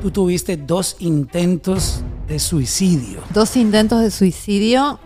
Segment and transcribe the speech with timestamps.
[0.00, 3.20] tú tuviste dos intentos de suicidio.
[3.32, 5.00] Dos intentos de suicidio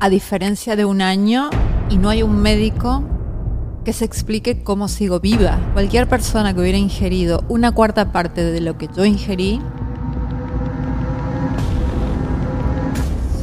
[0.00, 1.50] a diferencia de un año
[1.88, 3.04] y no hay un médico
[3.84, 5.58] que se explique cómo sigo viva.
[5.72, 9.60] Cualquier persona que hubiera ingerido una cuarta parte de lo que yo ingerí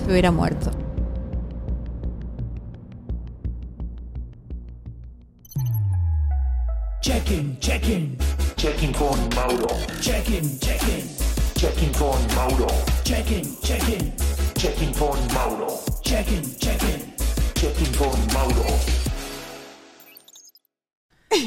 [0.04, 0.71] se hubiera muerto.
[9.10, 9.68] Con Mauro.
[10.02, 11.02] check-in, check-in,
[11.55, 12.68] Checking con Mauro.
[13.04, 14.14] check-in, check-in,
[14.56, 15.79] Checking con Mauro.
[16.04, 17.14] check-in, check-in.
[17.56, 18.66] Checking con Mauro.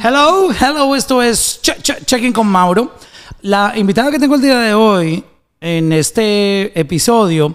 [0.03, 2.95] Hello, hello, esto es Che- Che- Checking con Mauro.
[3.43, 5.25] La invitada que tengo el día de hoy
[5.61, 7.55] en este episodio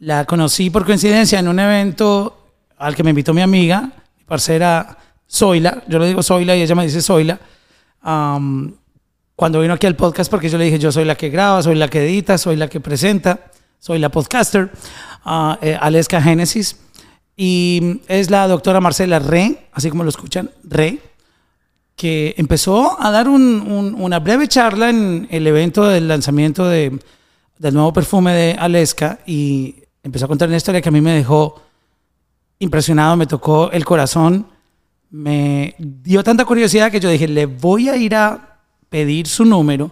[0.00, 2.38] la conocí por coincidencia en un evento
[2.78, 4.96] al que me invitó mi amiga, mi parcera
[5.30, 5.82] Zoila.
[5.86, 7.38] Yo le digo Zoila y ella me dice Zoila.
[8.00, 8.74] Am,
[9.36, 11.74] cuando vino aquí al podcast, porque yo le dije, yo soy la que graba, soy
[11.74, 14.70] la que edita, soy la que presenta, soy la podcaster,
[15.24, 16.76] ah, eh, Aleska Génesis.
[17.36, 21.00] Y es la doctora Marcela Re, así como lo escuchan, Re,
[21.96, 26.98] que empezó a dar un- un- una breve charla en el evento del lanzamiento de-
[27.58, 31.12] del nuevo perfume de Aleska y empezó a contar una historia que a mí me
[31.12, 31.60] dejó
[32.58, 34.46] impresionado, me tocó el corazón,
[35.10, 38.53] me dio tanta curiosidad que yo dije, le voy a ir a
[38.94, 39.90] pedir su número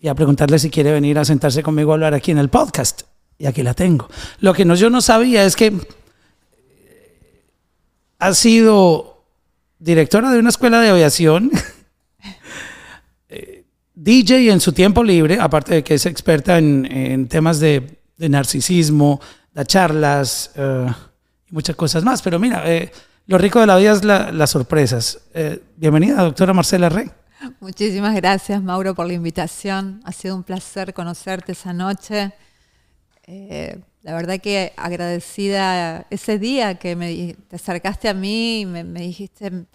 [0.00, 3.02] y a preguntarle si quiere venir a sentarse conmigo a hablar aquí en el podcast.
[3.36, 4.08] Y aquí la tengo.
[4.40, 7.42] Lo que no, yo no sabía es que eh,
[8.18, 9.22] ha sido
[9.78, 11.50] directora de una escuela de aviación,
[13.28, 17.98] eh, DJ en su tiempo libre, aparte de que es experta en, en temas de,
[18.16, 19.20] de narcisismo,
[19.52, 20.86] da charlas eh,
[21.50, 22.22] y muchas cosas más.
[22.22, 22.64] Pero mira,
[23.26, 25.18] lo rico de la vida es la- las sorpresas.
[25.76, 27.10] Bienvenida, doctora Marcela Rey.
[27.60, 30.00] Muchísimas gracias, Mauro, por la invitación.
[30.04, 32.32] Ha sido un placer conocerte esa noche.
[33.24, 38.84] Eh, la verdad que agradecida ese día que me, te acercaste a mí y me,
[38.84, 39.66] dijiste,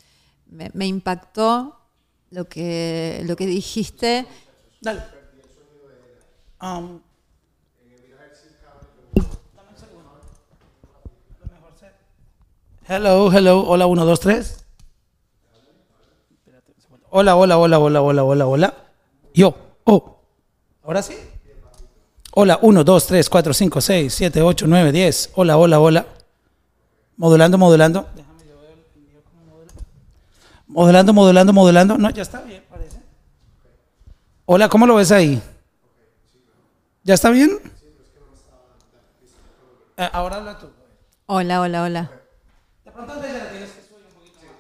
[0.47, 1.77] me, impactó
[2.29, 4.25] lo que, lo que dijiste.
[4.81, 5.01] Dale.
[6.61, 7.01] Um,
[12.89, 14.56] Hello, hello, hola, uno, dos, tres.
[17.09, 18.73] Hola, hola, hola, hola, hola, hola, hola.
[19.33, 20.17] Yo, oh.
[20.83, 21.15] ¿Ahora sí?
[22.33, 25.31] Hola, uno, dos, tres, cuatro, cinco, seis, siete, ocho, nueve, diez.
[25.35, 26.05] Hola, hola, hola.
[27.15, 28.07] Modulando, modulando.
[30.67, 31.97] Modulando, modulando, modulando.
[31.97, 32.99] No, ya está bien, parece.
[34.45, 35.41] Hola, ¿cómo lo ves ahí?
[37.03, 37.59] ¿Ya está bien?
[39.95, 40.69] Eh, ahora habla tú.
[41.25, 42.11] Hola, hola, hola.
[42.85, 44.57] De pronto ya la tienes que subir un poquito más.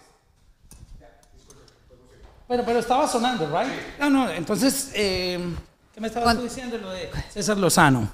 [2.47, 3.71] Pero, pero estaba sonando, ¿right?
[3.99, 5.39] No, no, entonces, eh,
[5.93, 8.09] ¿qué me estabas tú diciendo lo de César Lozano?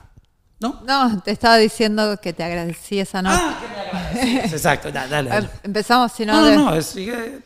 [0.59, 0.81] ¿No?
[0.87, 3.37] No, te estaba diciendo que te agradecí esa noche.
[3.39, 3.81] Ah, que me
[4.21, 4.53] agradeces.
[4.59, 5.45] Exacto, da- dale, dale.
[5.47, 7.39] Eh, Empezamos, si no, No, de- no, no, sigue.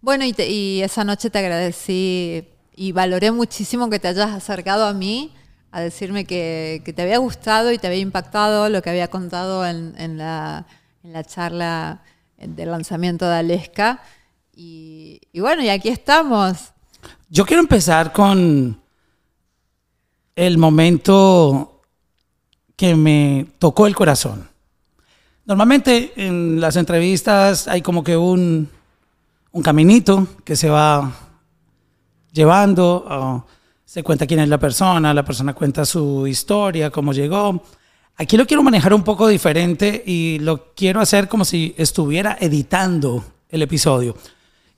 [0.00, 4.86] Bueno, y, te- y esa noche te agradecí y valoré muchísimo que te hayas acercado
[4.86, 5.34] a mí
[5.70, 9.66] a decirme que, que te había gustado y te había impactado lo que había contado
[9.66, 10.66] en, en la,
[11.02, 12.02] en la charla
[12.38, 14.00] del lanzamiento de Aleska.
[14.54, 16.72] Y, bueno, y aquí estamos.
[17.30, 18.78] Yo quiero empezar con
[20.36, 21.80] el momento
[22.76, 24.48] que me tocó el corazón.
[25.44, 28.68] Normalmente en las entrevistas hay como que un,
[29.52, 31.12] un caminito que se va
[32.30, 33.46] llevando,
[33.84, 37.62] se cuenta quién es la persona, la persona cuenta su historia, cómo llegó.
[38.16, 43.24] Aquí lo quiero manejar un poco diferente y lo quiero hacer como si estuviera editando
[43.48, 44.16] el episodio.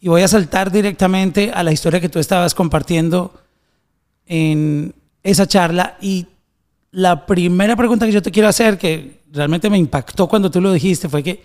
[0.05, 3.33] Y voy a saltar directamente a la historia que tú estabas compartiendo
[4.27, 5.97] en esa charla.
[5.99, 6.27] Y
[6.91, 10.75] la primera pregunta que yo te quiero hacer, que realmente me impactó cuando tú lo
[10.75, 11.43] dijiste, fue que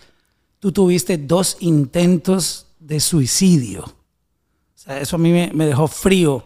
[0.58, 3.84] tú tuviste dos intentos de suicidio.
[3.84, 3.94] O
[4.74, 6.44] sea, eso a mí me, me dejó frío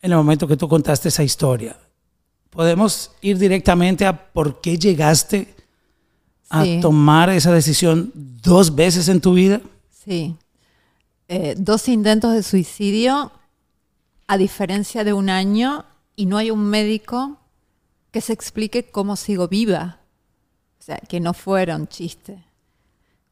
[0.00, 1.76] en el momento que tú contaste esa historia.
[2.50, 5.52] Podemos ir directamente a por qué llegaste
[6.50, 6.78] a Sí.
[6.80, 9.60] tomar esa decisión dos veces en tu vida.
[10.04, 10.36] Sí.
[11.28, 13.32] Eh, dos intentos de suicidio
[14.26, 15.84] a diferencia de un año
[16.16, 17.38] y no hay un médico
[18.10, 20.00] que se explique cómo sigo viva.
[20.80, 22.42] O sea, que no fueron chiste.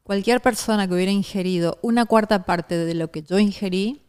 [0.03, 4.03] Cualquier persona que hubiera ingerido una cuarta parte de lo que yo ingerí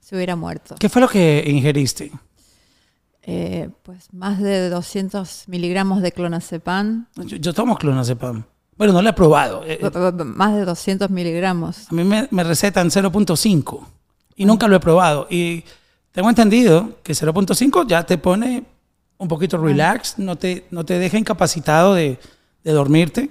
[0.00, 0.76] se hubiera muerto.
[0.80, 2.10] ¿Qué fue lo que ingeriste?
[3.22, 8.44] Eh, pues más de 200 miligramos de clonazepam, Yo, yo tomo clonazepam.
[8.78, 9.62] Bueno, no lo he probado.
[9.66, 11.88] Eh, b- más de 200 miligramos.
[11.90, 13.80] A mí me, me recetan 0.5
[14.36, 15.26] y nunca lo he probado.
[15.28, 15.64] Y
[16.12, 18.64] tengo entendido que 0.5 ya te pone
[19.18, 22.18] un poquito relax, no te, no te deja incapacitado de,
[22.62, 23.30] de dormirte.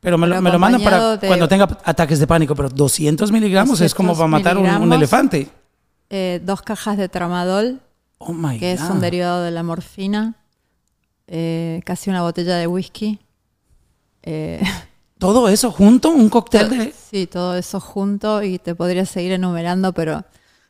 [0.00, 2.54] Pero me, lo- Pero me lo mandan para de- cuando tenga ataques de pánico.
[2.54, 5.48] Pero 200 miligramos es como 200 para matar un, un elefante.
[6.08, 7.80] Eh, dos cajas de tramadol,
[8.16, 8.92] Oh my que es God.
[8.92, 10.34] un derivado de la morfina.
[11.26, 13.18] eh, casi una botella de whisky.
[14.22, 14.60] Eh,
[15.18, 16.94] Todo eso junto, un cóctel de.
[17.10, 20.24] Sí, todo eso junto y te podría seguir enumerando, pero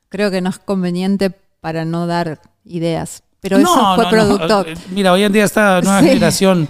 [0.08, 1.30] creo que no es conveniente
[1.60, 3.22] para no dar ideas.
[3.38, 4.66] Pero eso fue no, producto.
[4.66, 6.08] Eh, Mira, hoy en día esta nueva Sí.
[6.08, 6.68] generación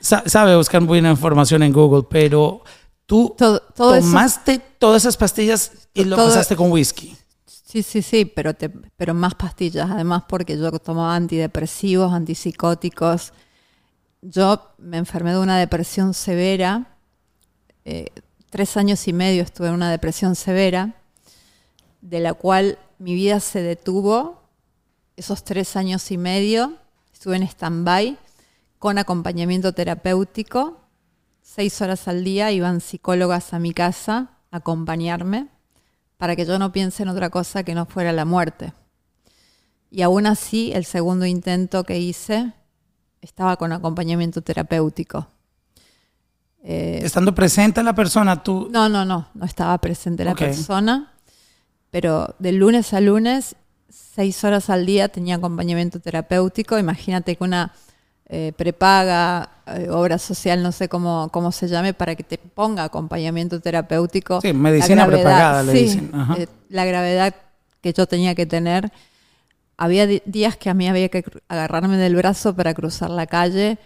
[0.00, 2.62] sa- sabe buscar buena información en Google, pero
[3.04, 7.16] tú Todo- todo eso- tomaste todas esas pastillas y lo Todo- pasaste con whisky.
[7.46, 13.32] Sí, sí, sí, pero, te, pero más pastillas, además porque yo tomaba antidepresivos, antipsicóticos.
[14.20, 16.96] Yo me enfermé de una depresión severa.
[17.84, 18.08] eh,
[18.50, 20.94] tres años y medio estuve en una depresión severa,
[22.00, 24.42] de la cual mi vida se detuvo.
[25.16, 26.74] Esos tres años y medio
[27.12, 28.18] estuve en stand-by
[28.78, 30.80] con acompañamiento terapéutico.
[31.42, 35.48] Seis horas al día iban psicólogas a mi casa a acompañarme
[36.16, 38.72] para que yo no piense en otra cosa que no fuera la muerte.
[39.90, 42.52] Y aún así, el segundo intento que hice
[43.22, 45.26] estaba con acompañamiento terapéutico.
[46.62, 48.68] Eh, Estando presente la persona, tú.
[48.70, 50.38] no, no, no, no estaba presente la Ok.
[50.38, 51.12] persona,
[51.90, 53.54] pero de lunes a lunes,
[53.88, 56.78] seis horas al día tenía acompañamiento terapéutico.
[56.78, 57.72] Imagínate que una
[58.30, 62.84] eh, prepaga, eh, obra social, no sé cómo, cómo se llame, para que te ponga
[62.84, 64.40] acompañamiento terapéutico.
[64.42, 66.10] Sí, medicina gravedad- prepagada, le sí, dicen.
[66.12, 66.34] Ajá.
[66.36, 67.34] eh, la gravedad
[67.80, 68.92] que yo tenía que tener.
[69.78, 73.78] Había días que a mí había que agarrarme del brazo para cruzar la calle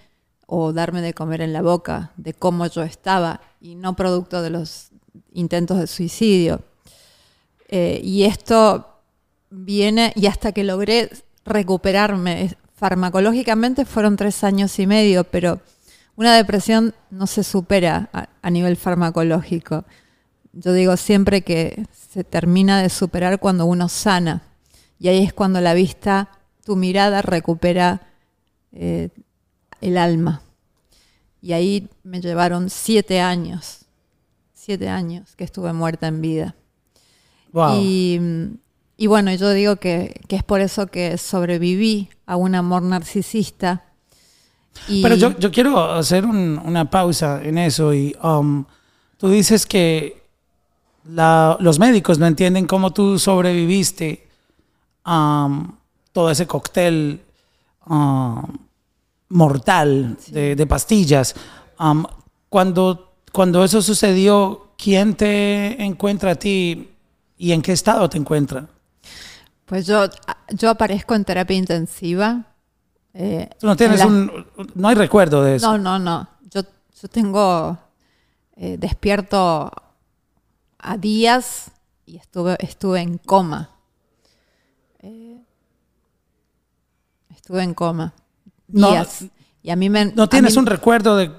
[0.47, 4.49] o darme de comer en la boca, de cómo yo estaba, y no producto de
[4.51, 4.89] los
[5.35, 6.63] intentos de suicidio.
[7.69, 9.01] Eh, y esto
[9.51, 11.11] viene, y hasta que logré
[11.45, 15.61] recuperarme, farmacológicamente fueron tres años y medio, pero
[16.17, 18.09] una depresión no se supera
[18.43, 19.85] a nivel farmacológico.
[20.55, 24.43] Yo digo siempre que se termina de superar cuando uno sana.
[25.03, 26.29] Y ahí es cuando la vista,
[26.65, 28.03] tu mirada recupera
[28.71, 29.09] eh,
[29.81, 30.43] el alma.
[31.41, 33.81] Y ahí me llevaron siete años,
[34.55, 36.55] siete años que estuve muerta en vida.
[37.53, 37.81] Wow.
[37.83, 38.21] Y,
[38.97, 43.83] y bueno, yo digo que, que es por eso que sobreviví a un amor narcisista.
[44.87, 48.65] Y Pero yo, yo quiero hacer un- una pausa en eso y um,
[49.17, 50.23] tú dices que
[51.05, 54.22] la- los médicos no entienden cómo tú sobreviviste
[55.05, 55.49] a
[56.13, 57.23] todo ese cóctel
[57.87, 58.43] um,
[59.29, 61.35] mortal de, de pastillas.
[61.79, 62.05] Um,
[62.49, 66.91] cuando, cuando eso sucedió, ¿quién te encuentra a ti
[67.39, 68.67] y en qué estado te encuentra?
[69.65, 70.05] Pues yo,
[70.51, 72.45] yo aparezco en terapia intensiva.
[73.15, 75.71] eh, Tú no tienes la- un, no hay recuerdo de eso.
[75.73, 76.29] No, no, no.
[76.51, 76.61] Yo,
[77.01, 77.79] yo tengo
[78.57, 79.71] eh, despierto
[80.79, 81.71] a días
[82.05, 83.71] y estuve, estuve en coma.
[84.99, 85.39] Eh,
[87.53, 88.15] estuve en coma.
[88.69, 89.25] No, Días.
[89.63, 90.07] y a mí me.
[90.07, 91.31] ¿No tienes mí- un recuerdo de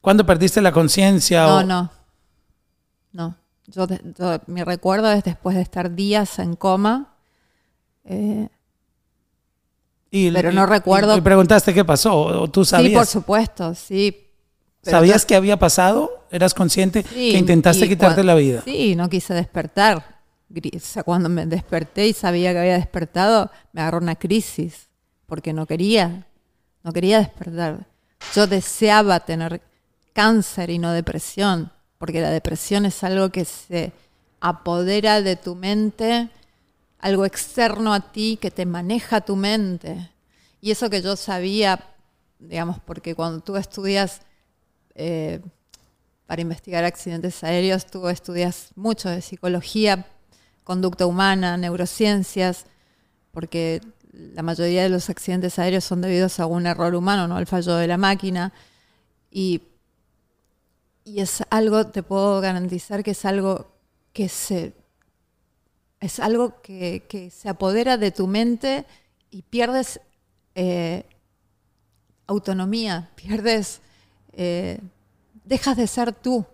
[0.00, 1.44] cuando perdiste la conciencia?
[1.46, 1.90] No, o- no.
[3.12, 3.36] No.
[3.68, 7.08] Yo, yo- mi recuerdo es después de estar días en coma.
[8.04, 8.48] eh,
[10.10, 12.90] y- pero y- no recuerdo- Y, preguntaste qué pasó, o tú sabías.
[12.90, 14.26] Sí, por supuesto, sí.
[14.82, 16.10] ¿Sabías que había pasado?
[16.32, 18.62] ¿Eras consciente Sí, que intentaste quitarte la vida?
[18.64, 20.20] Sí, no quise despertar.
[20.52, 24.88] O sea, cuando me desperté y sabía que había despertado, me agarró una crisis,
[25.32, 26.26] porque no quería,
[26.82, 27.86] no quería despertar.
[28.34, 29.62] Yo deseaba tener
[30.12, 33.94] cáncer y no depresión, porque la depresión es algo que se
[34.40, 36.28] apodera de tu mente,
[36.98, 40.10] algo externo a ti que te maneja tu mente.
[40.60, 41.82] Y eso que yo sabía,
[42.38, 44.20] digamos, porque cuando tú estudias
[44.94, 45.40] eh,
[46.26, 50.04] para investigar accidentes aéreos, tú estudias mucho de psicología,
[50.62, 52.66] conducta humana, neurociencias,
[53.30, 53.80] porque
[54.12, 57.76] la mayoría de los accidentes aéreos son debidos a un error humano, no al fallo
[57.76, 58.52] de la máquina.
[59.30, 59.62] Y,
[61.04, 63.72] y es algo, te puedo garantizar que es algo
[64.12, 64.74] que se
[66.02, 68.84] es algo que, se apodera de tu mente
[69.30, 70.00] y pierdes
[70.56, 71.06] eh,
[72.26, 73.80] autonomía, pierdes,
[74.32, 74.80] eh,
[75.44, 76.44] dejas de ser tú.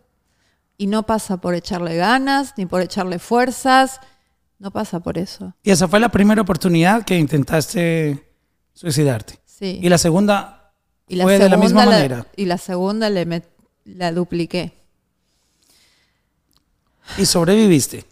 [0.77, 4.00] Y no pasa por echarle ganas, ni por echarle fuerzas,
[4.59, 5.55] no pasa por eso.
[5.62, 8.27] Y esa fue la primera oportunidad que intentaste
[8.75, 9.38] suicidarte.
[9.45, 9.79] Sí.
[9.83, 10.73] Y la segunda
[11.09, 12.27] Y la fue de la misma manera.
[12.37, 13.49] Y la segunda le met-
[13.85, 14.73] la dupliqué.
[17.17, 18.05] Y sobreviviste.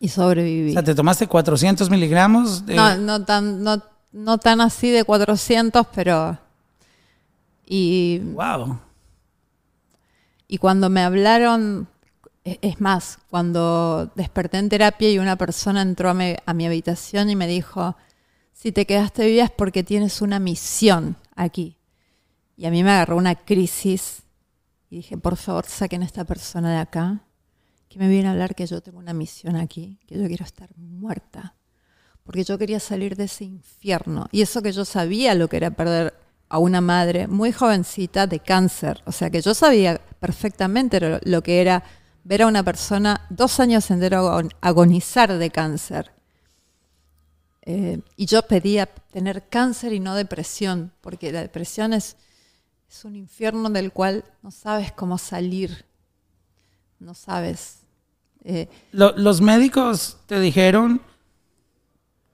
[0.00, 0.70] Y sobreviví.
[0.70, 2.74] O sea, te tomaste 400 miligramos de...
[2.74, 6.38] No, no tan, no, no tan así de 400, pero...
[7.66, 8.78] Y, Wow.
[10.48, 11.88] y cuando me hablaron,
[12.44, 17.46] es más, cuando desperté en terapia y una persona entró a mi, habitación y me
[17.46, 17.96] dijo,
[18.52, 21.78] si te quedaste viva es porque tienes una misión aquí.
[22.56, 24.22] Y a mí me agarró una crisis
[24.90, 27.22] y dije, por favor, saquen a esta persona de acá,
[27.88, 30.68] que me viene a hablar que yo tengo una misión aquí, que yo quiero estar
[30.76, 31.54] muerta.
[32.24, 34.28] Porque yo quería salir de ese infierno.
[34.32, 36.14] Y eso que yo sabía lo que era perder
[36.48, 39.02] a una madre muy jovencita de cáncer.
[39.04, 41.84] O sea que yo sabía perfectamente lo que era
[42.24, 46.10] ver a una persona dos años entero agon- agonizar de cáncer.
[47.62, 52.16] Eh, y yo pedía tener cáncer y no depresión, porque la depresión es,
[52.90, 55.84] es un infierno del cual no sabes cómo salir.
[56.98, 57.78] No sabes.
[58.44, 61.00] Eh, Lo- los médicos te dijeron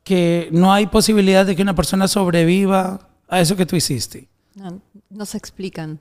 [0.03, 4.29] que no hay posibilidad de que una persona sobreviva a eso que tú hiciste.
[4.55, 6.01] no, no se explican.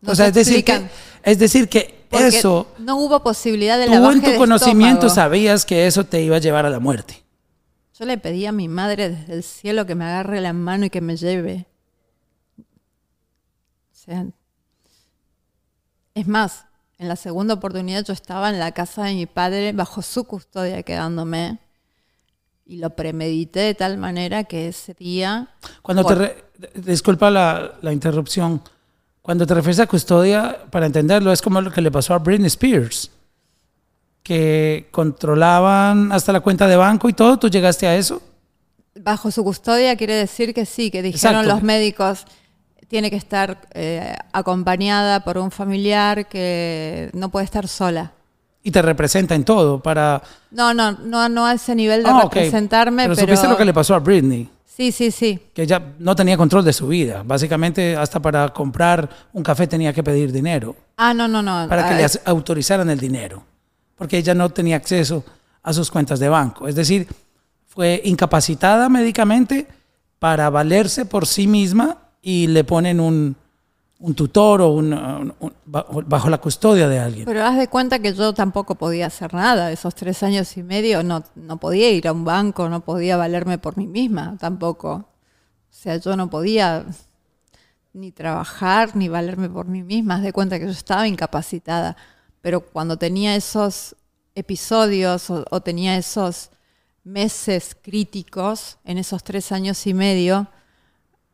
[0.00, 0.90] No o sea, se es decir, que, explican,
[1.22, 5.06] es decir que porque eso, No hubo posibilidad de tú lavaje en tu de conocimiento
[5.06, 5.14] estómago.
[5.14, 7.22] sabías que eso te iba a llevar a la muerte.
[7.98, 10.90] Yo le pedí a mi madre desde el cielo que me agarre la mano y
[10.90, 11.66] que me lleve.
[12.58, 12.64] O
[13.92, 14.26] sea,
[16.14, 16.64] es más,
[16.98, 20.82] en la segunda oportunidad yo estaba en la casa de mi padre bajo su custodia
[20.82, 21.58] quedándome
[22.64, 25.48] y lo premedité de tal manera que ese día
[25.82, 28.62] Cuando te re- disculpa la, la interrupción.
[29.28, 32.46] Cuando te refieres a custodia, para entenderlo, es como lo que le pasó a Britney
[32.46, 33.10] Spears,
[34.22, 37.38] que controlaban hasta la cuenta de banco y todo.
[37.38, 38.22] ¿Tú llegaste a eso?
[38.94, 41.54] bajo su custodia quiere decir que sí, que dijeron Exacto.
[41.56, 42.24] los médicos
[42.88, 48.12] tiene que estar eh, acompañada por un familiar que no puede estar sola.
[48.62, 50.22] Y te representa en todo para...
[50.52, 53.66] No, no, no, no a ese nivel de Ah, representarme, pero, pero, supiste lo que
[53.66, 55.38] le pasó a Britney, sí, sí, sí.
[55.52, 57.22] que ella no tenía control de su vida.
[57.24, 61.68] Básicamente, hasta para comprar un café tenía que pedir dinero, Ah, no, no, no.
[61.68, 63.42] para que Ah, le as- autorizaran el dinero,
[63.96, 65.24] porque ella no tenía acceso
[65.64, 66.68] a sus cuentas de banco.
[66.68, 67.08] Es decir,
[67.66, 69.66] fue incapacitada médicamente
[70.20, 73.36] para valerse por sí misma y le ponen un,
[74.00, 77.24] un tutor o un, bajo, la custodia de alguien.
[77.24, 79.72] Pero haz de cuenta que yo tampoco podía hacer nada.
[79.72, 83.58] Esos tres años y medio no, no podía ir a un banco, no podía valerme
[83.58, 84.92] por mí misma tampoco.
[84.92, 85.06] O
[85.70, 86.86] sea, yo no podía
[87.92, 90.16] ni trabajar ni valerme por mí misma.
[90.16, 91.96] Haz de cuenta que yo estaba incapacitada.
[92.40, 93.96] Pero cuando tenía esos
[94.36, 96.50] episodios o tenía esos
[97.02, 100.48] meses críticos en esos tres años y medio,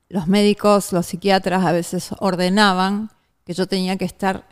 [0.09, 3.11] los médicos, los psiquiatras a veces ordenaban
[3.45, 4.47] que yo tenía que estar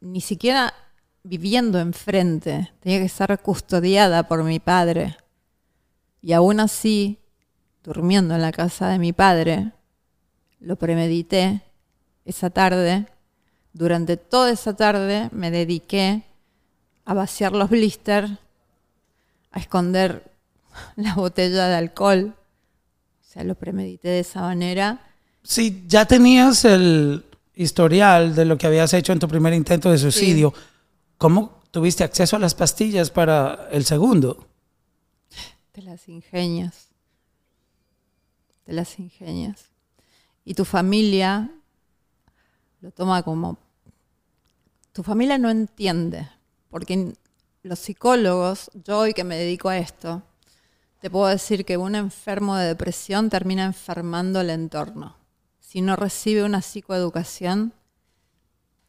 [0.00, 0.74] ni siquiera
[1.22, 5.16] viviendo enfrente, tenía que estar custodiada por mi padre.
[6.22, 7.18] Y aún así,
[7.82, 9.72] durmiendo en la casa de mi padre,
[10.60, 11.62] lo premedité
[12.24, 13.06] esa tarde.
[13.72, 16.22] Durante toda esa tarde me dediqué
[17.04, 18.30] a vaciar los blisters,
[19.50, 20.30] a esconder
[20.96, 22.34] la botella de alcohol.
[23.38, 25.00] Sea, lo premedité de esa manera.
[25.44, 29.98] Si ya tenías el historial de lo que habías hecho en tu primer intento de
[29.98, 30.52] suicidio,
[31.18, 34.48] ¿cómo tuviste acceso a las pastillas para el segundo?
[35.70, 36.88] Te las ingenias.
[38.64, 39.66] Te las ingenias.
[40.44, 41.48] Y tu familia
[42.80, 43.56] lo toma como...
[44.92, 46.28] Tu familia no entiende,
[46.70, 47.12] porque
[47.62, 50.24] los psicólogos, yo hoy que me dedico a esto,
[51.00, 55.16] te puedo decir que un enfermo de depresión termina enfermando el entorno.
[55.60, 57.72] Si no recibe una psicoeducación,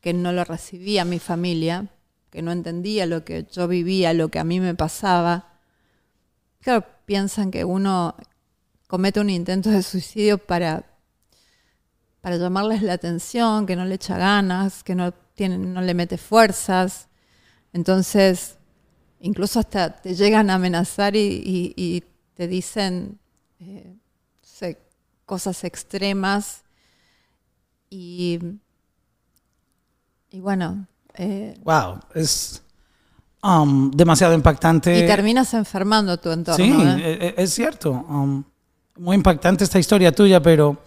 [0.02, 1.88] que no lo recibía mi familia,
[2.30, 5.50] que no entendía lo que yo vivía, lo que a mí me pasaba,
[6.62, 8.16] Claro, piensan que uno
[8.88, 10.86] comete un intento de suicidio para,
[12.22, 16.18] para llamarles la atención, que no le echa ganas, que no, tiene, no le mete
[16.18, 17.08] fuerzas.
[17.72, 18.58] Entonces,
[19.20, 22.04] incluso hasta te llegan a amenazar y, y- y
[22.36, 23.18] te dicen
[23.60, 23.96] eh,
[25.26, 26.64] cosas extremas.
[27.90, 28.40] Y,
[30.32, 32.62] y bueno, eh, Wow, es
[33.44, 34.98] um, demasiado impactante.
[35.04, 36.64] y terminas enfermando tu entorno.
[36.66, 37.18] Sí, ¿eh?
[37.22, 37.92] e- e- es cierto.
[37.92, 38.44] Um,
[38.98, 40.78] muy impactante esta historia tuya, pero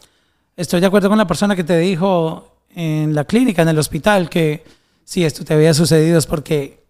[0.56, 4.28] estoy de acuerdo con la persona que te dijo en la clínica, en el hospital,
[4.28, 4.64] que
[5.04, 6.81] si esto te había sucedido es porque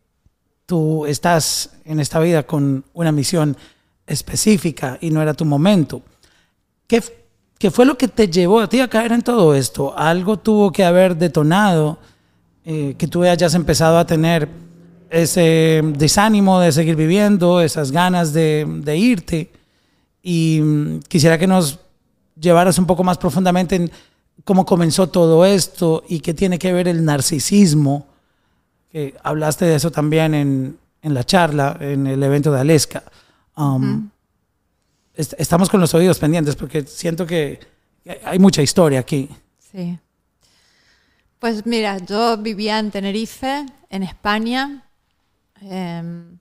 [0.73, 3.55] tú estás en esta vida con una misión
[4.07, 6.01] específica y no era tu momento.
[6.87, 7.03] ¿Qué,
[7.71, 9.95] fue lo que te llevó a ti a caer en todo esto?
[9.95, 11.99] Algo tuvo que haber detonado
[12.65, 14.49] eh, que tú hayas empezado a tener
[15.11, 19.53] ese desánimo de seguir viviendo, esas ganas de, de irte.
[20.23, 21.81] Y mm, quisiera que nos
[22.41, 23.91] llevaras un poco más profundamente en
[24.45, 28.07] cómo comenzó todo esto y qué tiene que ver el narcisismo,
[28.93, 33.03] que hablaste de eso también en, en la charla, en el evento de Aleska.
[33.57, 34.11] Um,
[35.15, 37.59] est- estamos con los oídos pendientes porque siento que
[38.25, 39.29] hay mucha historia aquí.
[39.59, 39.99] Sí.
[41.39, 44.85] Pues mira, yo vivía en Tenerife, en España,
[45.61, 46.39] em,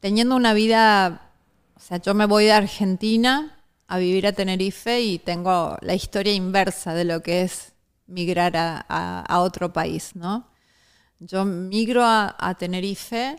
[0.00, 1.30] teniendo una vida,
[1.76, 6.32] o sea, yo me voy de Argentina a vivir a Tenerife y tengo la historia
[6.32, 7.72] inversa de lo que es
[8.06, 10.46] migrar a, a- a otro país, ¿no?
[11.26, 13.38] Yo migro a, Tenerife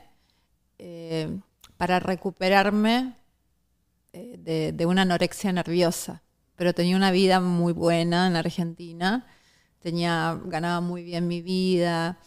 [0.80, 1.38] eh,
[1.78, 3.14] para recuperarme
[4.12, 6.24] eh, de, de una anorexia nerviosa,
[6.56, 9.28] pero tenía una vida muy buena en Argentina,
[9.80, 12.18] tenía, ganaba muy bien mi vida,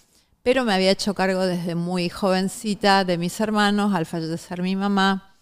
[0.45, 5.35] pero me había hecho cargo desde muy jovencita de mis hermanos al fallecer mi mamá,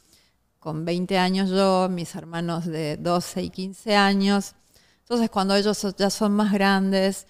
[0.58, 4.54] con 20 años yo, mis hermanos de 12 y 15 años.
[5.00, 7.26] Entonces cuando ellos ya son más grandes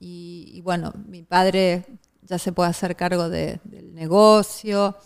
[0.00, 1.84] y, bueno, mi padre
[2.22, 4.96] ya se puede hacer cargo de- del negocio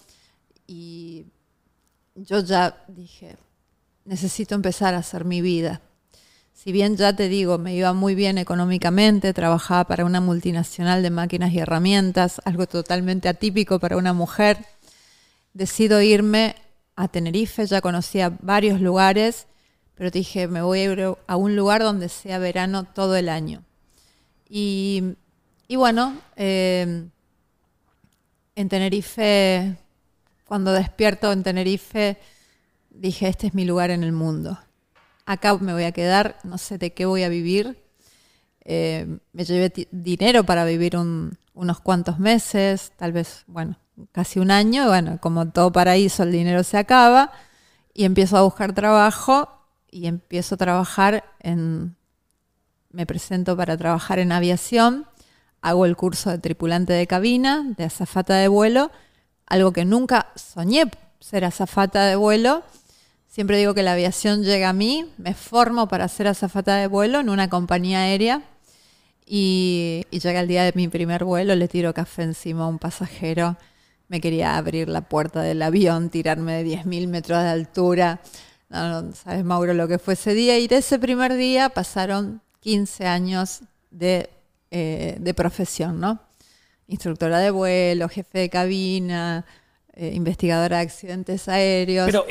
[0.66, 1.26] y
[2.14, 3.37] yo ya dije,
[4.04, 5.80] necesito empezar a hacer mi vida.
[6.52, 11.11] Si bien ya te digo, me iba muy bien económicamente, trabajaba para una multinacional de
[11.11, 14.58] máquinas y herramientas, algo totalmente atípico para una mujer,
[15.54, 16.54] decido irme
[16.94, 19.46] a Tenerife, ya conocía varios lugares,
[19.94, 23.64] pero dije, me voy a ir a un lugar donde sea verano todo el año.
[24.54, 25.16] Y,
[25.76, 27.09] bueno, eh,
[28.54, 29.78] en Tenerife,
[30.47, 32.18] cuando despierto en Tenerife,
[32.90, 34.59] dije, este es mi lugar en el mundo.
[35.25, 37.82] Acá me voy a quedar, no sé de qué voy a vivir.
[38.66, 43.78] Eh, me llevé dinero para vivir un- unos cuantos meses, tal vez, bueno,
[44.12, 44.87] casi un año.
[44.87, 47.32] Bueno, como todo paraíso, el dinero se acaba
[47.94, 49.49] y empiezo a buscar trabajo
[49.90, 51.97] y empiezo a trabajar en...
[52.92, 55.07] Me presento para trabajar en aviación,
[55.62, 58.90] hago el curso de tripulante de cabina, de azafata de vuelo,
[59.46, 62.62] algo que nunca soñé ser azafata de vuelo.
[63.28, 67.20] Siempre digo que la aviación llega a mí, me formo para ser azafata de vuelo
[67.20, 68.42] en una compañía aérea
[69.24, 72.78] y, y llega el día de mi primer vuelo, le tiro café encima a un
[72.78, 73.57] pasajero,
[74.09, 78.20] me quería abrir la puerta del avión, tirarme de 10.000 metros de altura.
[78.68, 80.59] No, no sabes, Mauro, lo que fue ese día.
[80.59, 84.31] Y de ese primer día pasaron 15 años de,
[84.70, 86.20] eh, de profesión, ¿no?
[86.87, 89.44] Instructora de vuelo, jefe de cabina,
[89.94, 92.07] eh, investigadora de accidentes aéreos.
[92.07, 92.25] Pero,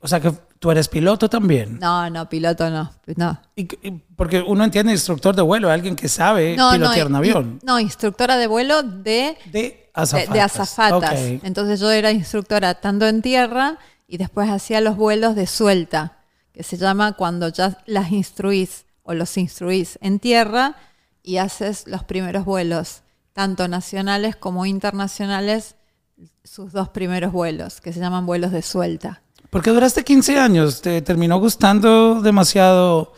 [0.00, 1.78] o sea, que tú eres piloto también.
[1.78, 2.90] no, no, piloto no.
[3.16, 3.40] no.
[3.54, 7.60] Y- y- porque uno entiende instructor de vuelo, alguien que sabe No, pilotear un avión.
[7.62, 10.32] No, instructora de vuelo de, De azafatas.
[10.34, 11.12] de azafatas.
[11.20, 11.40] Ok.
[11.44, 16.18] Entonces yo era instructora tanto en tierra y después hacía los vuelos de suelta,
[16.52, 20.74] que se llama cuando ya las instruís o los instruís en tierra
[21.22, 25.76] y haces los primeros vuelos, tanto nacionales como internacionales,
[26.42, 29.22] sus dos primeros vuelos, que se llaman vuelos de suelta.
[29.50, 33.12] Porque duraste 15 años, te terminó gustando demasiado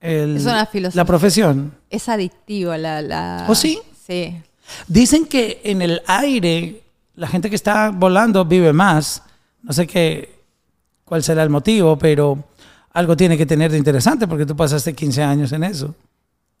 [0.00, 1.74] el- Es una la profesión.
[1.90, 3.02] Es adictivo la...
[3.02, 3.80] la ¿Oh, sí?
[4.06, 4.40] Sí.
[4.86, 6.82] Dicen que en el aire
[7.14, 9.22] la gente que está volando vive más.
[9.62, 10.40] No sé qué,
[11.04, 12.44] cuál será el motivo, pero
[12.92, 15.94] algo tiene que tener de interesante porque tú pasaste 15 años en eso.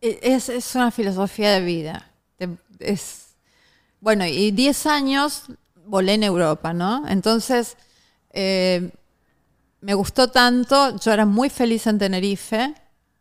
[0.00, 2.10] E, Es, es una filosofía de vida.
[2.78, 3.34] Es,
[4.00, 5.44] bueno, y 10 años
[5.86, 7.06] volé en Europa, ¿no?
[7.08, 7.76] Entonces,
[8.32, 8.90] eh,
[9.80, 12.74] me gustó tanto, yo era muy feliz en Tenerife.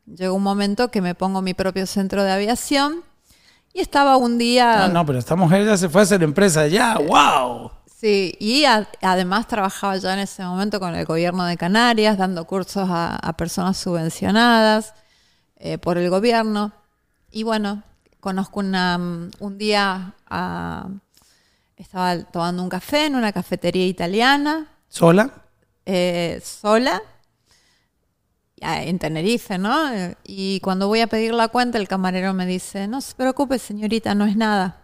[0.06, 3.04] Llegó un momento que me pongo mi propio centro de aviación
[3.74, 4.86] y estaba un día...
[4.86, 6.98] Ah, no, pero esta mujer ya se fue a hacer empresa ya.
[6.98, 7.72] ¡Wow!
[8.00, 12.46] Sí, y a- además trabajaba ya en ese momento con el gobierno de Canarias, dando
[12.46, 14.94] cursos a, a personas subvencionadas
[15.58, 16.72] eh, por el gobierno.
[17.30, 17.84] Y bueno,
[18.22, 20.88] conozco una, mm, un día, a-
[21.76, 25.30] estaba tomando un café en una cafetería italiana, ¿Sola?
[25.86, 27.02] eh, sola,
[28.56, 29.92] ya, en Tenerife, ¿no?
[29.92, 33.60] Eh, Y cuando voy a pedir la cuenta, el camarero me dice, no se preocupe,
[33.60, 34.84] señorita, no es nada.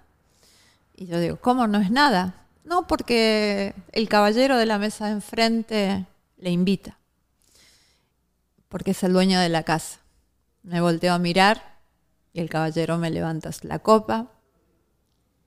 [0.97, 2.41] Y yo digo, ¿cómo no es nada?
[2.65, 6.06] No, porque el caballero de la mesa de enfrente
[6.38, 6.97] le invita,
[8.69, 9.99] porque es el dueño de la casa.
[10.63, 11.78] Me volteo a mirar
[12.34, 14.28] y el caballero me levanta la copa,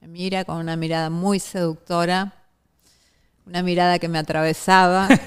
[0.00, 2.34] me mira con una mirada muy seductora,
[3.46, 5.08] una mirada que me atravesaba.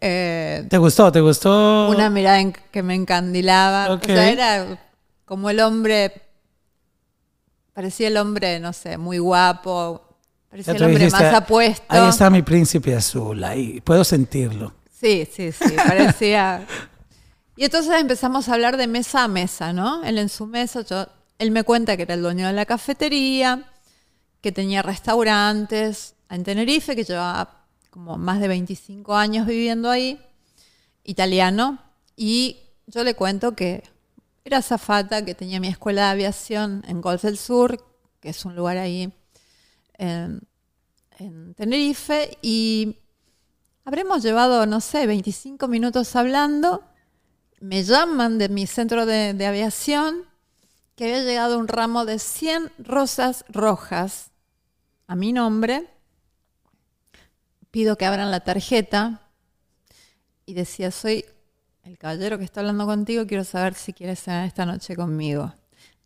[0.00, 1.10] Eh, ¿Te gustó?
[1.10, 1.88] ¿Te gustó?
[1.88, 3.94] una mirada en- que me encandilaba.
[3.94, 4.78] O sea, era
[5.24, 6.12] como el hombre
[7.76, 10.00] parecía el hombre, no sé, muy guapo,
[10.48, 11.84] parecía el hombre dijiste, más apuesto.
[11.90, 14.72] Ahí está mi príncipe azul, ahí puedo sentirlo.
[14.98, 16.66] Sí, sí, sí, parecía.
[17.54, 20.02] Y entonces empezamos a hablar de mesa a mesa, ¿no?
[20.04, 21.06] Él en su mesa, yo,
[21.38, 23.70] él me cuenta que era el dueño de la cafetería,
[24.40, 30.18] que tenía restaurantes en Tenerife, que llevaba como más de 25 años viviendo ahí,
[31.04, 31.78] italiano,
[32.16, 33.82] y yo le cuento que
[34.46, 37.84] era zafata, que tenía mi escuela de aviación en Golf del Sur,
[38.20, 39.12] que es un lugar ahí
[39.98, 40.40] en,
[41.18, 43.00] en Tenerife, y
[43.86, 46.82] Habremos llevado, no sé, 25 minutos hablando.
[47.60, 50.24] Me llaman de mi centro de, de aviación
[50.96, 54.32] que había llegado un ramo de 100 rosas rojas
[55.06, 55.86] a mi nombre.
[57.70, 59.30] Pido que abran la tarjeta
[60.46, 61.24] y decía, soy
[61.86, 65.54] el caballero que está hablando contigo, quiero saber si quieres cenar esta noche conmigo.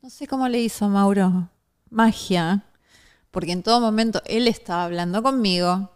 [0.03, 1.49] No sé cómo le hizo Mauro,
[1.91, 2.65] magia,
[3.31, 5.91] porque en todo momento él estaba hablando conmigo,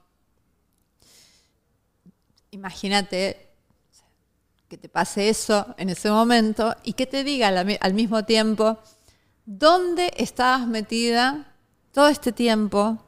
[2.50, 3.50] imagínate
[4.68, 8.78] que te pase eso en ese momento y que te diga al, al mismo tiempo
[9.44, 11.54] dónde estabas metida
[11.92, 12.98] todo este tiempo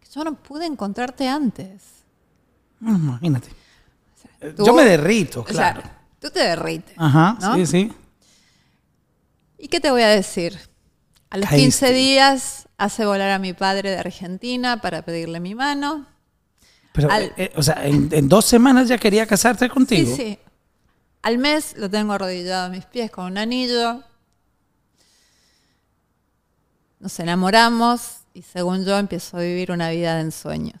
[0.00, 1.82] que yo no pude encontrarte antes.
[2.80, 3.48] Imagínate.
[4.56, 5.90] Tú- Yo me derrito, o sea, claro.
[6.24, 6.94] Tú te derrites.
[6.96, 7.54] Ajá, ¿no?
[7.56, 7.92] sí, sí.
[9.58, 10.58] ¿Y qué te voy a decir?
[11.28, 11.64] A los Caíste.
[11.86, 16.06] 15 días hace volar a mi padre de Argentina para pedirle mi mano.
[16.92, 20.16] Pero, Al- eh, o sea, en, en dos semanas ya quería casarte contigo.
[20.16, 20.38] Sí, sí.
[21.22, 24.02] Al mes lo tengo arrodillado a mis pies con un anillo.
[27.00, 30.80] Nos enamoramos y según yo empiezo a vivir una vida de ensueños.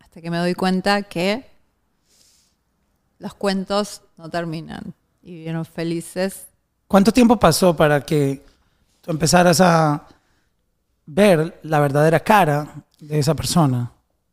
[0.00, 1.46] Hasta que me doy cuenta que
[3.18, 6.46] los cuentos no terminan y vivieron felices.
[6.86, 8.44] ¿Cuánto tiempo pasó para que
[9.00, 10.06] tú empezaras a
[11.06, 13.92] ver la verdadera cara de esa persona?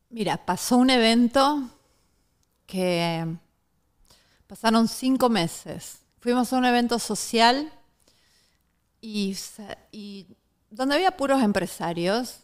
[0.10, 1.70] Mira, pasó un evento
[2.66, 3.26] que
[4.48, 6.00] pasaron cinco meses.
[6.20, 7.72] Fuimos a un evento social
[9.02, 9.36] y,
[10.70, 12.40] donde había puros empresarios,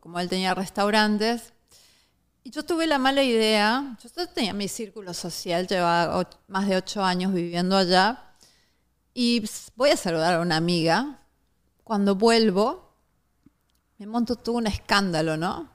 [0.00, 1.52] como él tenía restaurantes.
[2.48, 6.76] Y yo tuve la mala idea, yo tenía mi círculo social, llevaba och- más de
[6.76, 8.24] ocho años viviendo allá,
[9.12, 9.44] y
[9.76, 11.18] voy a saludar a una amiga.
[11.84, 12.94] Cuando vuelvo,
[13.98, 15.68] me monto todo un escándalo, ¿no?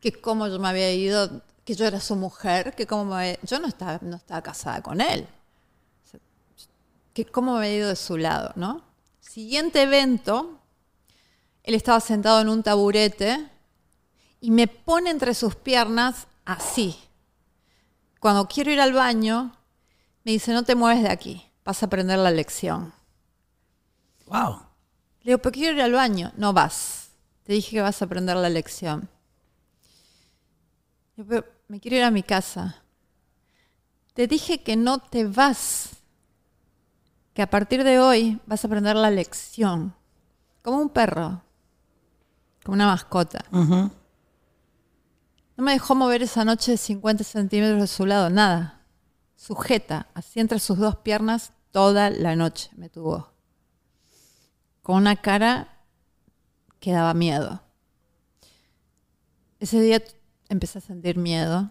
[0.00, 3.38] Que cómo yo me había ido, que yo era su mujer, que cómo me había-
[3.44, 5.28] yo no estaba, no estaba casada con él.
[7.14, 8.82] Que cómo me había ido de su lado, ¿no?
[9.20, 10.58] Siguiente evento,
[11.62, 13.48] él estaba sentado en un taburete
[14.40, 16.96] y me pone entre sus piernas así.
[18.20, 19.56] Cuando quiero ir al baño,
[20.24, 22.92] me dice, no te mueves de aquí, vas a aprender la lección.
[24.26, 24.60] Wow.
[25.20, 26.32] Le digo, pero quiero ir al baño.
[26.36, 27.10] No vas.
[27.44, 29.08] Te dije que vas a aprender la lección.
[31.16, 32.82] Le digo, pero me quiero ir a mi casa.
[34.14, 35.90] Te dije que no te vas.
[37.34, 39.94] Que a partir de hoy vas a aprender la lección.
[40.62, 41.42] Como un perro.
[42.64, 43.44] Como una mascota.
[45.56, 48.82] No me dejó mover esa noche 50 centímetros de su lado, nada.
[49.36, 53.32] Sujeta, así entre sus dos piernas, toda la noche me tuvo.
[54.82, 55.82] Con una cara
[56.78, 57.62] que daba miedo.
[59.58, 60.02] Ese día
[60.48, 61.70] empecé a sentir miedo.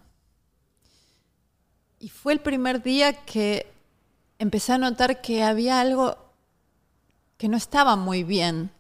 [2.00, 3.72] Y fue el primer día que
[4.40, 6.18] empecé a notar que había algo
[7.38, 8.72] que no estaba muy bien.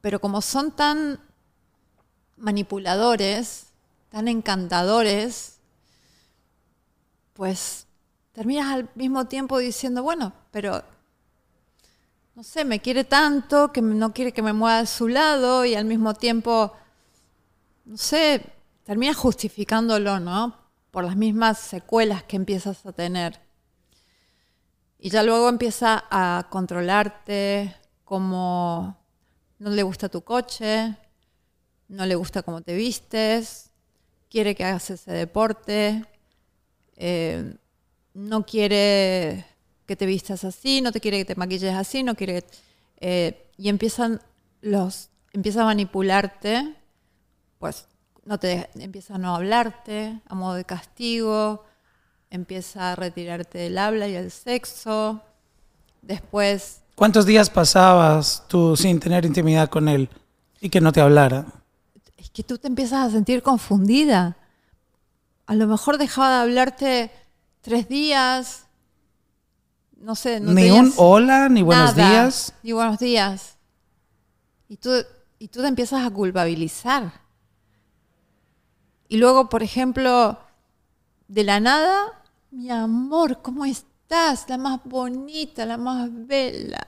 [0.00, 1.20] Pero como son tan
[2.40, 3.66] manipuladores,
[4.10, 5.58] tan encantadores,
[7.34, 7.86] pues
[8.32, 10.82] terminas al mismo tiempo diciendo, bueno, pero
[12.34, 15.74] no sé, me quiere tanto que no quiere que me mueva de su lado y
[15.74, 16.72] al mismo tiempo,
[17.84, 18.44] no sé,
[18.84, 20.56] terminas justificándolo, ¿no?
[20.90, 23.40] Por las mismas secuelas que empiezas a tener.
[24.98, 28.96] Y ya luego empieza a controlarte como
[29.58, 30.96] no le gusta tu coche,
[31.90, 33.70] no le gusta cómo te vistes,
[34.30, 36.04] quiere que hagas ese deporte,
[36.96, 37.56] eh,
[38.14, 39.44] no quiere
[39.86, 42.44] que te vistas así, no te quiere que te maquilles así, no quiere
[43.00, 44.20] eh, y empiezan
[44.62, 46.74] los empieza a manipularte,
[47.58, 47.86] pues
[48.24, 51.64] no te empieza a no hablarte a modo de castigo,
[52.30, 55.20] empieza a retirarte del habla y el sexo,
[56.02, 60.10] después ¿Cuántos días pasabas tú sin tener intimidad con él
[60.60, 61.46] y que no te hablara?
[62.30, 64.36] Es que tú te empiezas a sentir confundida.
[65.46, 67.10] A lo mejor dejaba de hablarte
[67.60, 68.66] tres días,
[69.96, 72.54] no sé, no ni un hola, ni buenos nada, días.
[72.62, 73.56] Ni buenos días.
[74.68, 74.90] Y tú,
[75.40, 77.02] y tú te empiezas a culpabilizar.
[77.02, 77.20] Y tú te empiezas a culpabilizar.
[79.08, 80.38] Y luego, por ejemplo,
[81.26, 84.48] de la nada, mi amor, ¿cómo estás?
[84.48, 86.86] La más bonita, la más bella.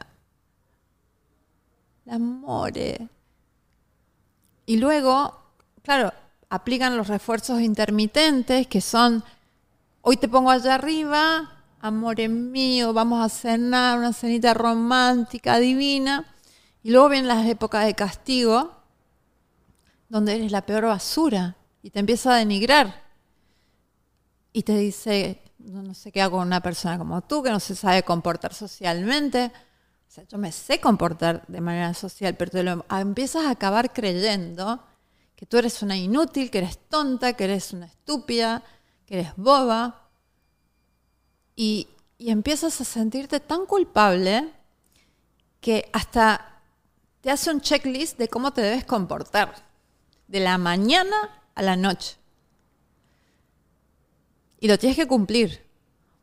[2.05, 3.09] La amore.
[4.72, 5.38] Y luego,
[5.82, 6.14] claro,
[6.48, 9.22] aplican los refuerzos intermitentes, que son,
[10.00, 16.24] hoy te pongo allá arriba, amor mío, vamos a cenar, una cenita romántica, divina.
[16.82, 18.72] Y luego vienen las épocas de castigo,
[20.08, 23.02] donde eres la peor basura y te empieza a denigrar.
[24.54, 27.74] Y te dice, no, sé qué hago con una persona como tú, que no se
[27.74, 29.52] sabe comportar socialmente.
[30.12, 33.94] O sea, yo me sé comportar de manera social, pero te lo empiezas a acabar
[33.94, 34.85] creyendo
[35.35, 38.62] que tú eres una inútil, que eres tonta, que eres una estúpida,
[39.07, 40.11] que eres boba.
[41.57, 44.53] Y, y empiezas a sentirte tan culpable
[45.62, 46.61] que hasta
[47.22, 49.64] te hace un checklist de cómo te debes comportar,
[50.29, 52.18] de la mañana a la noche.
[54.61, 55.64] Y lo tienes que cumplir,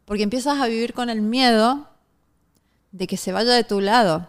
[0.05, 1.89] porque empiezas a vivir con el miedo
[2.91, 4.27] de que se vaya de tu lado.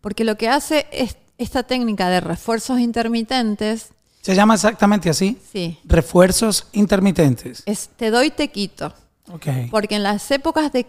[0.00, 3.90] Porque lo que hace es esta técnica de refuerzos intermitentes
[4.22, 5.38] Se llama exactamente así.
[5.52, 5.78] Sí.
[5.84, 7.62] Refuerzos intermitentes.
[7.66, 8.92] es te doy, te quito.
[9.32, 9.46] Ok.
[9.70, 10.86] Porque en las épocas de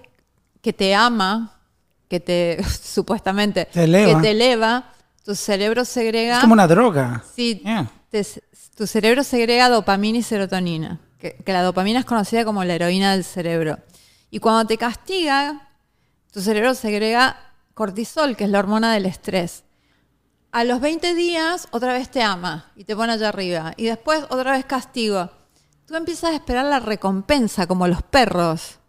[0.62, 1.60] que te ama,
[2.08, 4.16] que te supuestamente Te eleva.
[4.16, 4.92] que te eleva,
[5.24, 7.24] tu cerebro segrega Es como una droga.
[7.36, 7.90] Sí, Yeah.
[8.10, 8.26] te-
[8.76, 13.12] tu cerebro segrega dopamina y serotonina, que, que la dopamina es conocida como la heroína
[13.12, 13.78] del cerebro.
[14.32, 15.70] Y cuando te castiga,
[16.32, 17.38] tu cerebro segrega
[17.74, 19.64] cortisol, que es la hormona del estrés.
[20.52, 23.74] A los 20 días, otra vez te ama y te pone allá arriba.
[23.78, 25.30] Y después, otra vez castigo.
[25.86, 28.80] Tú empiezas a esperar la recompensa, como los perros.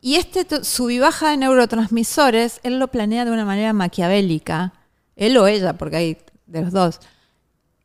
[0.00, 4.72] Y este sub baja de neurotransmisores, él lo planea de una manera maquiavélica.
[5.16, 7.00] Él o ella, porque hay de los dos.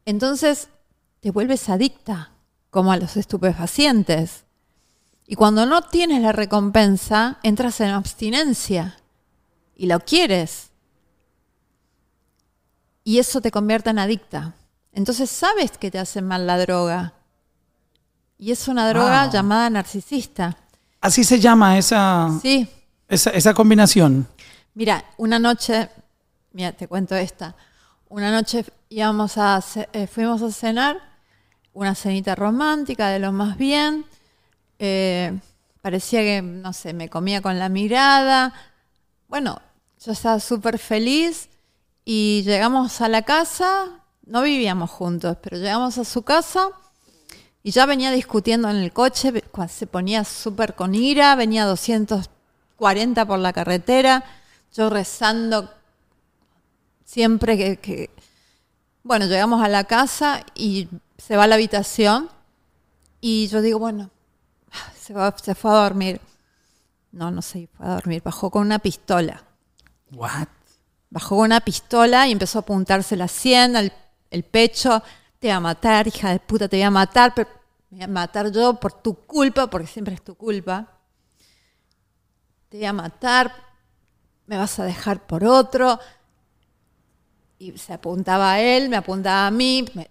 [0.06, 0.70] Entonces
[1.20, 2.32] te vuelves adicta,
[2.70, 4.46] como a los estupefacientes.
[5.28, 8.98] Y cuando no tienes la recompensa, entras en abstinencia
[9.76, 10.72] y lo quieres.
[13.04, 14.54] Y eso te convierte en adicta.
[14.94, 17.14] Entonces sabes que te hace mal la droga.
[18.38, 19.32] Y es una droga Wow.
[19.34, 20.58] llamada narcisista.
[21.00, 22.68] Así se llama esa, Sí,
[23.08, 24.28] esa, esa combinación.
[24.74, 25.90] Mira, una noche,
[26.54, 27.56] mira, te cuento esta.
[28.10, 30.98] Una noche íbamos a, eh, fuimos a cenar,
[31.74, 34.06] una cenita romántica de lo más bien.
[34.84, 35.40] Eh,
[35.84, 38.52] parecía que, no sé, me comía con la mirada.
[39.28, 39.62] Bueno,
[40.04, 41.50] yo estaba súper feliz
[42.04, 46.70] y llegamos a la casa, no vivíamos juntos, pero llegamos a su casa
[47.62, 49.32] y ya venía discutiendo en el coche,
[49.70, 54.24] se ponía súper con ira, venía 240 por la carretera,
[54.76, 55.70] yo rezando
[57.06, 58.10] siempre que, que-
[59.04, 60.88] Bueno, llegamos a la casa y
[61.20, 62.30] se va a la habitación
[63.20, 64.10] y yo digo, bueno,
[65.12, 66.22] se, va- se fue a dormir.
[67.12, 69.44] No, no se fue a dormir, bajó con una pistola.
[70.14, 70.48] What?
[71.10, 73.92] Bajó con una pistola y empezó a apuntarse la sien, al
[74.30, 75.04] el pecho.
[75.40, 77.34] Te voy a matar, hija de puta, te voy a matar.
[77.36, 77.50] Pero
[77.90, 80.88] me voy a matar yo por tu culpa, porque siempre es tu culpa.
[82.70, 83.54] Te voy a matar,
[84.48, 86.00] me vas a dejar por otro.
[87.60, 89.86] Y se apuntaba a él, me apuntaba a mí.
[89.94, 90.10] me-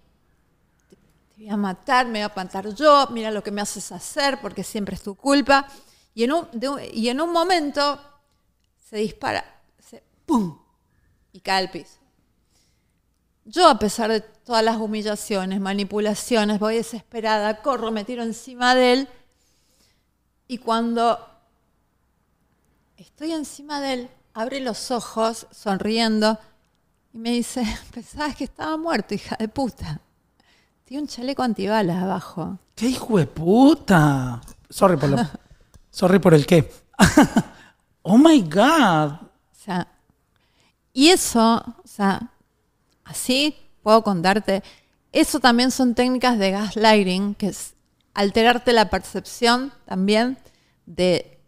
[1.41, 3.07] voy a matar, me voy a matar yo.
[3.11, 5.67] Mira lo que me haces hacer, porque siempre es tu culpa.
[6.13, 6.47] Y en un-
[6.93, 7.99] y en un momento
[8.89, 9.43] se dispara,
[9.79, 10.57] se, ¡pum!
[11.31, 11.97] y cae al piso.
[13.45, 18.93] Yo, a pesar de todas las humillaciones, manipulaciones, voy desesperada, corro, me tiro encima de
[18.93, 19.09] él.
[20.47, 21.17] Y cuando
[22.97, 26.37] estoy encima de él, abre los ojos, sonriendo,
[27.13, 30.01] y me dice, pensabas que estaba muerto, hija de puta.
[30.91, 32.59] Tiene un chaleco antibalas abajo.
[32.75, 34.41] ¡Qué hijo de puta!
[34.69, 35.25] Sorry por, lo-
[35.89, 36.69] sorry por el qué.
[38.01, 39.13] oh my God.
[39.13, 39.87] O sea,
[40.91, 42.33] y eso, o sea,
[43.05, 44.63] así puedo contarte,
[45.13, 47.73] eso también son técnicas de gaslighting, que es
[48.13, 50.39] alterarte la percepción también
[50.85, 51.39] de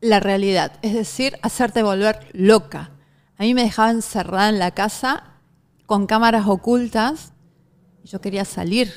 [0.00, 2.92] la realidad, es decir, hacerte volver loca.
[3.36, 5.24] A mí me dejaba encerrada en la casa
[5.84, 7.34] con cámaras ocultas
[8.04, 8.92] yo quería salir.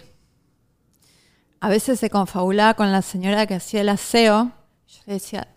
[1.59, 4.51] A veces se confabulaba con la señora que hacía el aseo.
[4.87, 5.47] Yo le decía,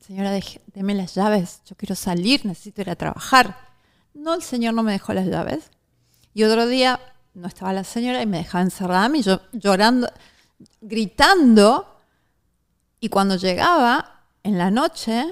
[0.00, 3.58] señora, deje- las llaves, yo quiero salir, necesito ir a trabajar.
[4.14, 5.70] No, el señor no me dejó las llaves.
[6.32, 7.00] Y otro día
[7.34, 10.08] no estaba la señora y me dejaba encerrada a mí, yo llorando,
[10.80, 11.98] gritando.
[13.00, 15.26] Y cuando llegaba en la noche,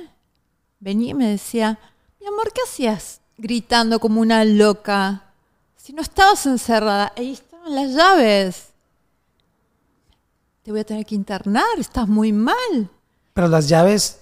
[0.79, 1.79] venía y me decía,
[2.21, 5.32] mi amor, ¿qué hacías gritando como una loca.
[5.83, 8.69] Si no estabas encerrada, ahí estaban las llaves.
[10.63, 12.89] Te voy a tener que internar, estás muy mal.
[13.35, 14.21] Pero las llaves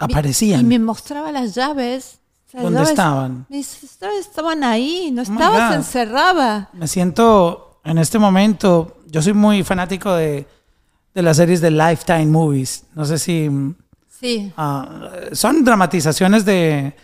[0.00, 0.62] aparecían.
[0.62, 2.18] Y me mostraba las llaves.
[2.52, 3.46] Las ¿Dónde llaves- estaban?
[3.48, 6.70] Mis llaves estaban ahí, no Oh estabas encerrada.
[6.72, 10.44] Me siento en este momento, yo soy muy fanático de,
[11.14, 12.82] de las series de Lifetime Movies.
[12.96, 13.76] No sé si mm,
[14.08, 16.96] Sí, ah, son dramatizaciones de,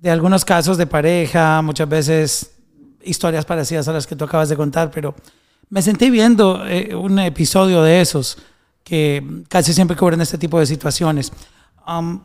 [0.00, 2.50] de algunos casos de pareja, muchas veces
[3.04, 5.14] historias parecidas a las que tú acabas de contar, pero
[5.70, 8.38] me sentí viendo eh, un episodio de esos
[8.82, 11.32] que casi siempre cubren este tipo de situaciones.
[11.86, 12.22] Um,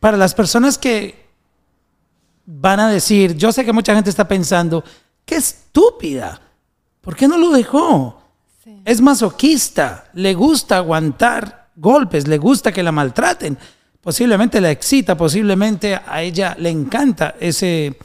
[0.00, 1.24] para las personas que
[2.46, 4.84] van a decir, yo sé que mucha gente está pensando,
[5.24, 6.40] qué estúpida,
[7.00, 8.20] ¿por qué no lo dejó?
[8.62, 8.82] Sí.
[8.84, 13.58] Es masoquista, le gusta aguantar golpes, le gusta que la maltraten,
[14.00, 17.96] posiblemente la excita, posiblemente a ella le encanta ese,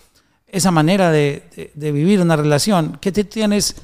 [0.52, 2.98] esa manera de, de- vivir una relación.
[3.02, 3.76] ¿Qué te tienes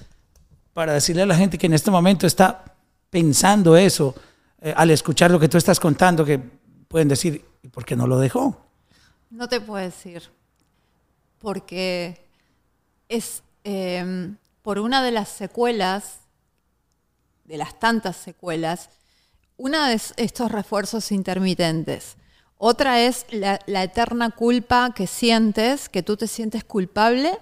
[0.73, 2.63] para decirle a la gente que en este momento está
[3.09, 4.13] pensando eso
[4.61, 6.39] eh, al escuchar lo que tú estás contando, que
[6.87, 8.61] pueden decir, ¿y por qué no lo dejó?
[9.29, 10.23] no te puedo decir.
[11.39, 12.25] Porque
[13.09, 16.19] es eh, por una de las secuelas,
[17.43, 18.89] de las tantas secuelas,
[19.57, 22.15] una de estos refuerzos intermitentes.
[22.57, 27.37] Otra es la, la eterna culpa que sientes, que tú te sientes culpable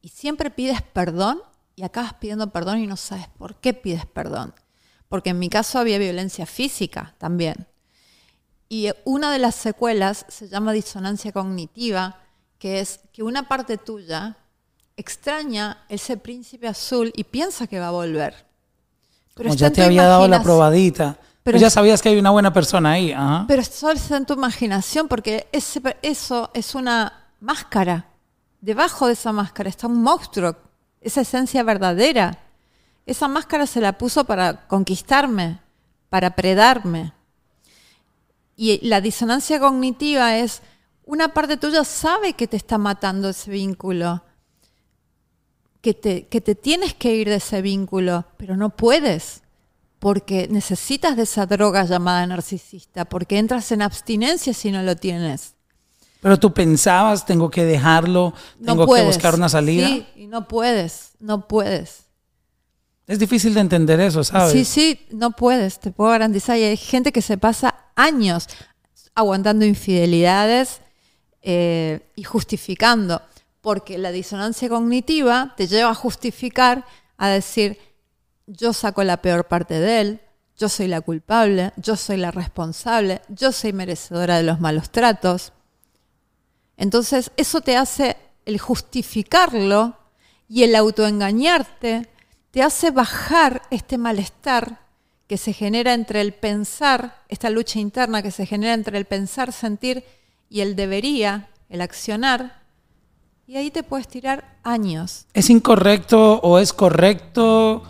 [0.00, 1.40] y siempre pides perdón
[1.76, 4.54] y acabas pidiendo perdón y no sabes por qué pides perdón.
[5.08, 7.68] Porque en mi caso había violencia física también.
[8.68, 12.20] Y una de las secuelas se llama disonancia cognitiva,
[12.58, 14.36] que es que una parte tuya
[14.96, 18.34] extraña ese príncipe azul y piensa que va a volver.
[19.34, 21.18] Pero Como ya te había dado la probadita.
[21.42, 23.12] Pero Tú ya sabías que hay una buena persona ahí.
[23.12, 23.44] Ajá.
[23.48, 28.06] Pero solo está en tu imaginación porque ese, eso es una máscara.
[28.60, 30.56] Debajo de esa máscara está un monstruo,
[31.00, 32.38] esa esencia verdadera.
[33.06, 35.60] Esa máscara se la puso para conquistarme,
[36.10, 37.12] para predarme.
[38.56, 40.60] Y la disonancia cognitiva es,
[41.04, 44.22] una parte tuya sabe que te está matando ese vínculo,
[45.80, 49.42] que te, que te tienes que ir de ese vínculo, pero no puedes,
[49.98, 55.54] porque necesitas de esa droga llamada narcisista, porque entras en abstinencia si no lo tienes.
[56.20, 59.86] Pero tú pensabas, tengo que dejarlo, No tengo que buscar una salida.
[59.86, 62.06] Sí, y no puedes, no puedes.
[63.06, 64.52] Es difícil de entender eso, ¿sabes?
[64.52, 66.58] Sí, sí, no puedes, te puedo garantizar.
[66.58, 68.48] Y hay gente que se pasa años
[69.14, 70.80] aguantando infidelidades
[71.42, 73.22] eh, y justificando,
[73.60, 76.84] porque la disonancia cognitiva te lleva a justificar,
[77.16, 77.78] a decir,
[78.48, 80.20] yo saco la peor parte de él,
[80.56, 85.52] yo soy la culpable, yo soy la responsable, yo soy merecedora de los malos tratos.
[86.76, 89.96] Entonces, eso te hace el justificarlo
[90.48, 92.08] y el autoengañarte,
[92.50, 94.80] te hace bajar este malestar
[95.26, 99.52] que se genera entre el pensar, esta lucha interna que se genera entre el pensar,
[99.52, 100.04] sentir
[100.48, 102.62] y el debería, el accionar,
[103.46, 105.26] y ahí te puedes tirar años.
[105.34, 107.82] ¿Es incorrecto o es correcto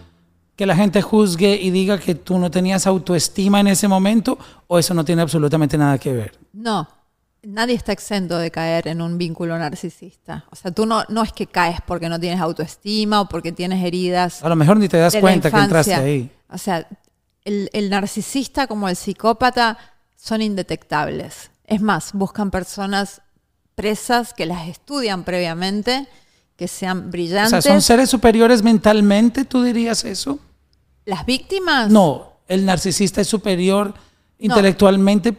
[0.58, 4.76] que la gente juzgue y diga que tú no tenías autoestima en ese momento o
[4.76, 6.36] eso no tiene absolutamente nada que ver?
[6.52, 6.88] No,
[7.44, 10.46] nadie está exento de caer en un vínculo narcisista.
[10.50, 13.84] O sea, tú no, no es que caes porque no tienes autoestima o porque tienes
[13.84, 16.32] heridas A lo mejor ni te das cuenta que entraste ahí.
[16.50, 16.88] O sea,
[17.44, 19.78] el, el narcisista como el psicópata
[20.16, 21.52] son indetectables.
[21.66, 23.22] Es más, buscan personas
[23.76, 26.08] presas que las estudian previamente,
[26.56, 27.62] que sean O brillantes.
[27.62, 30.40] sea, ¿son seres superiores mentalmente, tú dirías eso?
[31.08, 31.90] Las víctimas.
[31.90, 33.94] No, el narcisista es superior
[34.38, 35.34] intelectualmente,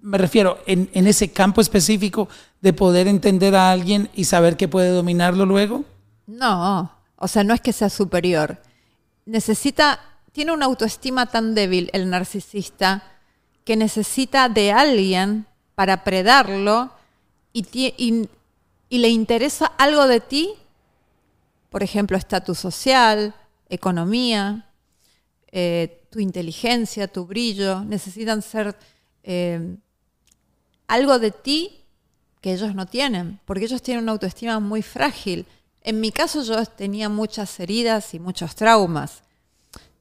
[0.00, 2.28] me refiero en, en ese campo específico
[2.60, 5.84] de poder entender a alguien y saber que puede dominarlo luego.
[6.28, 8.62] No, o sea, no es que sea superior.
[9.26, 9.98] Necesita,
[10.30, 13.02] tiene una autoestima tan débil el narcisista
[13.64, 16.90] que necesita de alguien para predarlo
[17.52, 18.28] y, ti- y-
[18.88, 20.50] y le interesa algo de ti,
[21.70, 23.34] por ejemplo, estatus social,
[23.68, 24.64] economía,
[25.50, 28.76] eh, tu inteligencia, tu brillo, necesitan ser
[29.22, 29.76] eh,
[30.86, 31.84] algo de ti
[32.40, 35.46] que ellos no tienen, porque ellos tienen una autoestima muy frágil.
[35.82, 39.22] En mi caso yo tenía muchas heridas y muchos traumas,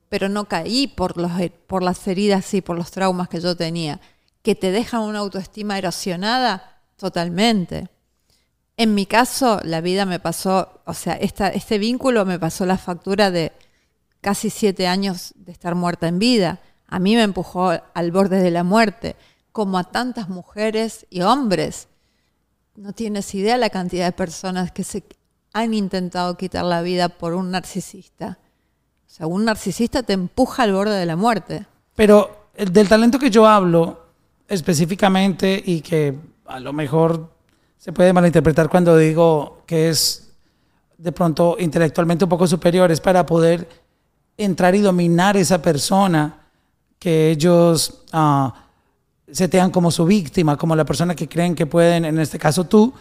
[0.09, 1.31] pero no caí por, los,
[1.67, 3.99] por las heridas y por los traumas que yo tenía,
[4.41, 7.89] que te dejan una autoestima erosionada totalmente.
[8.75, 13.31] En mi caso, la vida me pasó, o sea, este vínculo me pasó la factura
[13.31, 13.51] de
[14.27, 16.59] casi siete años de estar muerta en vida.
[16.85, 19.15] A mí me empujó al borde de la muerte,
[19.53, 21.87] como a tantas mujeres y hombres.
[22.75, 25.05] no tienes idea la cantidad de personas que se
[25.53, 28.37] han intentado quitar la vida por un narcisista.
[29.07, 31.65] O sea, un narcisista te empuja al borde de la muerte.
[31.95, 34.07] Pero el del talento que yo hablo
[34.49, 37.31] específicamente y que a lo mejor
[37.77, 40.33] se puede malinterpretar cuando digo que es
[40.97, 43.86] de pronto intelectualmente un poco superior, es para poder
[44.37, 46.37] entrar y dominar esa persona
[46.99, 48.53] que ellos ah,
[49.31, 52.65] se tengan como su víctima, como la persona que creen que pueden, en este caso
[52.65, 52.93] tú,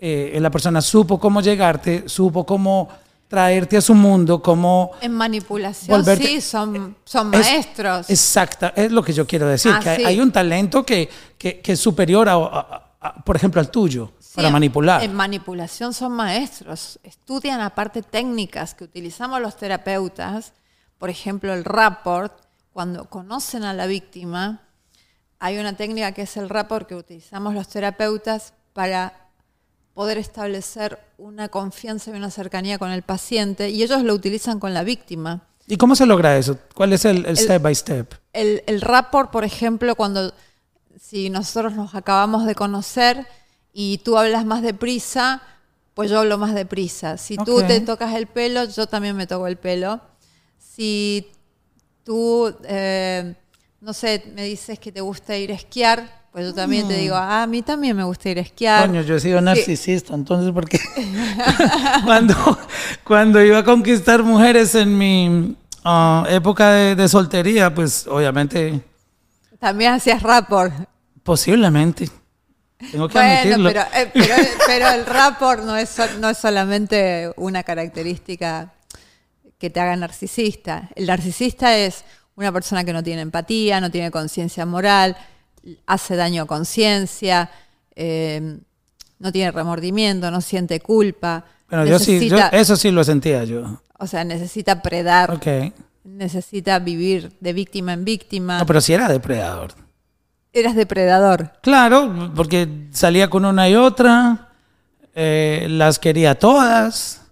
[0.00, 2.88] eh, la persona supo cómo llegarte, supo cómo
[3.28, 8.08] traerte a su mundo, cómo En manipulación, Volverte- sí, son, son Es- maestros.
[8.08, 10.04] Exacta, es lo que yo quiero decir, Ah, que hay, sí.
[10.04, 14.12] hay un talento que, que- que es superior, a, a- a- por ejemplo, al tuyo,
[14.18, 15.02] Sí, para manipular.
[15.02, 16.98] En manipulación son maestros.
[17.02, 20.52] Estudian aparte técnicas que utilizamos los terapeutas.
[20.98, 22.32] Por ejemplo, el rapport.
[22.72, 24.60] Cuando conocen a la víctima,
[25.40, 29.28] hay una técnica que es el rapport que utilizamos los terapeutas para
[29.94, 34.74] poder establecer una confianza y una cercanía con el paciente y ellos lo utilizan con
[34.74, 35.42] la víctima.
[35.66, 36.56] ¿Y cómo se logra eso?
[36.74, 38.14] ¿Cuál es el, el step by step?
[38.32, 40.32] El, el rapport, por ejemplo, cuando
[41.00, 43.26] si nosotros nos acabamos de conocer
[43.72, 45.42] y tú hablas más deprisa,
[45.94, 47.18] pues yo hablo más deprisa.
[47.18, 50.00] Si tú te tocas el pelo, yo también me toco el pelo.
[50.78, 51.26] Si
[52.04, 53.34] tú, eh,
[53.80, 57.16] no sé, me dices que te gusta ir a esquiar, pues yo también te digo,
[57.16, 58.84] ah, a mí también me gusta ir a esquiar.
[58.86, 58.90] Mm.
[58.92, 59.44] Coño, yo he sido Sí.
[59.44, 60.78] narcisista, entonces, ¿por qué?
[62.04, 62.34] cuando,
[63.02, 68.80] cuando iba a conquistar mujeres en mi ah, época de, de soltería, pues obviamente,
[69.58, 70.72] También hacías rapport.
[71.24, 72.08] posiblemente.
[72.92, 73.68] Tengo que Bueno, admitirlo.
[73.70, 78.72] pero, eh, pero, pero el rapport no es, no es solamente una característica
[79.58, 80.88] que te haga narcisista.
[80.94, 82.04] El narcisista es
[82.36, 85.16] una persona que no tiene empatía, no tiene conciencia moral,
[85.86, 87.50] hace daño a conciencia,
[87.96, 88.58] eh,
[89.18, 91.44] no tiene remordimiento, no siente culpa.
[91.68, 93.82] Bueno, yo sí, yo- eso sí lo sentía yo.
[93.98, 95.40] O sea, necesita predar,
[96.04, 98.58] necesita vivir de víctima en víctima.
[98.60, 99.74] No, pero sí era depredador.
[100.52, 101.52] Eras depredador.
[101.62, 104.48] Claro, porque salía con una y otra,
[105.14, 107.22] eh, las quería todas,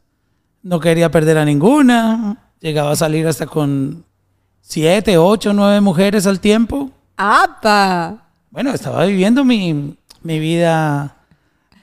[0.66, 4.04] no quería perder a ninguna, llegaba a salir hasta con
[4.60, 6.90] siete, ocho, nueve mujeres al tiempo.
[7.16, 8.24] ¡Apa!
[8.50, 11.14] Bueno, estaba viviendo mi, mi vida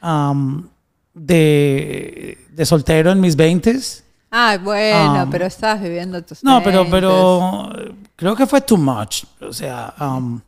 [0.02, 0.68] am,
[1.14, 4.04] de, de soltero en mis veintes.
[4.30, 6.90] Ah, bueno, pero estabas viviendo tus No, pero, 20s.
[6.92, 7.70] pero
[8.18, 9.24] creo que fue too much.
[9.40, 10.42] O sea, am,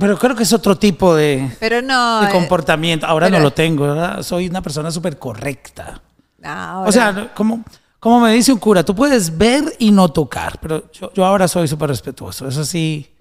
[0.00, 2.22] pero creo que es otro tipo de, Pero no.
[2.22, 3.06] de eh, comportamiento.
[3.06, 4.22] Ahora pero- no lo tengo, ¿verdad?
[4.24, 6.00] Soy una persona súper correcta.
[6.46, 7.64] Ahora- O sea, como,
[8.00, 11.48] como me dice un cura, tú puedes ver y no tocar, pero yo, yo ahora
[11.48, 12.46] soy súper respetuoso.
[12.48, 13.12] Eso sí.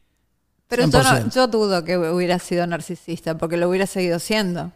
[0.67, 1.31] pero yo, no- 100%.
[1.33, 4.71] yo dudo que hubiera sido narcisista, porque lo hubiera seguido siendo.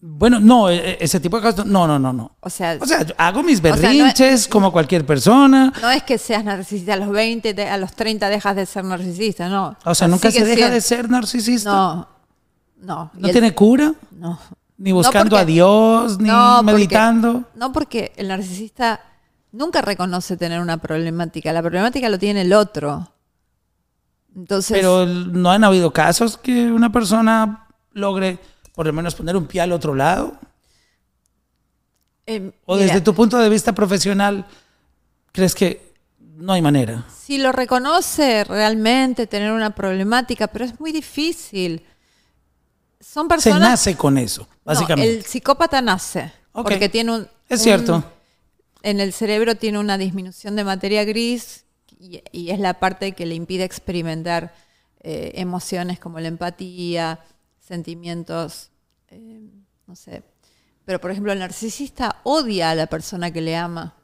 [0.00, 1.66] bueno, no, e- e- ese tipo de cosas.
[1.66, 2.36] No, no, no, no.
[2.40, 5.72] O sea, O sea, hago mis sea, no es- berrinches como cualquier persona.
[5.80, 8.84] no es que seas narcisista a los 20, te- a los 30 dejas de ser
[8.84, 9.76] narcisista, no.
[9.84, 11.72] O sea, nunca se deja siendo- de ser narcisista.
[11.72, 12.08] No,
[12.82, 13.10] no.
[13.14, 13.94] ¿No el- tiene cura?
[14.12, 14.38] No.
[14.78, 17.44] Ni buscando porque- a Dios, ni No, porque- meditando.
[17.54, 19.00] No, porque el narcisista
[19.52, 21.52] nunca reconoce tener una problemática.
[21.52, 23.10] La problemática lo tiene el otro.
[24.34, 28.38] Entonces, Pero no han habido casos que una persona logre
[28.74, 30.38] por lo menos poner un pie al otro lado.
[32.26, 34.44] eh, O mira, desde tu punto de vista profesional,
[35.32, 35.94] ¿crees que
[36.36, 37.04] no hay manera?
[37.08, 41.84] si lo reconoce realmente, tener una problemática, pero es muy difícil.
[43.12, 45.18] Son Se nace con eso, No, básicamente.
[45.18, 46.32] el psicópata nace.
[46.52, 47.28] Porque tiene un...
[47.48, 48.04] Es un- cierto.
[48.82, 51.64] en el cerebro tiene una disminución de materia gris
[51.98, 54.54] y, y es la parte que le impide experimentar
[55.00, 57.20] eh, emociones como la empatía,
[57.60, 58.70] sentimientos,
[59.08, 59.40] eh,
[59.86, 60.22] no sé.
[60.84, 63.94] Pero, por ejemplo, el narcisista odia a la persona que le ama.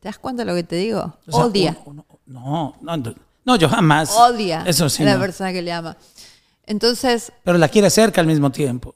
[0.00, 1.16] ¿Te das cuenta de lo que te digo?
[1.26, 1.76] O sea, odia.
[1.84, 4.10] uno- uno- no, no, no, no, yo jamás.
[4.14, 5.02] odia Eso sí.
[5.02, 5.20] a la no.
[5.20, 5.96] persona que le ama.
[6.68, 8.94] Entonces, Pero la quiere cerca al mismo tiempo.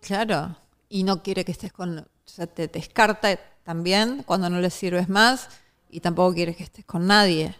[0.00, 0.56] Claro,
[0.88, 5.08] y no quiere que estés con, o sea, te descarta también cuando no le sirves
[5.08, 5.48] más
[5.90, 7.54] y tampoco quiere que estés con nadie.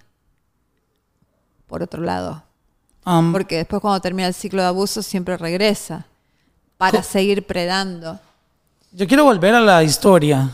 [1.67, 2.43] Por otro lado,
[3.09, 6.05] Um, porque después cuando termina el ciclo de abuso siempre regresa
[6.77, 8.19] para seguir predando.
[8.93, 10.51] Yo quiero volver a la historia.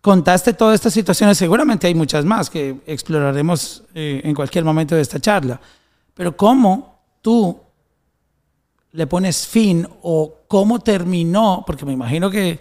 [0.00, 5.02] Contaste todas estas situaciones, seguramente hay muchas más que exploraremos eh, en cualquier momento de
[5.02, 5.60] esta charla.
[6.16, 7.60] Pero ¿cómo tú
[8.92, 11.62] le pones fin o cómo terminó?
[11.66, 12.58] Porque me imagino que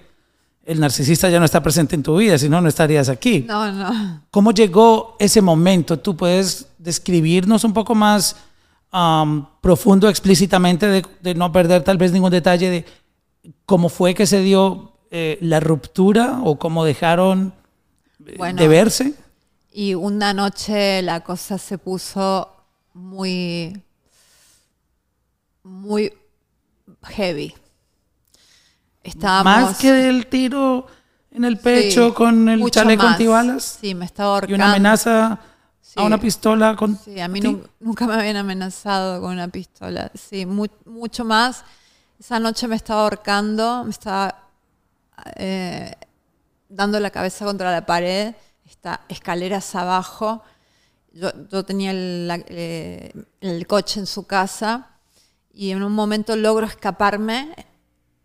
[0.66, 3.45] el narcisista ya no está presente en tu vida, si no, no estarías aquí.
[3.47, 4.22] No, no.
[4.30, 5.97] ¿Cómo llegó ese momento?
[5.99, 8.36] ¿Tú puedes describirnos un poco más
[9.62, 12.86] profundo explícitamente de, de no perder tal vez ningún detalle de
[13.66, 17.53] cómo fue que se dio eh, la ruptura o cómo dejaron
[18.26, 18.62] eh, Bueno.
[18.62, 19.14] de verse.
[19.72, 22.49] Y una noche la cosa se puso
[22.96, 23.84] muy,
[25.64, 26.14] muy
[27.04, 27.54] heavy.
[29.04, 29.43] Estábamos...
[29.70, 30.88] Más que del tiro
[31.32, 33.12] en el pecho Sí, con el chaleco más.
[33.14, 34.56] antibalas Sí, me estaba y ahorcando.
[34.56, 35.39] una amenaza
[35.82, 35.93] Sí.
[36.00, 37.39] a una pistola con Sí, a mí
[37.80, 40.12] nunca me habían amenazado con una pistola.
[40.16, 41.64] Sí, mu- mucho más.
[42.20, 44.39] Esa noche me estaba ahorcando, me estaba
[45.36, 45.93] eh,
[46.70, 48.34] dando la cabeza contra la pared,
[48.66, 50.41] está escaleras abajo.
[51.16, 53.11] Yo, yo tenía el, la- eh,
[53.41, 54.99] el coche en su casa
[55.53, 57.55] y en un momento logro escaparme,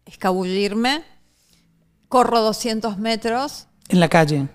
[0.05, 1.05] escabullirme,
[2.09, 4.49] corro 200 metros en la calle.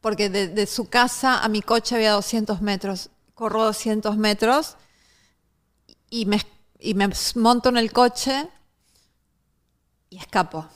[0.00, 3.10] porque de, de su casa a mi coche había 200 metros.
[3.34, 4.76] Corro 200 metros
[6.10, 6.40] y me,
[6.80, 8.48] y me monto en el coche
[10.10, 10.66] y escapo.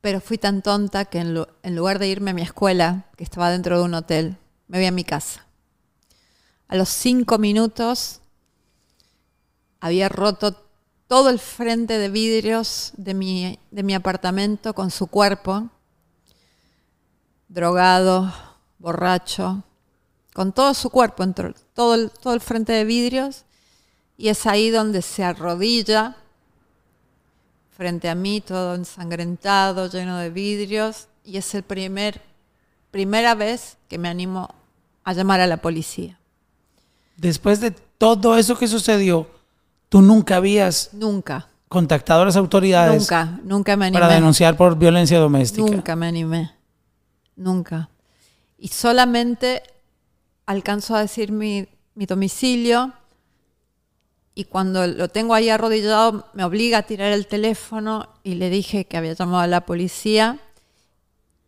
[0.00, 3.50] Pero fui tan tonta que en, en lugar de irme a mi escuela, que estaba
[3.50, 4.36] dentro de un hotel,
[4.68, 5.46] me voy a mi casa.
[6.68, 8.20] A los cinco minutos
[9.80, 10.56] había roto
[11.06, 15.68] todo el frente de vidrios de mi, apartamento con su cuerpo
[17.48, 18.32] drogado,
[18.78, 19.62] borracho,
[20.32, 21.24] con todo su cuerpo,
[21.74, 23.44] todo el, todo el frente de vidrios,
[24.16, 26.16] y es ahí donde se arrodilla
[27.76, 32.22] frente a mí, todo ensangrentado, lleno de vidrios, y es el primer,
[32.90, 34.54] primera vez que me animo
[35.04, 36.18] a llamar a la policía.
[37.16, 39.28] Después de todo eso que sucedió,
[39.88, 44.00] tú nunca habías Nunca, contactado a las autoridades nunca, nunca me animé.
[44.00, 45.70] para denunciar por violencia doméstica.
[45.70, 46.52] Nunca me animé.
[47.36, 47.88] Nunca.
[48.58, 49.62] Y solamente
[50.46, 52.92] alcanzo a decir mi, mi domicilio
[54.34, 58.84] y cuando lo tengo ahí arrodillado me obliga a tirar el teléfono y le dije
[58.86, 60.38] que había llamado a la policía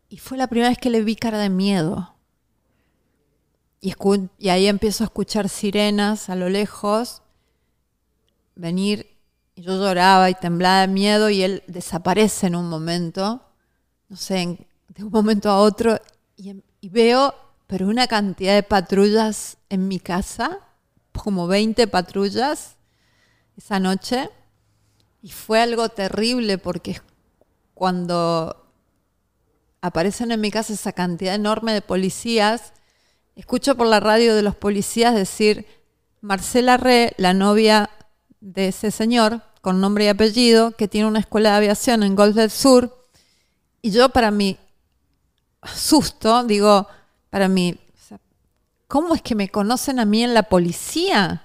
[0.08, 2.15] y fue la primera vez que le vi cara de miedo.
[3.80, 3.94] Y,
[4.38, 7.22] y ahí empiezo a escuchar sirenas a lo lejos
[8.54, 9.06] venir
[9.54, 13.42] y yo lloraba y temblaba de miedo y él desaparece en un momento,
[14.08, 15.98] no sé, de un momento a otro
[16.36, 17.34] y, em- y veo,
[17.66, 20.60] pero una cantidad de patrullas en mi casa,
[21.12, 22.76] como 20 patrullas
[23.56, 24.30] esa noche
[25.22, 27.00] y fue algo terrible porque
[27.74, 28.66] cuando
[29.80, 32.72] aparecen en mi casa esa cantidad enorme de policías,
[33.36, 35.66] escucho por la radio de los policías decir,
[36.20, 37.90] Marcela Re, la novia
[38.40, 42.34] de ese señor, con nombre y apellido, que tiene una escuela de aviación en Golf
[42.34, 42.96] del Sur,
[43.82, 44.56] y yo para mi
[45.74, 46.86] susto, digo,
[47.30, 47.78] para mí,
[48.88, 51.42] ¿cómo es que me conocen a mí en la policía?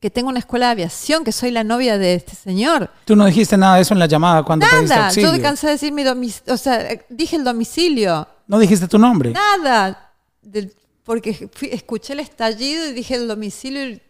[0.00, 2.90] Que tengo una escuela de aviación, que soy la novia de este señor.
[3.04, 5.36] Tú no dijiste nada de eso en la llamada cuando pediste Nada, auxilio.
[5.36, 8.26] yo cansé de decir mi domicilio, o sea, dije el domicilio.
[8.48, 9.30] No dijiste tu nombre.
[9.30, 10.10] Nada,
[10.42, 10.74] del-
[11.04, 14.02] porque fui- escuché el estallido y dije el domicilio y,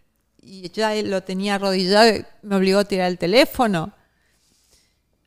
[0.42, 3.92] y ya lo tenía arrodillado y me obligó a tirar el teléfono.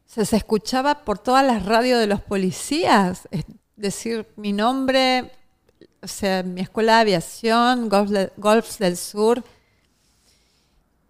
[0.08, 3.44] O sea, se escuchaba por todas las radios de los policías es
[3.76, 5.32] decir mi nombre,
[6.02, 9.44] o sea, mi escuela de aviación, Golf, de- Golf del Sur.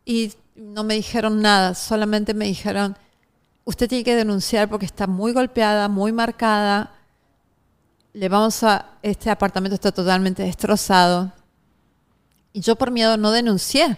[0.05, 2.97] Y no me dijeron nada, solamente me dijeron,
[3.65, 6.94] usted tiene que denunciar porque está muy golpeada, muy marcada
[8.15, 11.33] le vamos a, este apartamento está totalmente destrozado.
[12.53, 13.97] Y yo por miedo no denuncié,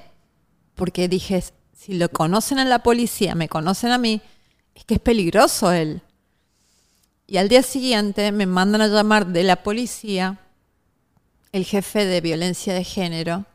[0.73, 4.19] porque dije, si lo conocen en la policía, me conocen a mí,
[4.73, 6.01] es que es peligroso él.
[7.27, 10.39] Y al día siguiente me mandan a llamar de la policía
[11.51, 13.45] el jefe de violencia de género.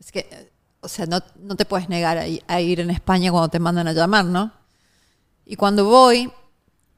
[0.00, 0.50] Es que,
[0.80, 3.86] o sea, no, no te puedes negar a, a ir en España cuando te mandan
[3.86, 4.50] a llamar, ¿no?
[5.44, 6.32] Y cuando voy,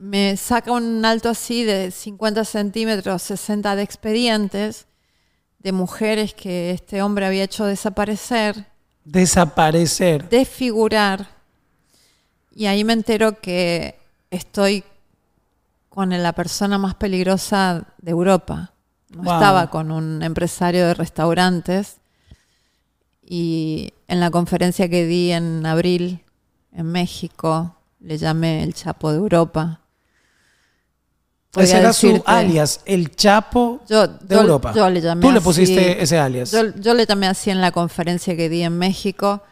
[0.00, 4.86] me saca un alto así de 50 centímetros, 60 de expedientes
[5.58, 8.66] de mujeres que este hombre había hecho desaparecer,
[9.04, 10.26] Desaparecer.
[10.30, 11.28] desfigurar.
[12.54, 13.98] Y ahí me entero que
[14.30, 14.84] estoy
[15.90, 18.72] con la persona más peligrosa de Europa.
[19.10, 19.34] No Wow.
[19.34, 21.96] estaba con un empresario de restaurantes.
[23.22, 26.24] Y en la conferencia que di en abril
[26.72, 29.79] en México, le llamé el Chapo de Europa.
[31.56, 34.72] Ese era su alias, el Chapo Yo- de yo- Europa.
[34.74, 35.44] yo le llamé Tú le así.
[35.44, 36.52] pusiste ese alias.
[36.52, 39.42] Yo, le llamé así en la conferencia que di en México.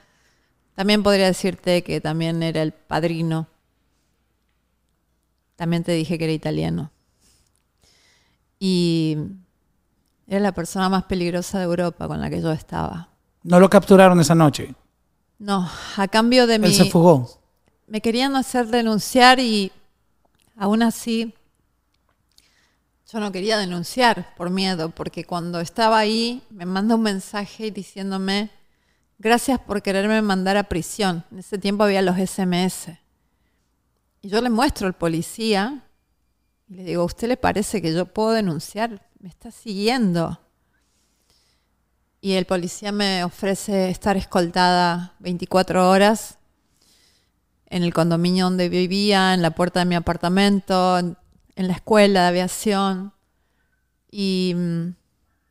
[0.77, 3.49] También podría decirte que también era el padrino.
[5.57, 6.93] También te dije que era italiano.
[8.61, 9.17] Y
[10.29, 13.09] era la persona más peligrosa de Europa con la que yo estaba.
[13.43, 14.75] No lo capturaron esa noche.
[15.41, 16.67] No, a cambio de mi...
[16.69, 17.41] Él se fugó.
[17.89, 19.73] me querían hacer denunciar y
[20.57, 21.35] aún así
[23.11, 28.51] yo no quería denunciar por miedo, porque cuando estaba ahí me manda un mensaje diciéndome,
[29.19, 31.25] gracias por quererme mandar a prisión.
[31.33, 32.91] En ese tiempo había los SMS.
[34.21, 35.87] Y yo le muestro al policía
[36.69, 39.09] y le digo, ¿a usted le parece que yo puedo denunciar?
[39.21, 40.39] Me está siguiendo.
[42.21, 46.37] Y el policía me ofrece estar escoltada 24 horas
[47.71, 51.17] en el condominio donde vivía, en la puerta de mi apartamento, en,
[51.59, 53.13] en la escuela de aviación.
[54.11, 54.55] Y,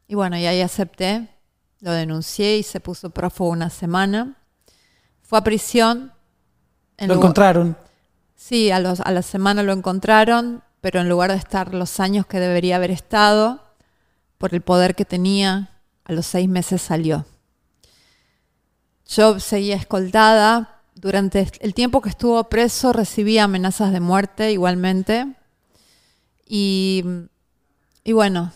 [0.08, 1.30] y bueno, y ahí acepté,
[1.82, 4.38] lo denuncié y se puso prófugo una semana.
[5.22, 6.12] Fue a prisión.
[6.98, 7.78] en Lo lugar- encontraron.
[8.36, 12.26] Sí, a, los, a la semana lo encontraron, pero en lugar de estar los años
[12.26, 13.64] que debería haber estado,
[14.38, 15.72] por el poder que tenía,
[16.06, 17.26] a los seis meses salió.
[19.08, 20.74] Yo seguía escoltada.
[20.96, 25.28] Durante el tiempo que estuvo preso recibía amenazas de muerte igualmente.
[26.48, 27.04] Y,
[28.04, 28.52] y bueno,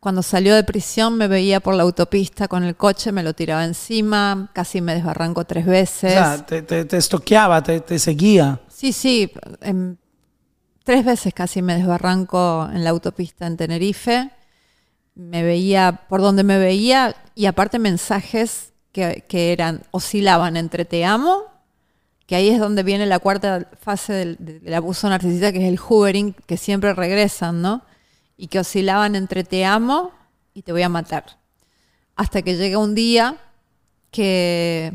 [0.00, 3.64] cuando salió de prisión me veía por la autopista con el coche, me lo tiraba
[3.64, 6.12] encima, casi me desbarranco tres O veces.
[6.12, 8.60] sea, te, te, te estoqueaba, te, te seguía.
[8.68, 9.30] Sí, sí.
[9.60, 9.96] em,
[10.84, 14.30] tres veces casi me desbarranco en la autopista en Tenerife.
[15.14, 21.04] Me veía por donde me veía y aparte mensajes que, que eran, oscilaban entre te
[21.04, 21.44] amo,
[22.30, 26.32] que ahí es donde viene la cuarta fase del, abuso narcisista, que es el hoovering,
[26.32, 27.82] que siempre regresan, ¿no?
[28.36, 30.12] Y que oscilaban entre te amo
[30.54, 31.38] y te voy a matar.
[32.14, 33.36] Hasta que llega un día
[34.12, 34.92] que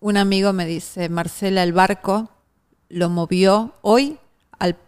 [0.00, 2.30] un amigo me dice, Marcela, el barco
[2.88, 4.18] lo movió hoy
[4.58, 4.78] al,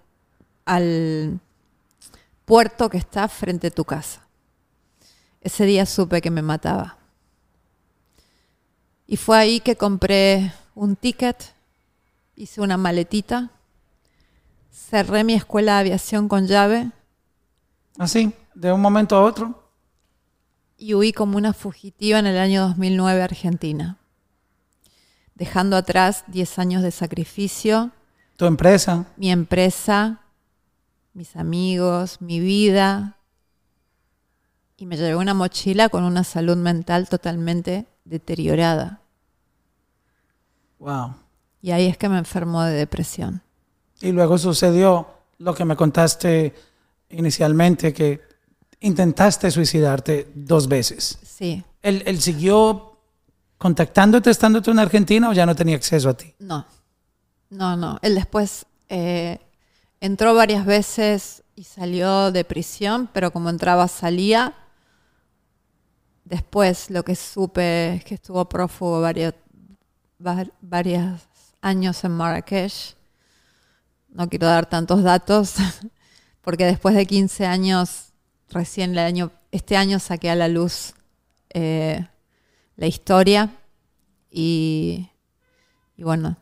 [0.65, 1.39] al
[2.47, 4.27] puerto que está frente a tu casa.
[5.43, 6.97] Ese día supe que me mataba.
[9.07, 11.53] Y fue ahí que compré un ticket,
[12.37, 13.51] hice una maletita,
[14.71, 16.91] cerré mi escuela de aviación con llave
[17.99, 19.71] Así, de un momento a otro.
[20.77, 23.99] y huí como una fugitiva en el año 2009 a Argentina,
[25.35, 27.93] dejando atrás 10 años de sacrificio,
[28.37, 29.07] Tu empresa.
[29.17, 30.21] mi empresa,
[31.13, 33.17] mis amigos, mi vida.
[34.77, 39.01] Y me llevé una mochila con una salud mental totalmente deteriorada.
[40.81, 41.15] Wow.
[41.65, 43.41] Y ahí es que me enfermó de depresión.
[44.03, 45.07] Y luego sucedió
[45.39, 46.53] lo que me contaste
[47.09, 48.21] inicialmente, que
[48.81, 51.19] intentaste suicidarte dos veces.
[51.25, 52.99] Sí, ¿Él, él siguió
[53.57, 56.35] contactándote estando tú en Argentina o ya no tenía acceso a ti?
[56.39, 56.67] no,
[57.49, 57.99] no, no.
[58.03, 59.39] Él después eh,
[60.03, 64.53] entró varias veces y salió de prisión, pero como entraba, salía.
[66.25, 69.33] Después lo que supe es que estuvo prófugo varios,
[70.25, 71.23] va- varios
[71.65, 72.95] años en Marrakech.
[74.11, 75.55] No quiero dar tantos datos,
[76.41, 78.13] porque después de 15 años,
[78.51, 80.95] recién el año, este año saqué a la luz
[81.51, 82.07] eh,
[82.77, 83.51] la historia
[84.31, 85.09] y,
[85.97, 86.37] y bueno,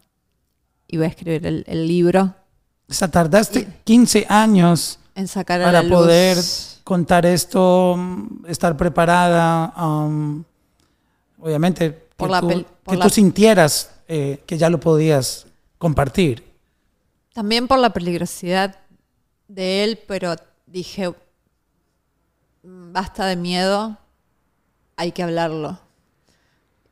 [0.89, 2.35] iba a escribir el, el libro
[2.89, 5.99] O sea, tardaste 15 años en sacar a para la luz.
[5.99, 6.39] poder
[6.85, 7.97] contar esto,
[8.49, 10.43] estar preparada, um,
[11.39, 12.49] obviamente, que, Por la tú,
[12.83, 15.47] por que la- tú sintieras eh, que ya lo podías
[15.79, 16.45] compartir.
[17.33, 18.79] También por la peligrosidad
[19.49, 20.37] de él, pero
[20.67, 21.09] dije,
[22.63, 23.97] "Mm, basta de miedo,
[24.97, 25.81] hay que hablarlo.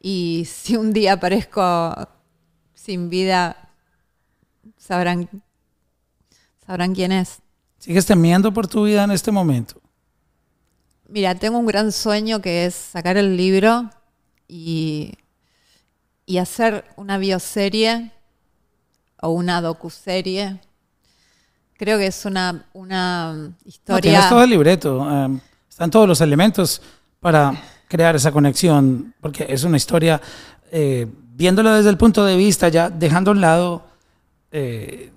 [0.00, 1.94] Y si un día aparezco
[2.72, 3.68] sin vida,
[4.78, 5.28] sabrán,
[6.64, 7.40] sabrán quién es.
[7.78, 9.78] ¿Sigues temiendo por tu vida en este momento?
[11.06, 13.90] Mira, tengo un gran sueño que es sacar el libro
[14.48, 15.12] y,
[16.30, 18.12] y hacer una bioserie
[19.20, 20.60] o una docuserie.
[21.76, 24.00] Creo que es una, una No, historia.
[24.00, 26.80] tienes todo el libreto, um, están todos los elementos
[27.18, 30.20] para crear esa conexión, porque es una historia,
[30.70, 33.82] eh, viéndolo desde el punto de vista, ya dejando a un lado
[34.52, 35.10] eh,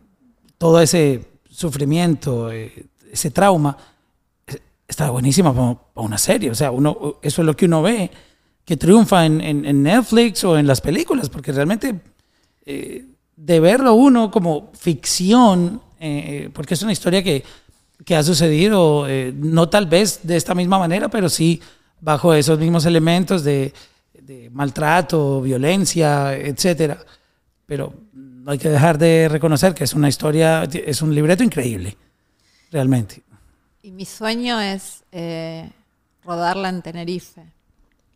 [0.58, 3.78] todo ese sufrimiento, eh, ese trauma,
[4.48, 7.84] eh, está buenísima para, para una serie, o sea, uno, eso es lo que uno
[7.84, 8.10] ve,
[8.66, 12.00] que triunfa en, en- Netflix o en las películas, porque realmente
[12.66, 13.06] eh,
[13.36, 17.44] de verlo uno como ficción, eh, porque es una historia que,
[18.06, 21.62] que ha sucedido, eh, no tal vez de esta misma manera, pero sí
[22.00, 23.74] bajo esos mismos elementos de,
[24.14, 26.98] de maltrato, violencia, etcétera.
[27.66, 31.98] Pero no hay que dejar de reconocer que es una historia, es un libreto increíble,
[32.72, 33.24] realmente.
[33.82, 35.04] Y mi sueño es
[36.24, 37.42] rodarla en Tenerife.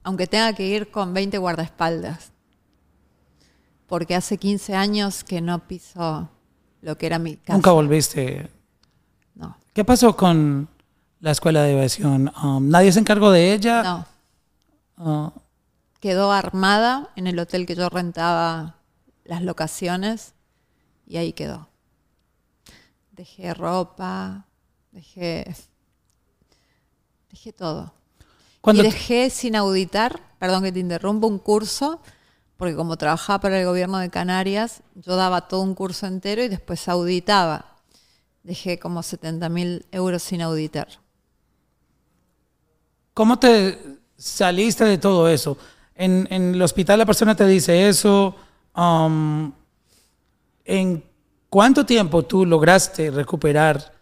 [0.08, 2.32] Aunque tenga que ir con 20 guardaespaldas.
[3.88, 6.30] Porque hace 15 años que no piso
[6.82, 7.56] lo que era mi casa.
[7.56, 8.50] Nunca volviste.
[9.36, 10.70] No, ¿Qué pasó con
[11.20, 12.32] la escuela de aviación?
[12.42, 13.84] Um, ¿Nadie se encargó de ella?
[13.84, 14.06] no.
[14.96, 15.34] Ah,
[16.00, 18.78] Quedó armada en el hotel que yo rentaba
[19.26, 20.36] las locaciones
[21.06, 21.68] y ahí quedó.
[23.12, 24.46] Dejé ropa,
[24.94, 25.54] dejé,
[27.30, 27.97] dejé todo.
[28.62, 32.02] Cuando y dejé sin auditar, perdón que te interrumpa, un curso,
[32.58, 36.48] porque como trabajaba para el gobierno de Canarias, yo daba todo un curso entero y
[36.48, 37.76] después auditaba.
[38.44, 40.88] Dejé como 70 mil euros sin auditar.
[43.14, 45.58] ¿Cómo te saliste de todo eso?
[45.96, 48.36] En, en el hospital la persona te dice eso.
[48.76, 49.52] um,
[50.66, 51.04] ¿En
[51.50, 53.94] cuánto tiempo tú lograste recuperar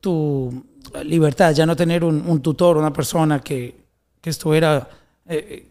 [0.00, 0.64] tu
[1.04, 1.52] libertad?
[1.54, 3.85] Ya no tener un, un tutor, una persona que,
[4.20, 4.88] que estuviera
[5.26, 5.66] eh,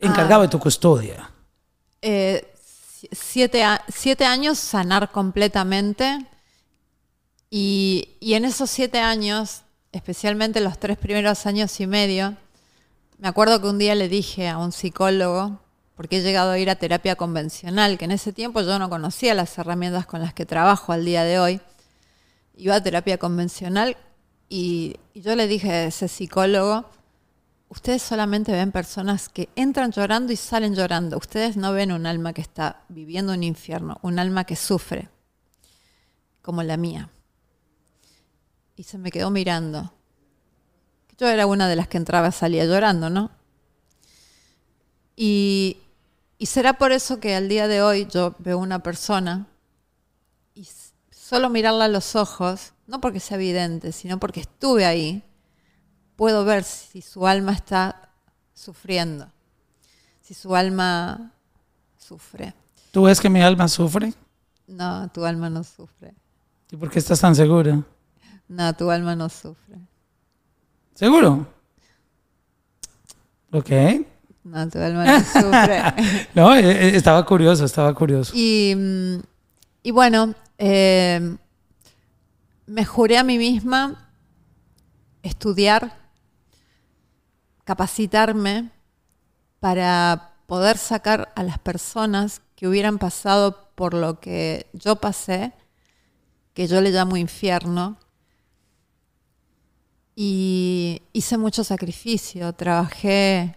[0.00, 1.30] encargado de tu custodia.
[2.02, 6.26] Eh, si- siete, siete años sanar completamente.
[7.50, 9.62] Y, y en esos siete años,
[9.92, 12.36] especialmente los tres primeros años y medio,
[13.18, 15.60] me acuerdo que un día le dije a un psicólogo,
[15.94, 19.34] porque he llegado a ir a terapia convencional, que en ese tiempo yo no conocía
[19.34, 21.60] las herramientas con las que trabajo al día de hoy.
[22.56, 23.96] Iba a terapia convencional
[24.48, 26.90] y, y yo le dije a ese psicólogo,
[27.74, 31.18] ustedes solamente ven personas que entran llorando y salen llorando.
[31.18, 35.08] Ustedes no ven un alma que está viviendo un infierno, un alma que sufre,
[36.40, 37.10] como la mía.
[38.76, 39.92] Y se me quedó mirando.
[41.18, 43.32] Yo era una de las que entraba y salía llorando, ¿no?
[45.16, 45.78] Y,
[46.38, 49.48] y será por eso que al día de hoy yo veo una persona
[50.54, 50.68] y
[51.10, 55.24] solo mirarla a los ojos, no porque sea evidente, sino porque estuve ahí,
[56.16, 58.10] puedo ver si su alma está
[58.52, 59.30] sufriendo,
[60.22, 61.32] si su alma
[61.98, 62.54] sufre.
[62.90, 64.14] ¿Tú ves que mi alma sufre?
[64.66, 66.14] No, tu alma no sufre.
[66.70, 67.82] ¿Y por qué estás tan segura?
[68.48, 69.76] No, tu alma no sufre.
[70.94, 71.46] ¿Seguro?
[73.52, 73.70] Ok.
[74.44, 75.82] No, tu alma no sufre.
[76.34, 78.32] No, eh, eh, estaba curioso, estaba curioso.
[78.34, 79.22] Y, mm,
[79.82, 81.36] y bueno, eh,
[82.66, 84.10] me juré a mí misma
[85.22, 86.03] estudiar,
[87.64, 88.70] capacitarme
[89.60, 95.52] para poder sacar a las personas que hubieran pasado por lo que yo pasé,
[96.52, 97.98] que yo le llamo infierno.
[100.14, 103.56] Y hice mucho sacrificio, trabajé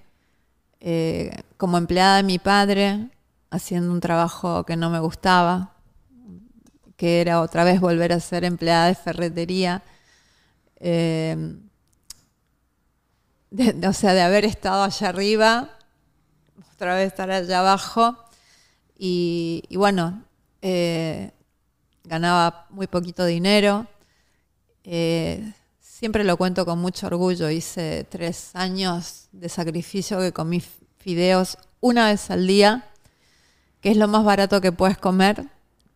[0.79, 3.09] eh, como empleada de mi padre,
[3.51, 5.75] haciendo un trabajo que no me gustaba,
[6.95, 9.83] que era otra vez volver a ser empleada de ferretería.
[10.77, 11.57] Eh,
[13.51, 15.69] de- o sea, de haber estado allá arriba,
[16.73, 18.17] otra vez estar allá abajo.
[18.97, 20.23] Y, y bueno,
[20.61, 21.31] eh,
[22.03, 23.87] ganaba muy poquito dinero.
[24.83, 27.49] Eh, siempre lo cuento con mucho orgullo.
[27.49, 30.61] Hice tres años de sacrificio que comí
[30.97, 32.85] fideos una vez al día,
[33.81, 35.45] que es lo más barato que puedes comer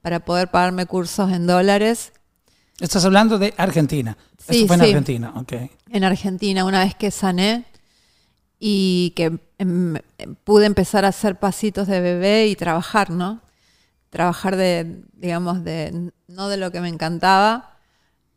[0.01, 2.13] para poder pagarme cursos en dólares.
[2.82, 4.17] Estás hablando de Argentina.
[4.39, 4.88] Sí, Esto fue en sí.
[4.88, 5.53] Argentina, ok.
[5.91, 7.65] en Argentina una vez que sané
[8.59, 9.97] y que em,
[10.43, 13.39] pude empezar a hacer pasitos de bebé y trabajar, ¿no?
[14.09, 17.77] Trabajar de, digamos, de no de lo que me encantaba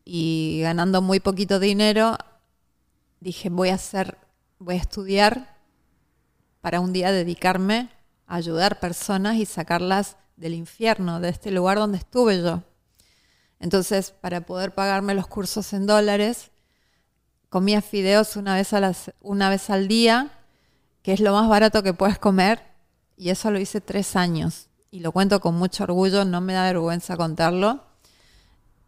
[0.05, 2.19] y ganando muy poquito dinero,
[3.21, 4.19] dije voy a hacer,
[4.59, 5.57] voy a estudiar
[6.61, 7.89] para un día dedicarme
[8.27, 12.63] a ayudar personas y sacarlas del infierno, de este lugar donde estuve yo.
[13.61, 16.51] Entonces, para poder pagarme los cursos en dólares,
[17.49, 20.33] comía fideos una vez, al día,
[21.03, 22.63] que es lo más barato que puedes comer,
[23.17, 24.69] y eso lo hice tres años.
[24.91, 27.83] Y lo cuento con mucho orgullo, no me da vergüenza contarlo.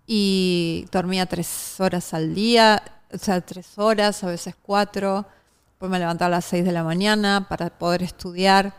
[0.06, 5.26] Y dormía tres horas al día, o sea, tres horas, a veces cuatro.
[5.70, 8.74] Después me levantaba a las seis de la mañana para poder estudiar.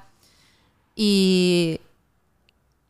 [0.96, 1.80] Y,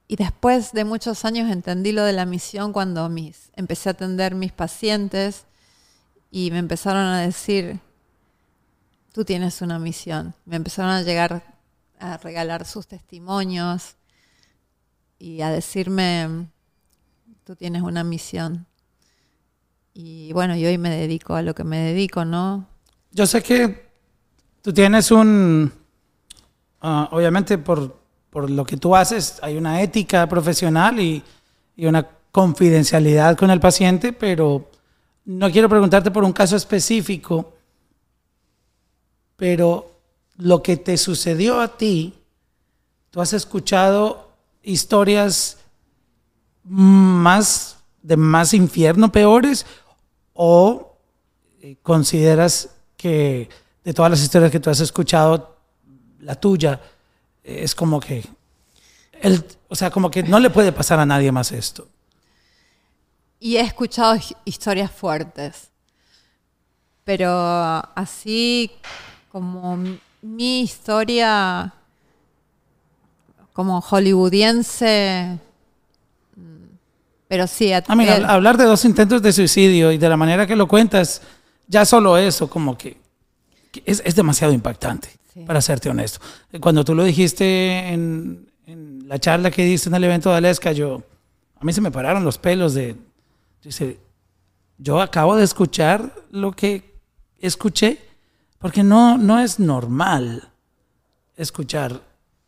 [0.07, 4.35] y después de muchos años entendí lo de la misión cuando mis, empecé a atender
[4.35, 5.45] mis pacientes
[6.31, 7.79] y me empezaron a decir,
[9.11, 10.33] tú tienes una misión.
[10.45, 11.55] Me empezaron a llegar
[11.99, 13.95] a regalar sus testimonios
[15.19, 16.47] y a decirme,
[17.43, 18.65] tú tienes una misión.
[19.93, 22.67] Y bueno, y hoy me dedico a lo que me dedico, ¿no?
[23.11, 23.89] Yo sé que
[24.61, 25.73] tú tienes un,
[26.81, 27.99] ah, obviamente por,
[28.29, 31.23] por lo que tú haces, hay una ética profesional y,
[31.75, 34.69] y una confidencialidad con el paciente, pero
[35.25, 37.53] no quiero preguntarte por un caso específico,
[39.35, 39.91] pero
[40.37, 42.13] lo que te sucedió a ti,
[43.09, 44.29] tú has escuchado
[44.61, 45.57] historias
[46.63, 49.65] más de más infierno peores
[50.33, 50.97] o
[51.61, 53.49] eh, consideras que
[53.83, 55.55] de todas las historias que tú has escuchado,
[56.19, 56.79] la tuya
[57.47, 58.23] es como que
[59.21, 61.87] el, o sea, como que no le puede pasar a nadie más esto.
[63.39, 65.69] Y he escuchado hi- historias fuertes.
[67.03, 67.29] Pero
[67.95, 68.71] así
[69.31, 69.77] como
[70.21, 71.73] mi historia
[73.53, 75.39] como hollywoodiense.
[76.35, 76.41] mm,
[77.27, 80.45] Pero sí, a- Ah, eh, hablar de dos intentos de suicidio y de la manera
[80.47, 81.21] que lo cuentas,
[81.67, 82.97] ya solo eso, como que,
[83.71, 85.43] que es, es demasiado impactante, Sí.
[85.45, 86.19] para serte honesto.
[86.59, 90.71] Cuando tú lo dijiste en, en la charla que diste en el evento de Aleska,
[90.71, 91.03] yo,
[91.55, 92.95] a mí se me pararon los pelos de,
[93.61, 93.99] dice,
[94.79, 96.91] yo acabo de escuchar lo que
[97.37, 97.99] escuché,
[98.57, 100.49] porque no, no es normal
[101.35, 102.01] escuchar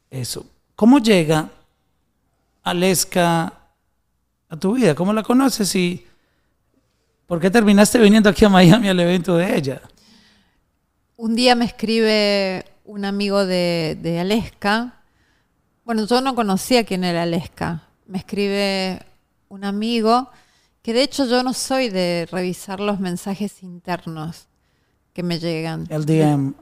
[0.10, 0.48] eso.
[0.76, 1.50] ¿Cómo llega
[2.64, 3.54] Aleska
[4.50, 4.96] a tu vida?
[4.96, 6.08] ¿Cómo la conoces y
[7.28, 9.80] por qué terminaste viniendo aquí a Miami al evento de ella?
[11.18, 14.96] Un día me escribe un amigo de, de Aleska.
[15.86, 17.84] Bueno, yo no conocía quién era Aleska.
[18.08, 19.06] Me escribe
[19.48, 20.30] un amigo
[20.82, 24.48] que de hecho yo no soy de revisar los mensajes internos
[25.14, 25.86] que me llegan.
[25.90, 26.56] El DM.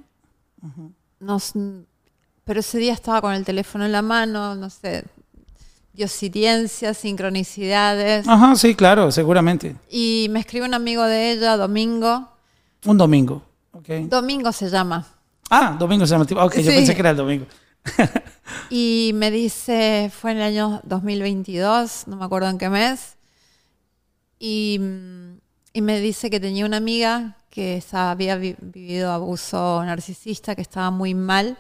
[2.43, 5.05] Pero ese día estaba con el teléfono en la mano, no sé,
[5.93, 8.27] diosidencias, sincronicidades.
[8.27, 9.77] Ajá, sí, claro, seguramente.
[9.89, 12.27] Y me escribe un amigo de ella, Domingo.
[12.85, 13.43] Un domingo.
[13.71, 13.89] ok.
[14.09, 15.07] Domingo se llama.
[15.49, 16.25] Ah, domingo se llama.
[16.25, 17.45] tipo- Ok, yo pensé que era el domingo.
[18.69, 23.15] Y me dice, fue en el año 2022, no me acuerdo en qué mes,
[24.39, 24.79] y,
[25.73, 30.91] y me dice que tenía una amiga que había vi- vivido abuso narcisista, que estaba
[30.91, 31.57] muy mal,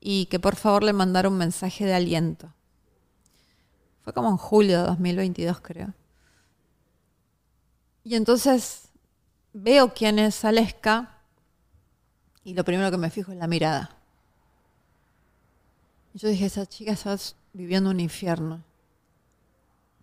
[0.00, 2.52] y que por favor le mandara un mensaje de aliento.
[4.02, 5.94] Fue como en julio de 2022, creo.
[8.04, 8.88] Y entonces
[9.54, 11.13] veo quién es Aleska,
[12.44, 13.90] y lo primero que me fijo es la mirada.
[16.14, 17.16] Yo dije, esa chica está
[17.52, 18.62] viviendo un infierno.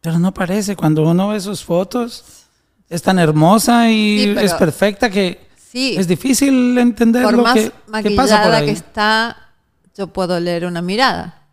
[0.02, 2.46] Pero no parece, cuando uno ve sus fotos,
[2.90, 7.54] es tan hermosa y Sí, es perfecta que Sí, es difícil entender por lo más
[7.54, 8.66] que, que maquillada pasa por ahí.
[8.66, 9.38] que está,
[9.96, 11.46] yo puedo leer una mirada.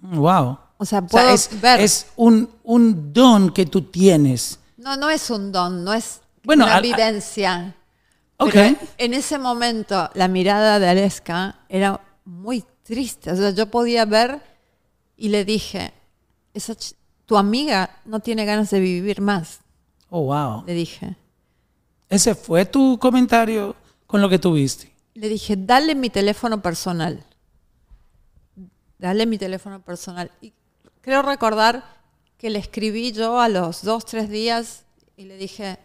[0.00, 0.58] Wow.
[0.76, 1.80] O sea, O puedo sea, es, ver.
[1.80, 4.60] es un, un don que tú tienes.
[4.76, 7.74] No, no es un don, no es Bueno, una al- evidencia.
[8.38, 8.52] Ok.
[8.52, 13.30] Pero en ese momento, la mirada de Aleska era muy triste.
[13.30, 14.40] O sea, yo podía ver
[15.16, 15.92] y le dije,
[16.52, 16.74] Esa
[17.26, 19.60] tu amiga no tiene ganas de vivir más,
[20.10, 20.64] Oh, wow.
[20.66, 21.16] le dije.
[22.08, 23.74] Ese fue tu comentario
[24.06, 24.92] con lo que tuviste.
[25.14, 27.24] Le dije, dale mi teléfono personal.
[28.98, 30.30] Dale mi teléfono personal.
[30.40, 30.52] Y
[31.00, 31.84] creo recordar
[32.38, 34.84] que le escribí yo a los dos, tres días
[35.16, 35.78] y le dije,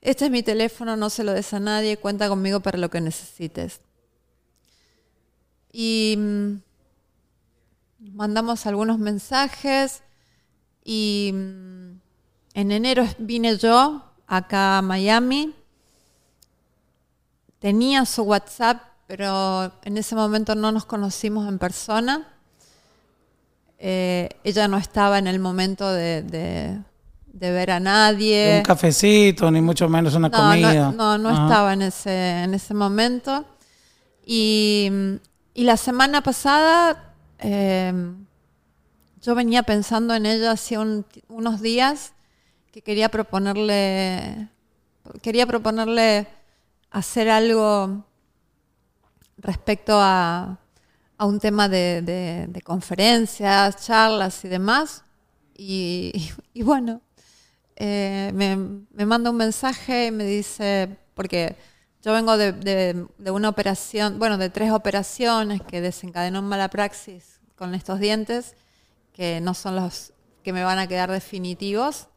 [0.00, 3.00] este es mi teléfono, no se lo des a nadie, cuenta conmigo para lo que
[3.00, 3.80] necesites.
[5.72, 6.58] Y mm,
[8.14, 10.02] mandamos algunos mensajes
[10.84, 11.92] y mm,
[12.54, 15.54] en enero vine yo acá a Miami
[17.58, 22.28] tenía su WhatsApp, pero en ese momento no nos conocimos en persona.
[23.78, 26.78] Eh, ella no estaba en el momento de, de-
[27.32, 28.56] de ver a nadie.
[28.58, 30.92] Un cafecito, ni mucho menos una no, comida.
[30.92, 33.44] no, no, estaba en ese, en ese momento.
[34.24, 34.90] Y,
[35.54, 37.92] y la semana pasada eh,
[39.22, 42.12] yo venía pensando en ella un- unos días
[42.72, 44.48] que quería proponerle,
[45.22, 46.26] quería proponerle
[46.90, 48.04] hacer algo
[49.38, 50.58] respecto a,
[51.16, 55.04] a un tema de, de- de conferencias, charlas y demás.
[55.56, 57.00] Y, y bueno,
[57.80, 61.54] eh, me, manda un mensaje y me dice, porque
[62.02, 67.76] yo vengo de, una operación, bueno, de tres operaciones que desencadenó en mala praxis con
[67.76, 68.56] estos dientes,
[69.12, 70.12] que no son los
[70.42, 72.08] que me van a quedar definitivos.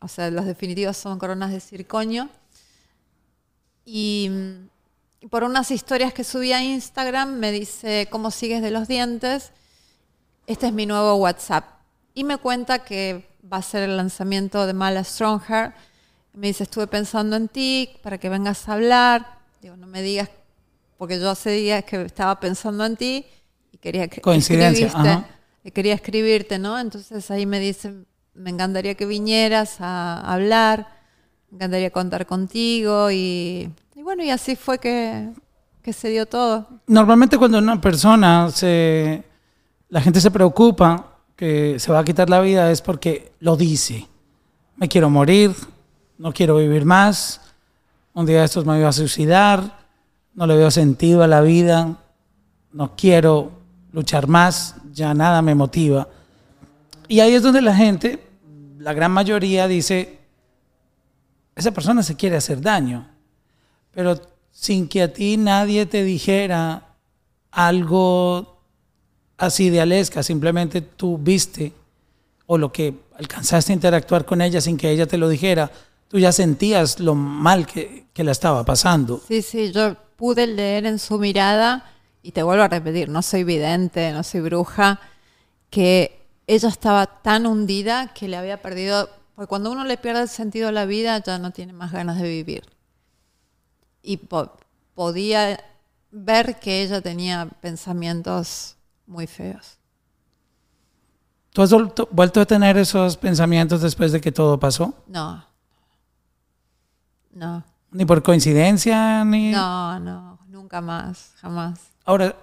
[0.00, 2.28] O sea, los definitivos son coronas de circonio.
[3.86, 4.30] Y
[5.30, 9.52] por unas historias que subí a Instagram me dice, ¿cómo sigues de los dientes?
[10.46, 11.64] Este es mi nuevo WhatsApp.
[12.12, 15.72] Y me cuenta que va a ser el lanzamiento de Mala Stronghair.
[16.34, 19.38] Me dice, estuve pensando en ti para que vengas a hablar.
[19.60, 20.30] Digo, no me digas,
[20.96, 23.26] porque yo hace días que estaba pensando en ti
[23.72, 25.26] y quería que Coincidencia,
[25.64, 26.78] y quería escribirte, ¿no?
[26.78, 27.92] Entonces ahí me dice,
[28.34, 30.88] me encantaría que vinieras a hablar,
[31.50, 35.30] me encantaría contar contigo y, y bueno, y así fue que,
[35.82, 36.66] que se dio todo.
[36.86, 39.24] Normalmente cuando una persona se...
[39.88, 44.06] La gente se preocupa que se va a quitar la vida es porque lo dice.
[44.76, 45.54] Me quiero morir,
[46.18, 47.40] no quiero vivir más,
[48.14, 49.78] un día de estos me voy a suicidar,
[50.34, 51.98] no le veo sentido a la vida,
[52.72, 53.52] no quiero
[53.92, 56.08] luchar más, ya nada me motiva.
[57.08, 58.22] Y ahí es donde la gente,
[58.78, 60.18] la gran mayoría dice,
[61.54, 63.08] esa persona se quiere hacer daño,
[63.90, 64.20] pero
[64.50, 66.96] sin que a ti nadie te dijera
[67.50, 68.51] algo
[69.38, 71.72] así de Aleska, simplemente tú viste
[72.46, 75.70] o lo que alcanzaste a interactuar con ella sin que ella te lo dijera,
[76.08, 79.20] tú ya sentías lo mal que, que la estaba pasando.
[79.26, 81.88] Sí, sí, yo pude leer en su mirada,
[82.22, 85.00] y te vuelvo a repetir, no soy vidente, no soy bruja,
[85.70, 90.28] que ella estaba tan hundida que le había perdido, porque cuando uno le pierde el
[90.28, 92.64] sentido a la vida ya no tiene más ganas de vivir.
[94.02, 94.52] Y po-
[94.94, 95.64] podía
[96.10, 98.76] ver que ella tenía pensamientos
[99.06, 99.78] muy feos.
[101.52, 101.70] ¿Tú has
[102.10, 104.94] vuelto, a tener esos pensamientos después de que todo pasó?
[105.06, 105.44] No.
[107.32, 107.64] No.
[107.90, 109.50] Ni por coincidencia, ni...
[109.50, 111.78] No, no, nunca más, jamás.
[112.06, 112.34] Ahora,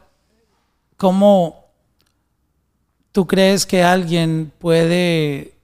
[0.95, 1.65] ¿cómo
[3.11, 5.55] tú crees que alguien puede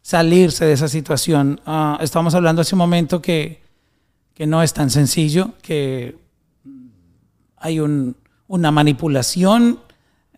[0.00, 1.60] salirse de esa situación?
[1.66, 3.62] Ah, estábamos hablando hace un momento que,
[4.32, 6.16] que no es tan sencillo, que
[7.58, 8.16] hay un-
[8.48, 9.78] una manipulación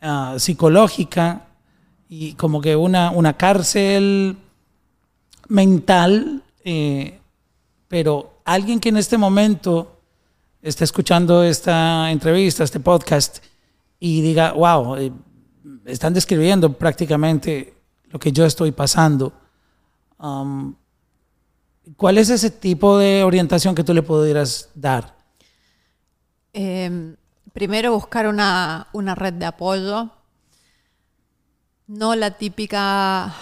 [0.00, 1.46] ah, psicológica
[2.08, 4.36] y como que una, una cárcel
[5.48, 7.18] mental, eh,
[7.88, 10.00] pero alguien que en este momento
[10.62, 13.38] esté escuchando esta entrevista, este podcast,
[14.00, 15.12] y diga, wow, eh,
[15.86, 17.74] están describiendo prácticamente
[18.10, 19.32] lo que yo estoy pasando.
[20.18, 20.74] Um,
[21.96, 25.16] ¿Cuál es ese tipo de orientación que tú le pudieras dar?
[26.52, 27.14] Eh,
[27.58, 30.10] primero buscar una, una red de apoyo,
[31.88, 33.34] no la típica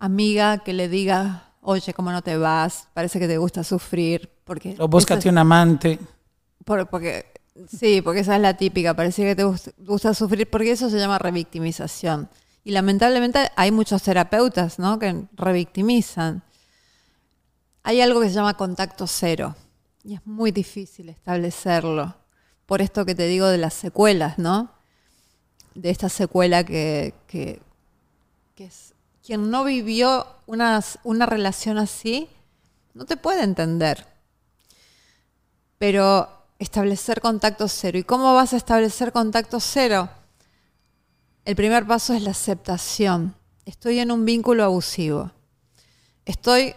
[0.00, 2.88] amiga que le diga, oye, ¿cómo no te vas?
[2.92, 4.28] Parece que te gusta sufrir.
[4.42, 6.00] Porque O búscate un amante.
[6.64, 7.26] por- porque,
[7.68, 10.98] sí, porque esa es la típica, parece que te gust- gusta sufrir, porque eso se
[10.98, 12.28] llama revictimización.
[12.64, 14.98] Y lamentablemente hay muchos terapeutas ¿no?
[14.98, 16.42] que revictimizan.
[17.84, 19.54] Hay algo que se llama contacto cero
[20.02, 22.16] y es muy difícil establecerlo.
[22.72, 24.70] Por esto que te digo de las secuelas, ¿no?
[25.74, 27.60] De esta secuela que, que,
[28.54, 32.30] que es quien no vivió una, una relación así,
[32.94, 34.06] no te puede entender.
[35.76, 37.98] Pero establecer contacto cero.
[37.98, 40.08] ¿Y cómo vas a establecer contacto cero?
[41.44, 43.34] El primer paso es la aceptación.
[43.66, 45.30] Estoy en un vínculo abusivo.
[46.24, 46.74] Estoy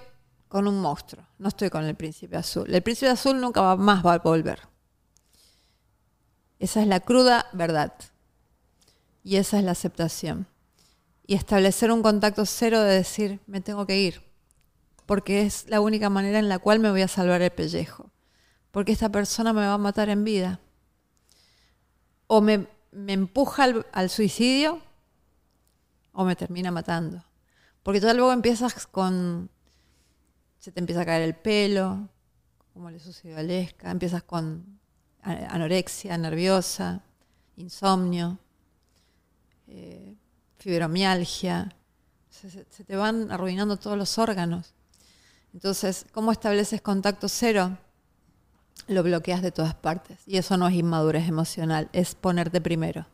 [0.49, 1.25] con un monstruo.
[1.37, 2.65] No estoy con el príncipe azul.
[2.69, 4.74] El príncipe azul nunca más va a volver.
[6.59, 7.93] Esa es la cruda verdad.
[9.23, 10.47] Y esa es la aceptación.
[11.27, 14.21] Y establecer un contacto cero de decir, me tengo que ir.
[15.05, 18.11] Porque es la única manera en la cual me voy a salvar el pellejo.
[18.71, 20.59] Porque esta persona me va a matar en vida.
[22.27, 24.81] O me, me empuja al, al suicidio
[26.13, 27.23] o me termina matando.
[27.83, 29.49] Porque ya luego empiezas con...
[30.59, 32.09] Se te empieza a caer el pelo,
[32.73, 33.91] como le sucedió a Lesca.
[33.91, 34.74] Empiezas con
[35.25, 37.01] anorexia nerviosa,
[37.57, 38.37] insomnio,
[39.67, 40.15] eh,
[40.57, 41.75] fibromialgia.
[42.29, 44.73] Se, te van arruinando todos los órganos.
[45.53, 47.77] Entonces, ¿cómo estableces contacto cero?
[48.87, 50.19] Lo bloqueas de todas partes.
[50.25, 53.07] Y eso no es inmadurez emocional, es ponerte primero.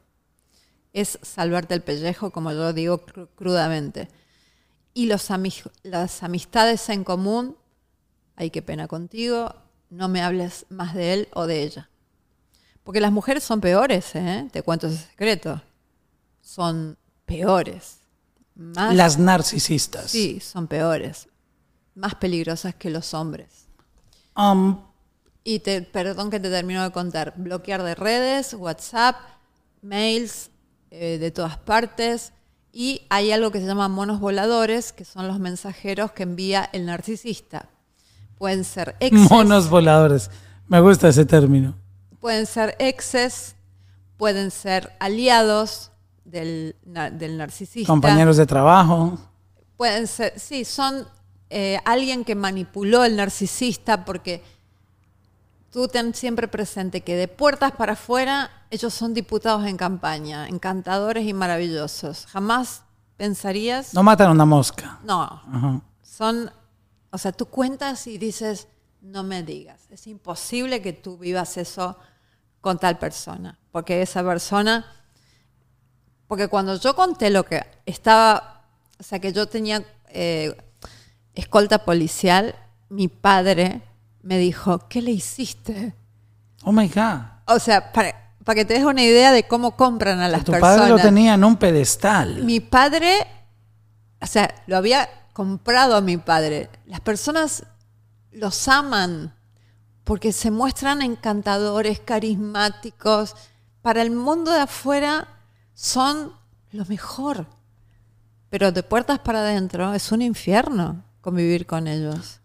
[0.91, 4.09] Es salvarte el pellejo, como yo digo cru- crudamente.
[4.93, 5.29] Y los
[5.83, 7.55] las amistades en común,
[8.35, 9.55] ay, qué pena contigo,
[9.89, 11.89] no me hables más de él o de ella.
[12.83, 14.47] Porque las mujeres son peores, ¿eh?
[14.51, 15.61] te cuento ese secreto.
[16.41, 17.99] Son peores.
[18.55, 20.11] Más Las narcisistas.
[20.11, 21.27] Sí, son peores.
[21.95, 23.67] Más peligrosas que los hombres.
[24.35, 24.79] Um,
[25.43, 27.33] Y te, perdón que te termino de contar.
[27.37, 29.15] Bloquear de redes, WhatsApp,
[29.81, 30.49] mails
[30.89, 32.33] eh, de todas partes.
[32.73, 36.85] Y hay algo que se llama monos voladores, que son los mensajeros que envía el
[36.85, 37.69] narcisista.
[38.37, 40.31] Pueden ser exes, monos voladores.
[40.67, 41.75] Me gusta ese término.
[42.21, 43.55] Pueden ser exes,
[44.15, 45.91] pueden ser aliados
[46.23, 47.91] del, del narcisista.
[47.91, 49.17] Compañeros de trabajo.
[49.75, 51.05] Pueden ser, sí, son
[51.49, 54.41] eh, alguien que manipuló el narcisista porque
[55.71, 61.25] tú ten siempre presente que de puertas para afuera ellos son diputados en campaña, encantadores
[61.27, 62.27] y maravillosos.
[62.27, 62.83] Jamás
[63.17, 64.99] pensarías, No matan a una mosca.
[65.03, 65.81] no, Ajá.
[66.03, 66.51] son,
[67.09, 68.67] o sea, tú cuentas y dices,
[69.01, 71.97] no me digas, es imposible que tú vivas eso
[72.61, 74.85] con tal persona, porque esa persona,
[76.27, 78.63] porque cuando yo conté lo que estaba,
[78.99, 80.55] o sea, que yo tenía eh,
[81.33, 82.55] escolta policial,
[82.89, 83.81] mi padre
[84.21, 85.95] me dijo, ¿qué le hiciste?
[86.63, 87.21] Oh my God.
[87.47, 90.51] O sea, para, para que te des una idea de cómo compran a las tu
[90.51, 90.77] personas.
[90.77, 92.43] padre lo tenía en un pedestal.
[92.43, 93.27] Mi padre,
[94.21, 96.69] o sea, lo había comprado a mi padre.
[96.85, 97.65] Las personas
[98.31, 99.33] los aman
[100.11, 103.33] porque se muestran encantadores, carismáticos.
[103.81, 105.29] Para el mundo de afuera
[105.73, 106.33] son
[106.73, 107.45] lo mejor.
[108.49, 112.41] Pero de puertas para adentro es un infierno convivir con ellos.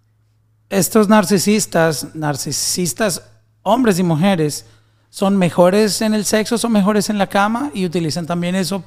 [0.71, 3.21] Estos narcisistas, narcisistas,
[3.63, 4.65] hombres y mujeres,
[5.11, 8.85] son mejores en el sexo, son mejores en la cama y utilizan también eso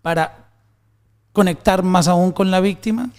[0.00, 0.48] para
[1.34, 3.10] conectar más aún con la víctima.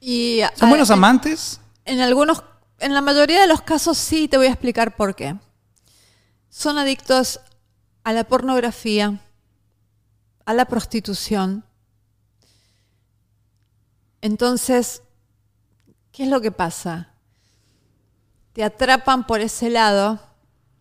[0.00, 1.60] Y ¿Son buenos en- amantes?
[1.84, 2.42] En algunos,
[2.80, 5.36] en la mayoría de los casos sí, te voy a explicar por qué.
[6.48, 7.40] Son adictos
[8.02, 9.20] a la pornografía,
[10.44, 11.64] a la prostitución.
[14.20, 15.02] Entonces,
[16.10, 17.10] ¿qué es lo que pasa?
[18.52, 20.18] Te atrapan por ese lado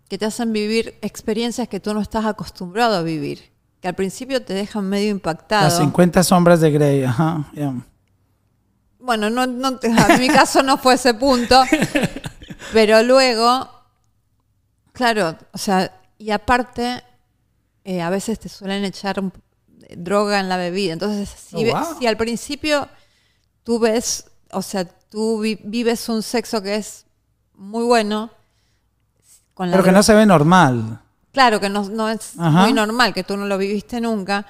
[0.09, 4.43] que te hacen vivir experiencias que tú no estás acostumbrado a vivir, que al principio
[4.43, 5.65] te dejan medio impactado.
[5.65, 7.49] Las 50 sombras de Grey, ajá.
[7.53, 7.73] ya.
[8.99, 11.61] Bueno, no, no en mi caso no fue ese punto,
[12.73, 13.69] pero luego,
[14.93, 17.01] claro, o sea, y aparte,
[17.85, 19.21] eh, a veces te suelen echar
[19.95, 20.93] droga en la bebida.
[20.93, 21.97] Entonces, si, Oh, wow.
[21.97, 22.87] si al principio
[23.63, 27.05] tú ves, o sea, tú vi- vives un sexo que es
[27.55, 28.29] muy bueno,
[29.53, 30.99] con la Pero que no se ve normal.
[31.31, 32.63] Claro, que no, no es Ajá.
[32.63, 34.45] muy normal, que tú no lo viviste nunca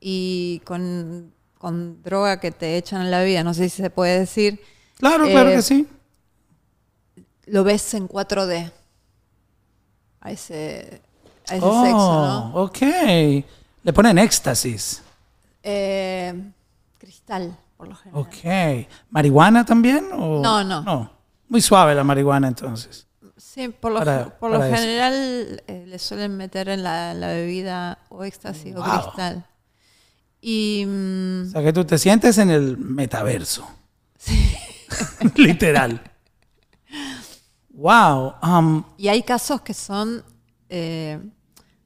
[0.00, 1.32] y con,
[1.66, 4.60] con droga que te echan en la vida, no sé si se puede decir,
[4.98, 5.88] Claro, claro Eh, que sí.
[7.46, 8.70] lo ves en 4D.
[10.20, 11.02] A ese,
[11.48, 12.54] a ese Oh, sexo, ¿no?
[12.62, 12.78] ok.
[13.82, 15.02] Le ponen éxtasis.
[15.64, 16.32] Eh,
[16.98, 18.22] cristal, por lo general.
[18.22, 18.86] Ok.
[19.10, 20.06] ¿Marihuana también?
[20.12, 20.82] o- No, no.
[20.82, 21.10] No.
[21.48, 23.08] Muy suave la marihuana entonces.
[23.36, 27.20] Sí, por lo, Para- por lo para general eh, le suelen meter en la, en
[27.20, 29.00] la bebida o éxtasis o Wow.
[29.02, 29.44] cristal.
[30.40, 33.68] Y mm, O sea que tú te sientes en el metaverso.
[35.36, 36.00] Literal.
[37.70, 38.34] Wow.
[38.42, 40.24] um, Y hay casos que son.
[40.68, 41.20] eh,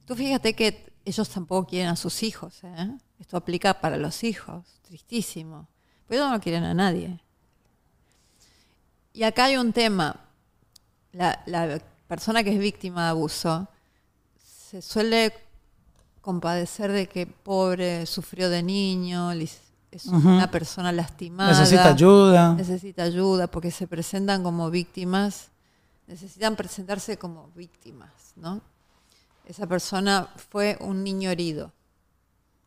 [0.05, 2.59] tú fíjate que ellos tampoco quieren a sus hijos.
[2.63, 2.91] ¿eh?
[3.19, 4.65] Esto aplica para los hijos.
[4.83, 5.67] Tristísimo.
[6.07, 7.19] Pero ellos no quieren a nadie.
[9.13, 10.15] Y acá hay un tema.
[11.11, 13.67] La, la persona que es víctima de abuso
[14.41, 15.33] se suele
[16.21, 21.51] compadecer de que pobre sufrió de niño, es una persona lastimada.
[21.51, 22.53] necesita ayuda.
[22.53, 25.49] Necesita ayuda porque se presentan como víctimas,
[26.07, 28.61] necesitan presentarse como víctimas, ¿no?
[29.45, 31.73] Esa persona fue un niño herido.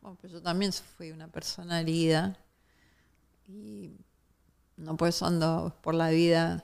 [0.01, 2.37] Bueno, pues yo también fui una persona herida
[3.47, 3.91] y
[4.77, 6.63] no pues ando por la vida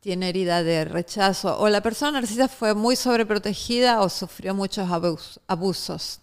[0.00, 5.40] tiene herida de rechazo o la persona narcisista fue muy sobreprotegida o sufrió muchos abus-
[5.46, 6.20] abusos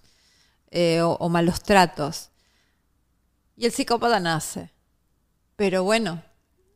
[0.71, 2.29] eh, o, o malos tratos.
[3.57, 4.71] Y el psicópata nace.
[5.55, 6.21] Pero bueno,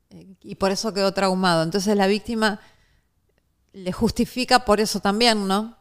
[0.10, 1.64] eh, y por eso quedó traumado.
[1.64, 2.60] Entonces la víctima
[3.74, 5.78] le justifica por eso también, ¿no?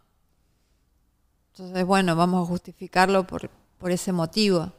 [1.52, 4.72] Entonces, bueno, vamos a justificarlo por, por ese motivo.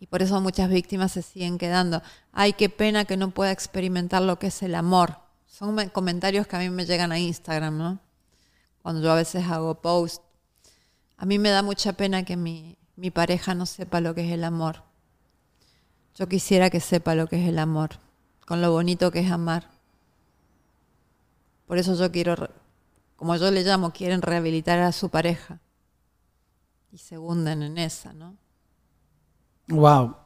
[0.00, 2.02] Y por eso muchas víctimas se siguen quedando.
[2.32, 5.18] Ay, qué pena que no pueda experimentar lo que es el amor.
[5.46, 8.00] Son me- comentarios que a mí me llegan a Instagram, ¿no?
[8.82, 10.22] Cuando yo a veces hago post.
[11.18, 14.32] A mí me da mucha pena que mi, mi pareja no sepa lo que es
[14.32, 14.82] el amor.
[16.16, 17.90] Yo quisiera que sepa lo que es el amor,
[18.46, 19.68] con lo bonito que es amar.
[21.66, 22.48] Por eso yo quiero,
[23.16, 25.60] como yo le llamo, quieren rehabilitar a su pareja.
[26.90, 28.34] Y se hunden en esa, ¿no?
[29.70, 30.16] Wow.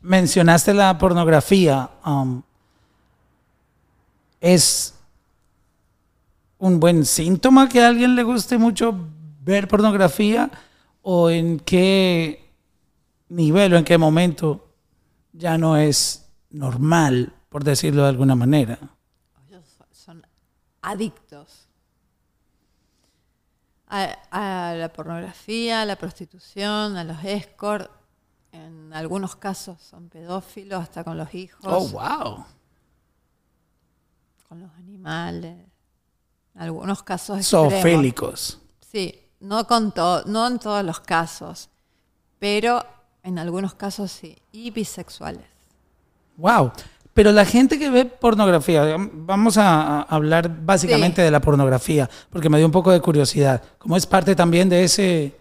[0.00, 1.90] Mencionaste la pornografía.
[2.04, 2.42] um,
[4.40, 4.94] ¿Es
[6.58, 8.94] un buen síntoma que a alguien le guste mucho
[9.42, 10.50] ver pornografía?
[11.02, 12.48] ¿O en qué
[13.28, 14.68] nivel o en qué momento
[15.32, 18.78] ya no es normal, por decirlo de alguna manera?
[19.48, 20.26] Ellos so- son
[20.82, 21.66] adictos
[23.88, 27.90] a, la pornografía, a la prostitución, a los escort.
[28.66, 32.44] En algunos casos son pedófilos, hasta con los hijos, Oh, wow.
[34.48, 35.56] con los animales.
[36.54, 37.72] En algunos casos extremos.
[37.72, 38.58] Zoofílicos.
[38.90, 41.68] Sí, no, con to- no en todos los casos,
[42.38, 42.84] pero
[43.22, 44.36] en algunos casos sí.
[44.52, 45.44] Y bisexuales.
[46.36, 46.72] Wow.
[47.12, 51.24] Pero la gente que ve pornografía, vamos a, hablar básicamente Sí.
[51.24, 53.62] de la pornografía, porque me dio un poco de curiosidad.
[53.78, 55.36] Como es parte también de ese,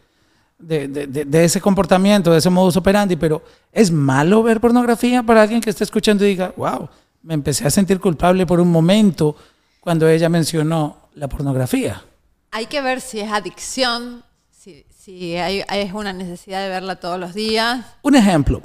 [0.60, 5.42] de, de- de- ese comportamiento, de ese modus operandi, pero ¿es malo ver pornografía para
[5.44, 6.90] alguien que esté escuchando y diga, wow,
[7.24, 9.36] me empecé a sentir culpable por un momento
[9.80, 12.04] cuando ella mencionó la pornografía?
[12.52, 17.20] Hay que ver si es adicción, si, si hay, es una necesidad de verla todos
[17.20, 17.86] los días.
[18.02, 18.62] Un ejemplo.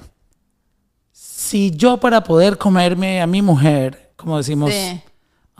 [1.13, 5.01] Si yo para poder comerme a mi mujer, como decimos, Sí.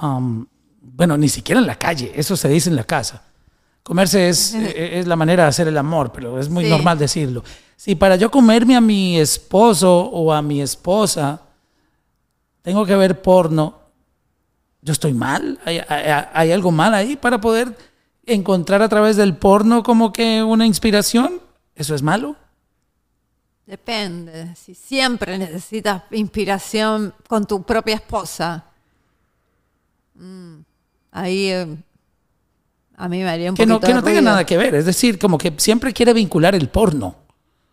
[0.01, 0.47] um,
[0.81, 3.23] bueno, ni siquiera en la calle, eso se dice en la casa.
[3.83, 6.71] Comerse es, eh, es la manera de hacer el amor, pero es muy Sí.
[6.71, 7.43] normal decirlo.
[7.77, 11.41] Si para yo comerme a mi esposo o a mi esposa
[12.63, 13.81] tengo que ver porno,
[14.83, 15.59] yo estoy mal.
[15.65, 17.77] ¿Hay, hay- hay algo mal ahí para poder
[18.25, 21.41] encontrar a través del porno como que una inspiración?
[21.75, 22.37] ¿Eso es malo?
[23.67, 24.55] Depende.
[24.57, 28.65] Si siempre necesitas inspiración con tu propia esposa,
[30.15, 30.57] mm,
[31.13, 31.77] ahí eh,
[33.05, 34.31] a mí me haría un que no, poquito que de no tenga ruido.
[34.31, 34.75] nada que ver.
[34.75, 37.17] Es decir, como que siempre quiere vincular el porno.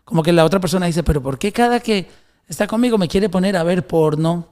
[0.04, 2.08] Como que la otra persona dice, pero ¿por qué cada que
[2.48, 4.48] está conmigo me quiere poner a ver porno?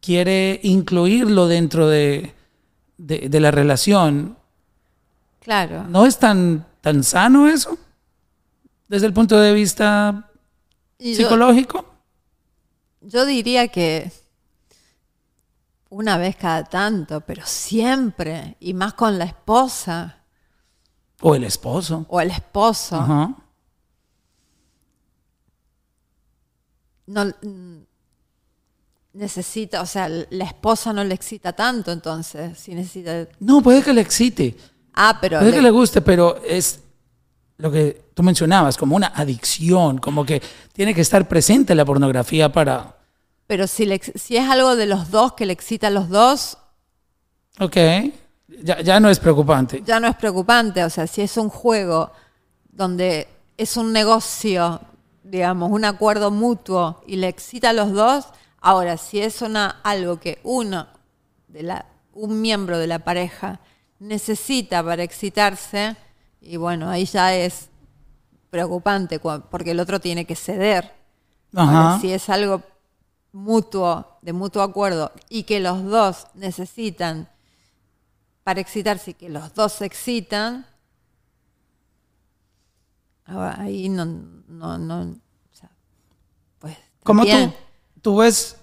[0.00, 2.34] Quiere incluirlo dentro de,
[2.98, 4.36] de, de la relación.
[5.40, 5.84] Claro.
[5.88, 7.78] ¿No es tan, tan sano eso?
[8.88, 10.30] Desde el punto de vista
[10.98, 11.86] yo- psicológico.
[13.00, 14.10] Yo diría que
[15.90, 20.24] una vez cada tanto, pero siempre, y más con la esposa
[21.20, 22.04] O el esposo.
[22.08, 23.34] o el esposo, Ajá.
[27.06, 27.32] no
[29.12, 33.26] necesita, o sea, la esposa no le excita tanto, entonces, si necesita...
[33.40, 34.56] No, puede que le excite.
[34.92, 35.38] Ah, pero...
[35.38, 36.80] Puede le- que le guste, pero es
[37.58, 40.42] lo que tú mencionabas, como una adicción, como que
[40.74, 42.95] tiene que estar presente la pornografía para...
[43.46, 46.58] Pero si, le si es algo de los dos que le excita a los dos,
[47.58, 47.76] Ok,
[48.62, 49.82] ya, ya no es preocupante.
[49.84, 50.84] ya no es preocupante.
[50.84, 52.12] O sea, si es un juego
[52.70, 54.80] donde es un negocio,
[55.22, 58.26] digamos, un acuerdo mutuo y le excita a los dos,
[58.60, 60.86] ahora, si es una, algo que uno,
[61.48, 63.60] de la, un miembro de la pareja,
[63.98, 65.96] necesita para excitarse,
[66.42, 67.70] y bueno, ahí ya es
[68.50, 70.92] preocupante, porque el otro tiene que ceder.
[71.54, 72.60] Ahora, si es algo
[73.36, 77.28] mutuo, de mutuo acuerdo, y que los dos necesitan
[78.42, 80.66] para excitarse y que los dos se excitan,
[83.26, 85.70] ahí no, no, no, o sea,
[86.58, 87.52] pues Como tú,
[88.00, 88.56] tú ves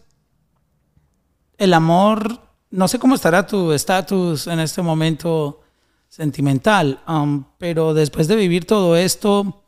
[1.57, 2.39] el amor,
[2.71, 5.61] no sé cómo estará tu estatus en este momento
[6.09, 9.63] sentimental, um, pero después de vivir todo esto,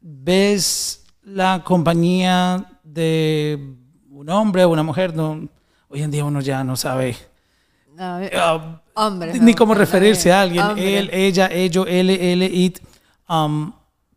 [0.00, 3.79] ves la compañía de
[4.20, 5.48] un hombre o una mujer, no,
[5.88, 7.16] hoy en día uno ya no sabe
[7.94, 8.78] No, eh, ah,
[9.40, 12.80] ni cómo referirse a alguien, él, ella, ello, él, él, it.
[13.26, 13.72] Um,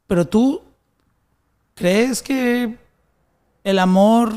[0.06, 0.62] pero tú
[1.74, 2.78] crees que
[3.64, 4.34] el amor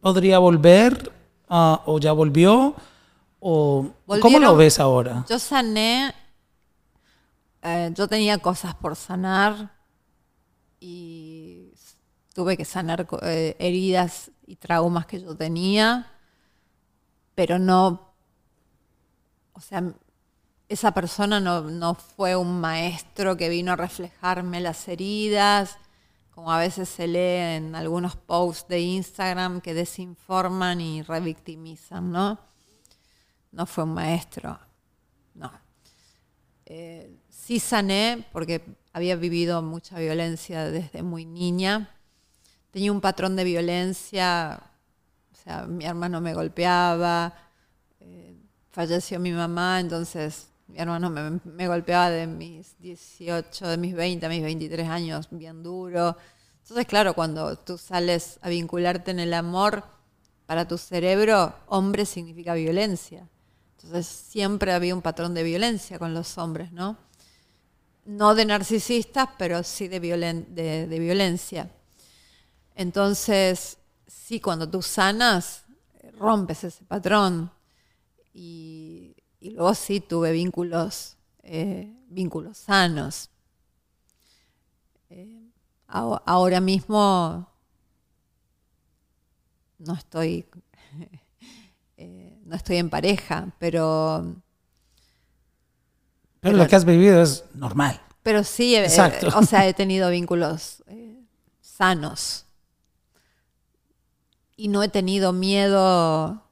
[0.00, 1.12] podría volver
[1.50, 2.74] ah, o ya volvió
[3.40, 3.90] o
[4.22, 5.26] cómo lo ves ahora?
[5.28, 6.14] Yo sané,
[7.60, 9.70] eh, yo tenía cosas por sanar
[10.80, 11.27] y
[12.38, 16.06] tuve que sanar eh, heridas y traumas que yo tenía,
[17.34, 18.14] pero no,
[19.54, 19.92] o sea,
[20.68, 25.78] esa persona no, no fue un maestro que vino a reflejarme las heridas,
[26.30, 32.38] como a veces se lee en algunos posts de Instagram que desinforman y revictimizan, ¿no?
[33.50, 34.60] No fue un maestro,
[35.34, 35.50] no.
[36.66, 38.62] Eh, sí sané porque
[38.92, 41.96] había vivido mucha violencia desde muy niña.
[42.70, 44.60] Tenía un patrón de violencia,
[45.32, 47.34] o sea, mi hermano me golpeaba,
[48.00, 48.36] eh,
[48.70, 51.10] falleció mi mamá, entonces mi hermano
[51.44, 56.16] me, golpeaba de mis 18, de mis 20 a mis 23 años, bien duro.
[56.62, 59.84] Entonces, claro, cuando tú sales a vincularte en el amor,
[60.46, 63.28] para tu cerebro, hombre significa violencia.
[63.76, 66.98] Entonces, siempre había un patrón de violencia con los hombres, ¿no?
[68.06, 71.70] No de narcisistas, pero sí de, violen- de violencia.
[72.78, 75.64] Entonces, sí, cuando tú sanas,
[76.18, 77.50] rompes ese patrón.
[78.32, 83.30] Y, y luego sí tuve vínculos, eh, vínculos sanos.
[85.10, 85.50] Eh,
[85.88, 87.48] aho- ahora mismo
[89.78, 90.46] no estoy,
[91.96, 94.36] eh, no estoy en pareja, pero,
[96.40, 98.00] Pero lo que has vivido es normal.
[98.22, 98.86] pero sí, eh,
[99.34, 101.18] o sea, he tenido vínculos eh,
[101.60, 102.44] sanos.
[104.58, 106.42] Y no he tenido miedo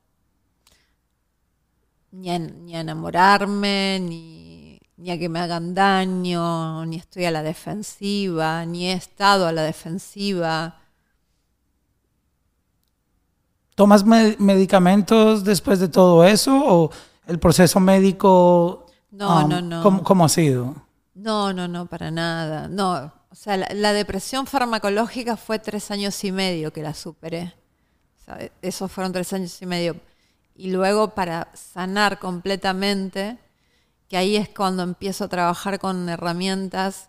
[2.12, 7.31] ni a, ni a enamorarme, ni, ni a que me hagan daño, ni estoy a
[7.33, 10.81] la defensiva, ni he estado a la defensiva.
[13.74, 16.91] ¿Tomas me- medicamentos después de todo eso o
[17.27, 18.87] el proceso médico?
[19.11, 19.83] No, um, no, no.
[19.83, 20.74] ¿cómo, cómo ha sido?
[21.15, 22.69] No, no, no, para nada.
[22.69, 27.55] No, o sea, la, la depresión farmacológica fue tres años y medio que la superé.
[28.27, 29.97] Sea, e- esos fueron tres años y medio.
[30.55, 33.39] Y luego para sanar completamente,
[34.09, 37.09] que ahí es cuando empiezo a trabajar con herramientas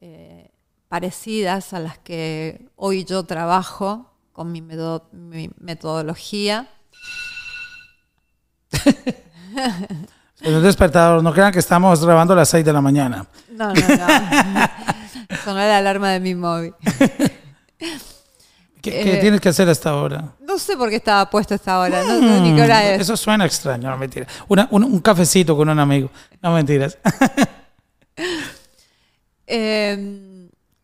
[0.00, 0.50] eh,
[0.88, 6.68] parecidas a las que hoy yo trabajo con mi, mi metodología.
[10.44, 13.26] Un despertador, no crean que estamos grabando a las 6 de la mañana.
[13.50, 14.06] No, no, no.
[15.44, 16.74] Sonó la alarma de mi móvil.
[18.90, 20.32] ¿Qué, qué Eh, tienes que hacer hasta ahora?
[20.40, 22.98] No sé por qué estaba puesto a esta hora, no sé ni qué hora es.
[22.98, 24.26] Mm, Eso suena extraño, no mentira.
[24.48, 26.10] Una- un, un cafecito con un amigo,
[26.42, 26.96] no mentiras.
[29.46, 29.96] Eh,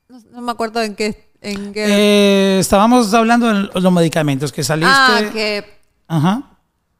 [0.08, 1.30] no, no me acuerdo en qué.
[1.40, 4.94] En qué Eh, estábamos hablando de los medicamentos que saliste.
[4.94, 5.64] ah, que
[6.06, 6.42] Ajá.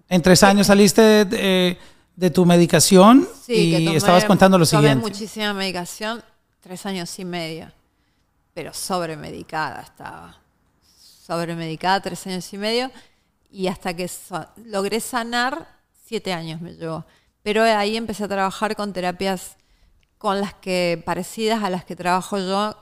[0.08, 1.78] En tres años saliste de,
[2.16, 5.08] de tu medicación sí, y que tomé- estabas contando lo tomé siguiente.
[5.08, 6.22] muchísima medicación,
[6.60, 7.70] tres años y medio.
[8.54, 10.36] Pero sobremedicada estaba.
[11.32, 12.90] Sobremedicada, tres años y medio.
[13.50, 15.66] Y hasta que so- logré sanar,
[16.04, 17.04] siete años me llevó.
[17.42, 19.56] Pero ahí empecé a trabajar con terapias
[20.18, 22.76] con las que parecidas a las que trabajo yo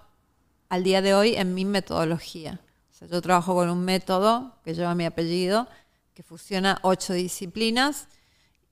[0.69, 2.61] al día de hoy en mi metodología.
[2.91, 5.67] O sea, yo trabajo con un método que lleva mi apellido,
[6.15, 8.09] que fusiona ocho disciplinas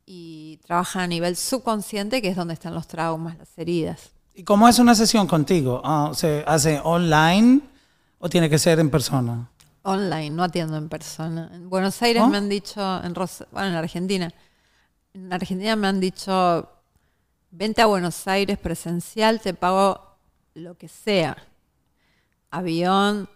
[0.05, 4.11] y trabaja a nivel subconsciente, que es donde están los traumas, las heridas.
[4.35, 5.81] ¿Y cómo es una sesión contigo?
[5.85, 7.61] Ah, ¿Se hace online
[8.19, 9.49] o tiene que ser en persona?
[9.89, 11.51] Online, no atiendo en persona.
[11.55, 12.29] En Buenos Aires ¿Oh?
[12.29, 14.33] me han dicho, en Ros- bueno, en Argentina,
[15.15, 16.69] en Argentina me han dicho,
[17.51, 20.19] vente a Buenos Aires presencial, te pago
[20.55, 21.37] lo que sea.
[22.51, 23.31] Avión,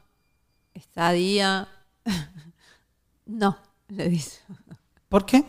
[0.74, 1.68] estadía.
[3.26, 3.56] no,
[3.88, 4.40] le dice.
[5.08, 5.44] ¿Por qué?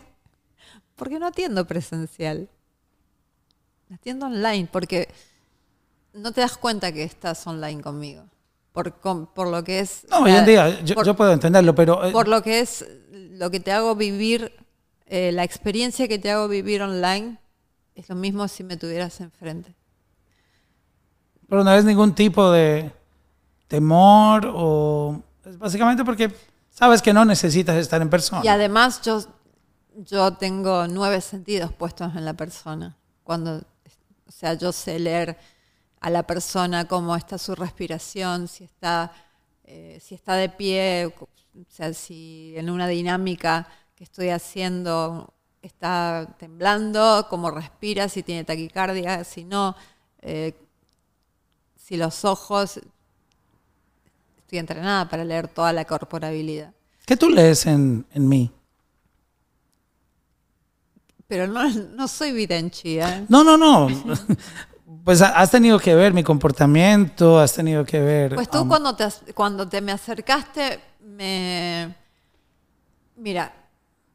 [0.96, 2.48] Porque no atiendo presencial.
[3.92, 5.08] Atiendo online, porque
[6.14, 8.24] no te das cuenta que estás online conmigo.
[8.74, 8.92] Por,
[9.32, 10.04] por lo que es.
[10.10, 12.04] No, hoy en día yo, por- yo puedo entenderlo, pero...
[12.04, 14.52] eh, por lo que es lo que te hago vivir,
[15.06, 17.38] eh, la experiencia que te hago vivir online,
[17.94, 19.76] es lo mismo si me tuvieras enfrente.
[21.48, 22.90] Pero no es ningún tipo de
[23.68, 25.22] temor o...
[25.44, 26.34] Es básicamente porque
[26.68, 28.42] sabes que no necesitas estar en persona.
[28.44, 29.22] Y además yo,
[29.94, 32.96] yo tengo nueve sentidos puestos en la persona.
[33.22, 33.58] Cuando,
[34.26, 35.38] o sea, yo sé leer
[36.04, 39.10] a la persona cómo está su respiración, si está,
[39.64, 41.28] eh, si está de pie, o
[41.70, 45.32] sea, si en una dinámica que estoy haciendo
[45.62, 49.74] está temblando, cómo respira, si tiene taquicardia, si no,
[50.20, 50.52] eh,
[51.74, 52.80] si los ojos,
[54.36, 56.74] estoy entrenada para leer toda la corporabilidad.
[57.06, 58.50] ¿Qué tú lees en, en mí?
[61.26, 63.24] Pero no, no soy videnchi, ¿eh?
[63.30, 63.88] No, no, no.
[65.02, 68.34] Pues ha- has tenido que ver mi comportamiento, has tenido que ver...
[68.34, 71.94] Pues tú um, cuando, te, cuando te me acercaste, me...
[73.16, 73.52] Mira,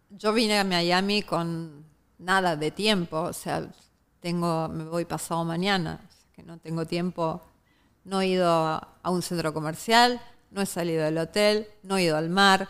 [0.10, 1.86] yo vine a Miami con
[2.18, 3.68] nada de tiempo, o sea,
[4.20, 7.42] tengo, me voy pasado mañana, o sea, que no tengo tiempo,
[8.04, 10.20] no he ido a, un centro comercial,
[10.52, 12.68] no he salido del hotel, no he ido al mar,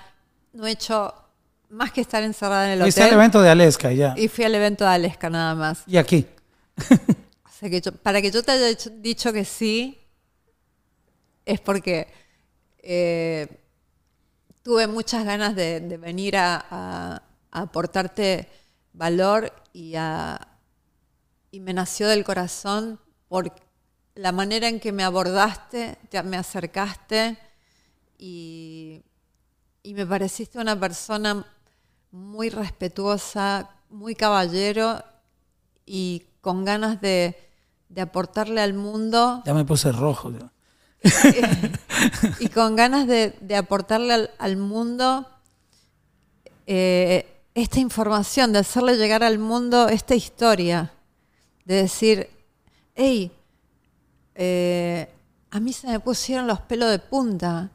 [0.53, 1.14] no he hecho
[1.69, 4.14] más que estar encerrada en el Fuiste al hotel evento de Aleska ya.
[4.18, 5.84] y fui al evento de Aleska nada más.
[5.88, 6.27] Y aquí.
[7.60, 8.68] Sea, que para que yo te haya
[9.10, 9.99] dicho, que sí,
[11.45, 12.07] es porque
[12.81, 13.48] eh,
[14.64, 17.22] tuve muchas ganas de, venir a
[17.52, 18.48] aportarte
[18.94, 20.40] valor y, a,
[21.52, 23.52] y me nació del corazón por
[24.15, 27.38] la manera en que me abordaste, te- me acercaste
[28.18, 29.03] y,
[29.84, 31.45] y me pareciste una persona
[32.11, 35.03] muy respetuosa, muy caballero
[35.86, 37.38] y con ganas de,
[37.89, 39.43] de aportarle al mundo.
[39.45, 40.31] Ya me puse rojo.
[42.39, 45.25] y con ganas de, de aportarle al, al mundo
[46.71, 47.25] eh,
[47.55, 50.93] esta información, de hacerle llegar al mundo esta historia,
[51.65, 52.29] de decir,
[52.95, 53.31] hey,
[54.35, 55.09] eh,
[55.49, 57.71] a mí se me pusieron los pelos de punta,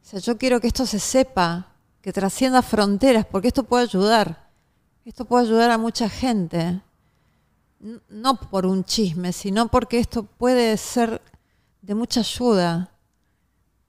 [0.00, 4.48] o sea, yo quiero que esto se sepa, que trascienda fronteras, porque esto puede ayudar,
[5.04, 6.80] esto puede ayudar a mucha gente,
[7.80, 11.20] no por un chisme, sino porque esto puede ser
[11.82, 12.90] de mucha ayuda.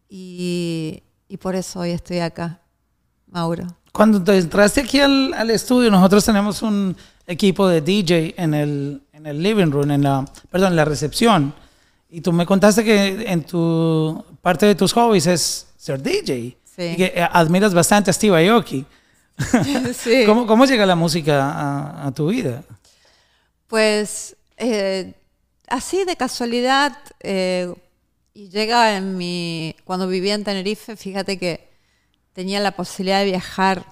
[0.09, 2.61] Y, y por eso hoy estoy acá.
[3.29, 3.67] Mauro.
[3.91, 6.95] Cuando te entraste aquí al, al estudio, nosotros tenemos un
[7.25, 11.53] equipo de DJ en el, en el living room, en la, perdón, en la recepción.
[12.09, 16.57] Y tú me contaste que en tu parte de tus hobbies es ser DJ.
[16.63, 16.83] Sí.
[16.83, 18.85] Y que eh, admiras bastante a Steve Aoki.
[19.93, 20.23] Sí.
[20.25, 22.63] ¿Cómo, ¿Cómo llega la música a, a tu vida?
[23.67, 25.13] Pues eh,
[25.67, 27.73] así de casualidad, eh,
[28.33, 29.75] y llega en mi.
[29.83, 31.67] Cuando vivía en Tenerife, fíjate que
[32.33, 33.85] tenía la posibilidad de viajar.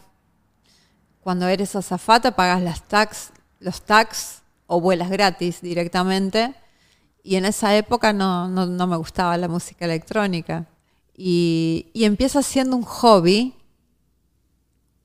[1.22, 6.54] Cuando eres azafata, pagas las tax, los tax o vuelas gratis directamente.
[7.24, 10.68] Y en esa época no, no- no me gustaba la música electrónica.
[11.18, 13.56] Y, y empieza siendo un hobby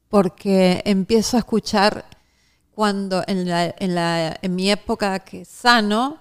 [0.08, 2.04] porque empiezo a escuchar
[2.80, 6.16] cuando en, la, en, la, en mi época que sano,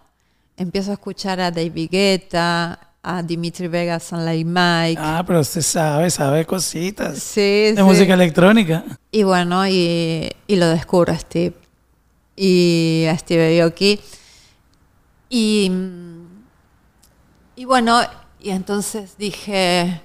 [0.57, 5.01] empiezo a escuchar a David Guetta, a Dimitri Vegas, a Like Mike.
[5.01, 7.81] Ah, pero usted sabe, sabe cositas sí, de sí.
[7.81, 8.83] música electrónica.
[9.09, 11.55] Y bueno, y, y lo descubro a Steve.
[12.35, 13.97] Y a Steve Aoki.
[15.29, 15.71] Y,
[17.55, 18.01] y bueno,
[18.41, 20.01] y entonces dije,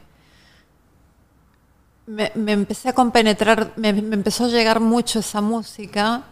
[2.07, 6.23] me, me empecé a compenetrar, me, me empezó a llegar mucho esa música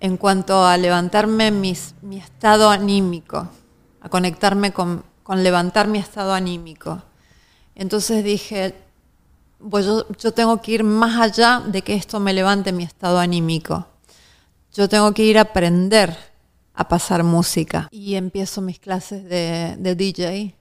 [0.00, 1.72] en cuanto a levantarme mi
[2.18, 3.48] estado anímico,
[4.04, 5.02] a conectarme con,
[5.34, 7.02] levantar mi estado anímico.
[7.74, 8.74] Entonces dije,
[9.70, 13.86] pues yo, tengo que ir más allá de que esto me levante mi estado anímico.
[14.74, 16.14] Yo tengo que ir a aprender
[16.74, 17.88] a pasar música.
[17.90, 20.54] Y empiezo mis clases de, de DJ.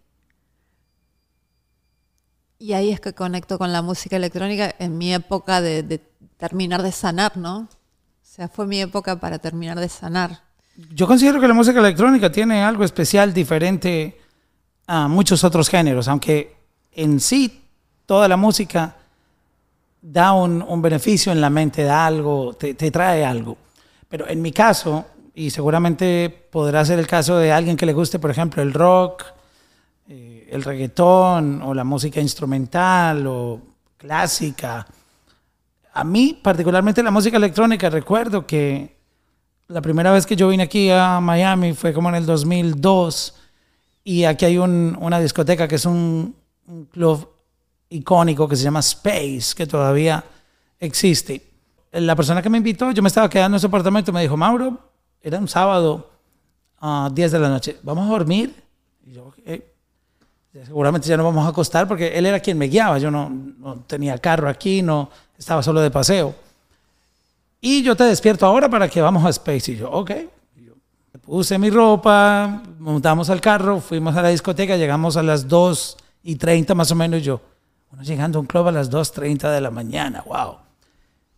[2.60, 5.98] Y ahí es que conecto con la música electrónica en mi época de, de
[6.38, 7.68] terminar de sanar, ¿no?
[8.34, 10.40] O sea, fue mi época para terminar de sanar.
[10.90, 14.20] Yo considero que la música electrónica tiene algo especial, diferente
[14.88, 16.56] a muchos otros géneros, aunque
[16.94, 17.62] en sí
[18.08, 18.96] toda la música
[20.02, 23.56] da un, un beneficio en la mente, da algo, te, te trae algo.
[24.10, 25.06] Pero en mi caso,
[25.36, 29.26] y seguramente podrá ser el caso de alguien que le guste, por ejemplo, el rock,
[30.10, 33.62] eh, el reggaetón o la música instrumental o
[33.96, 34.88] clásica.
[35.94, 38.98] A mí, particularmente la música electrónica, recuerdo que
[39.68, 43.36] la primera vez que yo vine aquí a Miami fue como en el 2002
[44.03, 46.36] y aquí hay un- una discoteca que es un,
[46.91, 47.30] club
[47.90, 50.24] icónico que se llama Space, que todavía
[50.80, 51.45] existe.
[51.91, 54.80] La persona que me invitó, yo me estaba quedando en su apartamento, me dijo, Mauro,
[55.22, 56.10] era un sábado
[56.80, 58.64] a 10 de la noche, ¿vamos a dormir?
[59.06, 59.34] Y yo.
[60.66, 63.76] Seguramente ya no vamos a acostar porque él era quien me guiaba, yo no, no
[63.88, 66.36] tenía carro aquí, no estaba solo de paseo.
[67.60, 69.72] Y yo te despierto ahora para que vamos a Space.
[69.72, 70.12] Y yo, ok.
[71.22, 76.36] Puse mi ropa, montamos al carro, fuimos a la discoteca, llegamos a las 2 y
[76.36, 77.22] 30 más o menos.
[77.22, 77.40] Y yo,
[77.92, 80.58] uno llegando a un club a las 2.30 de la mañana, wow.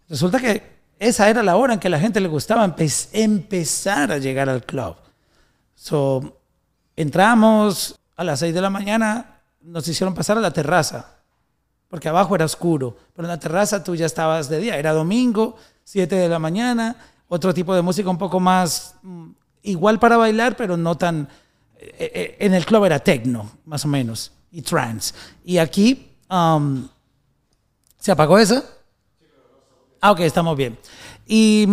[0.09, 0.63] Resulta que
[0.97, 4.63] esa era la hora en que la gente le gustaba empe- empezar a llegar al
[4.63, 4.95] club.
[5.75, 6.37] So,
[6.95, 11.15] entramos a las 6 de la mañana, nos hicieron pasar a la terraza
[11.89, 15.55] porque abajo era oscuro, pero en la terraza tú ya estabas de día, era domingo,
[15.83, 16.95] 7 de la mañana,
[17.27, 19.29] otro tipo de música un poco más mm,
[19.63, 21.29] igual para bailar, pero no tan
[21.77, 25.13] eh, eh, en el club era techno, más o menos, y trance.
[25.43, 26.87] Y aquí um,
[27.97, 28.63] se apagó esa.
[30.01, 30.77] Ah, ok, estamos bien.
[31.25, 31.67] Y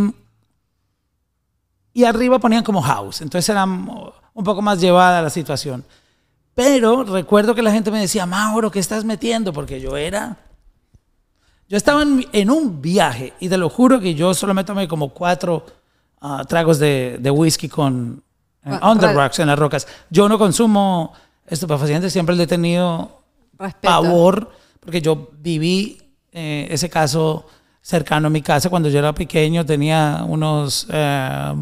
[1.95, 5.85] y arriba ponían como house, entonces era un poco más llevada la situación.
[6.55, 9.53] Pero recuerdo que la gente me decía, Mauro, ¿qué estás metiendo?
[9.53, 10.37] Porque yo era...
[11.69, 15.65] Yo estaba en, un viaje y te lo juro que yo solamente tomé como cuatro
[16.21, 18.23] ah, tragos de, whisky con...
[18.65, 19.89] Eh, en, on the rocks, en las rocas.
[20.11, 21.15] Yo no consumo
[21.47, 23.23] estupefacientes, siempre le he tenido
[23.81, 25.99] pavor, porque yo viví
[26.31, 27.47] eh, ese caso
[27.81, 30.87] cercano a mi casa cuando yo era pequeño, tenía unos...
[30.91, 31.55] Eh,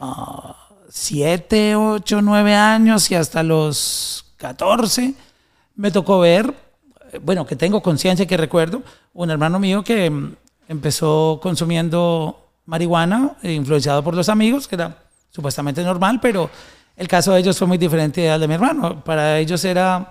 [0.00, 0.59] ah,
[0.90, 5.14] 7, 8, 9 años y hasta los 14
[5.76, 6.52] me tocó ver,
[7.22, 8.82] bueno, que tengo conciencia que recuerdo,
[9.14, 10.34] un hermano mío que mm,
[10.68, 14.96] empezó consumiendo marihuana, eh, influenciado por los amigos, que era
[15.30, 16.50] supuestamente normal, pero
[16.96, 19.02] el caso de ellos fue muy diferente al de mi hermano.
[19.04, 20.10] Para ellos era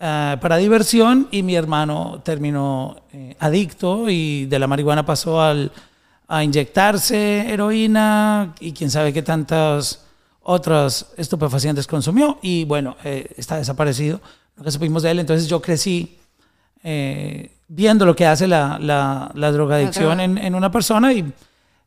[0.00, 5.72] eh, para diversión y mi hermano terminó eh, adicto y de la marihuana pasó al,
[6.26, 10.07] a inyectarse heroína y quién sabe qué tantas
[10.50, 14.18] otros estupefacientes consumió y bueno, eh, está desaparecido.
[14.56, 16.16] Nunca supimos de él, entonces yo crecí
[16.82, 20.24] eh, viendo lo que hace la, la, la drogadicción droga.
[20.24, 21.30] en, en una persona y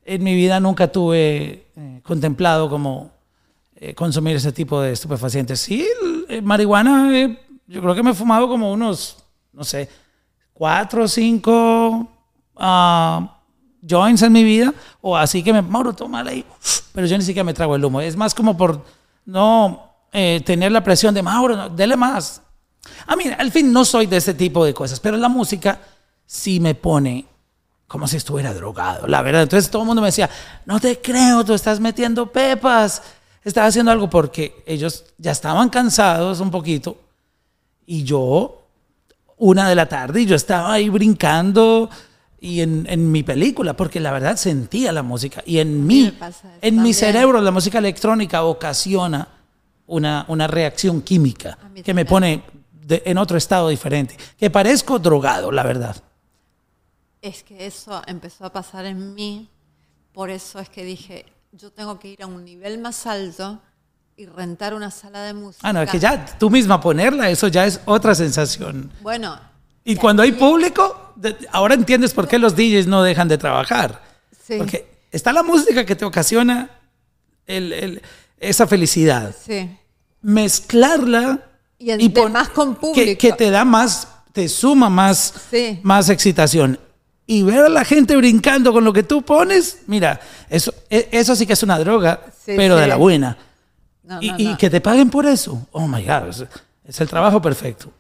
[0.05, 3.11] en mi vida nunca tuve eh, contemplado como
[3.95, 5.59] consumir ese tipo de estupefacientes.
[5.59, 5.87] Sí,
[6.43, 7.09] marihuana,
[7.65, 9.17] yo creo que me he fumado como unos,
[9.53, 9.89] no sé,
[10.53, 12.07] cuatro o cinco
[12.57, 13.40] ah,
[13.81, 16.45] joints en mi vida, o así que me, Mauro, toma ahí,
[16.93, 18.01] pero yo ni siquiera me trago el humo.
[18.01, 18.83] Es más como por
[19.25, 22.41] no eh, tener la presión de, Mauro, no, dele más.
[23.05, 25.79] A mí, al fin, no soy de ese tipo de cosas, pero la música
[26.25, 27.25] sí me pone
[27.87, 29.43] como si estuviera drogado, la verdad.
[29.43, 30.29] Entonces todo el mundo me decía,
[30.65, 33.03] no te creo, tú estás metiendo pepas,
[33.43, 36.97] estás haciendo algo porque ellos ya estaban cansados un poquito
[37.85, 38.63] y yo,
[39.35, 41.89] una de la tarde, y yo estaba ahí brincando
[42.43, 46.49] y en, en mi película, porque la verdad sentía la música y en mí pasa
[46.59, 46.93] en mi también.
[46.95, 49.27] cerebro la música electrónica ocasiona
[49.85, 52.43] una, una reacción química que me pone
[52.87, 55.95] de- en otro estado diferente, que parezco drogado, la verdad.
[57.21, 59.47] Es que eso empezó a pasar en mí,
[60.11, 63.59] por eso es que dije, yo tengo que ir a un nivel más alto
[64.17, 65.67] y rentar una sala de música.
[65.67, 68.91] Ah, no, es que ya tú misma ponerla, eso ya es otra sensación.
[69.01, 69.50] Bueno.
[69.83, 71.13] Y de cuando hay público,
[71.51, 74.01] ahora entiendes por qué los DJs no dejan de trabajar.
[74.45, 74.55] Sí.
[74.57, 76.69] Porque está la música que te ocasiona
[77.47, 78.01] el- el-
[78.39, 79.35] esa felicidad.
[79.45, 79.69] Sí.
[80.21, 81.39] Mezclarla
[81.79, 83.19] Y además con que, público.
[83.19, 85.79] que te da más, te suma más, Sí.
[85.83, 86.79] más excitación.
[87.27, 91.35] Y ver a la gente brincando con lo que tú pones, mira, eso, e- eso
[91.35, 93.37] sí que es una droga, pero de la buena.
[94.03, 95.65] No, y, no, y que te paguen por eso.
[95.71, 96.43] Oh my God, es,
[96.85, 97.91] es el trabajo perfecto.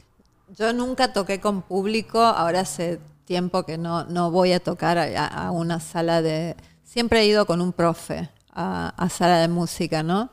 [0.57, 5.27] Yo nunca toqué con público, ahora hace tiempo que no, no voy a tocar a,
[5.27, 6.55] a una sala de...
[6.83, 10.29] Siempre he ido con un profe a, a sala de música, ¿no?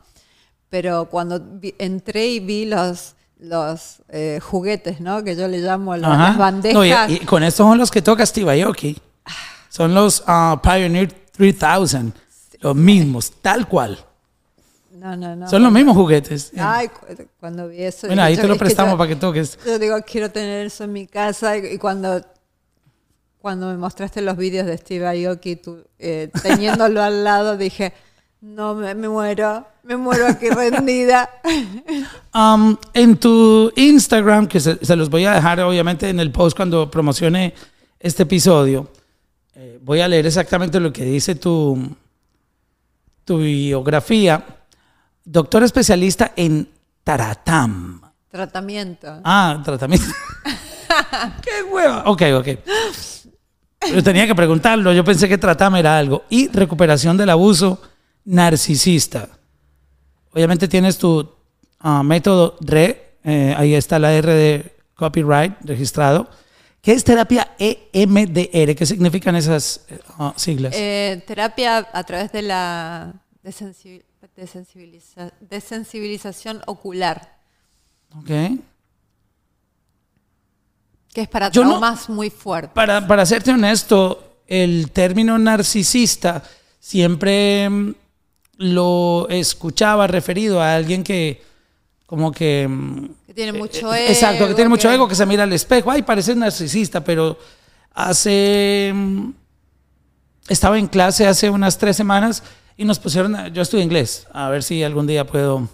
[0.70, 5.22] Pero cuando vi- entré y vi los, los eh, juguetes, ¿no?
[5.22, 6.28] Que yo le llamo las, Ajá.
[6.30, 6.74] las bandejas.
[6.74, 8.98] No, y, y con estos son los que toca Steve Aoki.
[9.68, 12.12] Son los ah, Pioneer 3000.
[12.60, 14.04] Los mismos, tal cual.
[14.98, 15.48] No, no, no.
[15.48, 16.52] Son los mismos juguetes.
[16.58, 17.06] Ay, cu-
[17.38, 18.06] cuando vi eso...
[18.06, 19.58] Bueno, ahí te lo prestamos yo- para que toques.
[19.64, 21.56] Yo digo, quiero tener eso en mi casa.
[21.56, 22.20] Y, y cuando,
[23.40, 27.92] cuando me mostraste los vídeos de Steve Aoki, tú, eh, teniéndolo al lado, dije,
[28.40, 31.28] no, me, me muero, me muero aquí rendida.
[32.34, 36.56] Um, en tu Instagram, que se, se los voy a dejar obviamente en el post
[36.56, 37.54] cuando promocione
[38.00, 38.90] este episodio,
[39.54, 41.94] eh, voy a leer exactamente lo que dice tu,
[43.24, 44.44] tu biografía.
[45.30, 46.70] Doctor especialista en
[47.04, 48.00] Taratam.
[48.30, 49.20] Tratamiento.
[49.24, 50.06] Ah, tratamiento.
[51.42, 52.04] ¡Qué hueva!
[52.06, 52.48] Ok, ok.
[53.92, 54.90] Yo tenía que preguntarlo.
[54.94, 56.24] Yo pensé que Tratam era algo.
[56.30, 57.78] Y recuperación del abuso
[58.24, 59.28] narcisista.
[60.32, 61.30] Obviamente tienes tu
[61.80, 63.18] ah, método RE.
[63.24, 66.26] eh, ahí está la R de copyright registrado.
[66.80, 68.74] ¿Qué es terapia EMDR?
[68.74, 70.74] ¿Qué significan esas eh, ah, siglas?
[70.74, 73.12] Eh, terapia a través de la
[73.44, 74.04] desensibil-
[74.38, 77.36] desensibiliza- desensibilización ocular,
[78.16, 78.30] Ok.
[81.12, 82.72] que es para Yo no- muy fuertes.
[82.74, 86.42] Para, para serte honesto, el término narcisista
[86.78, 87.94] siempre mm,
[88.58, 91.42] lo escuchaba referido a alguien que
[92.06, 92.66] como que...
[92.68, 94.12] mm, Que tiene mucho eh, ego.
[94.12, 95.90] Exacto, que tiene mucho que- ego, que se mira al espejo.
[95.90, 97.38] Ay, parece narcisista, pero
[97.92, 98.92] hace...
[98.94, 99.30] mm,
[100.48, 102.42] Estaba en clase hace unas tres semanas
[102.78, 103.36] y nos pusieron...
[103.36, 105.68] a- Yo estudio inglés, a ver si algún día puedo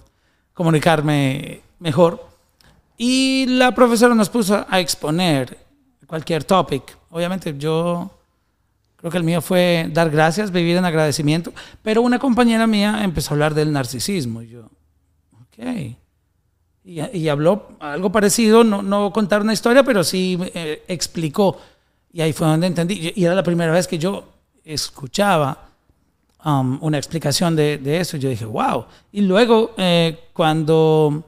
[0.55, 2.27] comunicarme mejor.
[2.97, 5.57] Y la profesora nos puso a exponer
[6.07, 6.97] cualquier topic.
[7.11, 8.11] Obviamente yo
[8.97, 11.53] creo que el mío fue dar gracias, vivir en agradecimiento,
[11.83, 14.63] pero una compañera mía empezó a hablar del narcisismo y yo,
[15.43, 15.97] ok.
[16.87, 21.59] Y, y habló algo parecido, no, no contar una historia, pero sí eh, explicó.
[22.13, 23.13] Y ahí fue donde entendí.
[23.17, 24.25] Y era la primera vez que yo
[24.65, 25.69] escuchaba
[26.45, 28.17] um, una explicación de, de eso.
[28.17, 28.87] Yo dije, wow.
[29.13, 31.25] Y luego, eh, cuando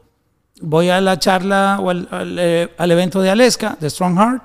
[0.61, 4.45] voy a la charla o al, eh, al evento de Aleska, de Strong Heart,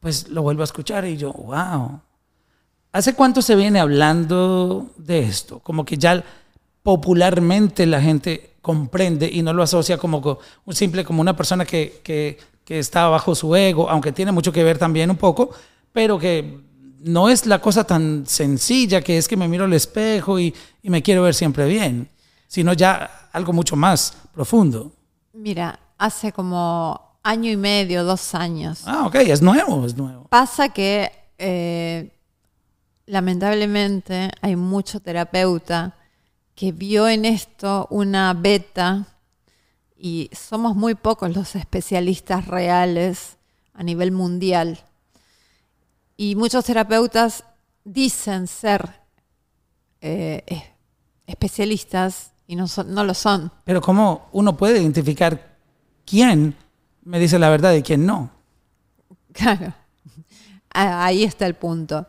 [0.00, 2.00] pues lo vuelvo a escuchar y yo, wow.
[2.92, 5.58] ¿Hace cuánto se viene hablando de esto?
[5.60, 6.24] Como que ya
[6.82, 11.64] popularmente la gente comprende y no lo asocia como co- un simple, como una persona
[11.64, 15.50] que, que, que está bajo su ego, aunque tiene mucho que ver también un poco,
[15.92, 16.60] pero que
[17.00, 20.90] no es la cosa tan sencilla que es que me miro al espejo y, y
[20.90, 22.08] me quiero ver siempre bien,
[22.46, 24.92] sino ya algo mucho más profundo.
[25.32, 28.82] Mira, hace como año y medio, dos años.
[28.86, 30.26] Ah, ok, es nuevo, es nuevo.
[30.28, 32.10] Pasa que eh,
[33.06, 35.94] lamentablemente hay mucho terapeuta
[36.54, 39.06] que vio en esto una beta
[39.96, 43.36] y somos muy pocos los especialistas reales
[43.74, 44.80] a nivel mundial.
[46.20, 47.44] Y muchos terapeutas
[47.84, 48.90] dicen ser
[50.00, 50.62] eh, es-
[51.26, 53.50] especialistas y no, son- no lo son.
[53.64, 55.56] Pero ¿cómo uno puede identificar
[56.04, 56.54] quién
[57.04, 58.30] me dice la verdad y quién no?
[59.32, 59.72] Claro.
[60.74, 62.06] Ah, Ahí está el punto.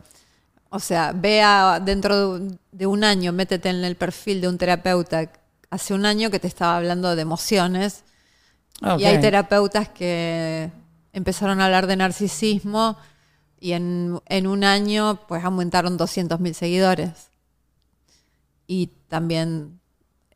[0.70, 2.38] O sea, vea dentro
[2.72, 5.30] de un- año, métete en el perfil de un terapeuta
[5.70, 8.02] hace un año que te estaba hablando de emociones
[8.82, 9.00] Ok.
[9.00, 10.70] y hay terapeutas que
[11.12, 12.96] empezaron a hablar de narcisismo
[13.60, 17.28] y en, en un año pues aumentaron 200 mil seguidores.
[18.66, 19.80] Y también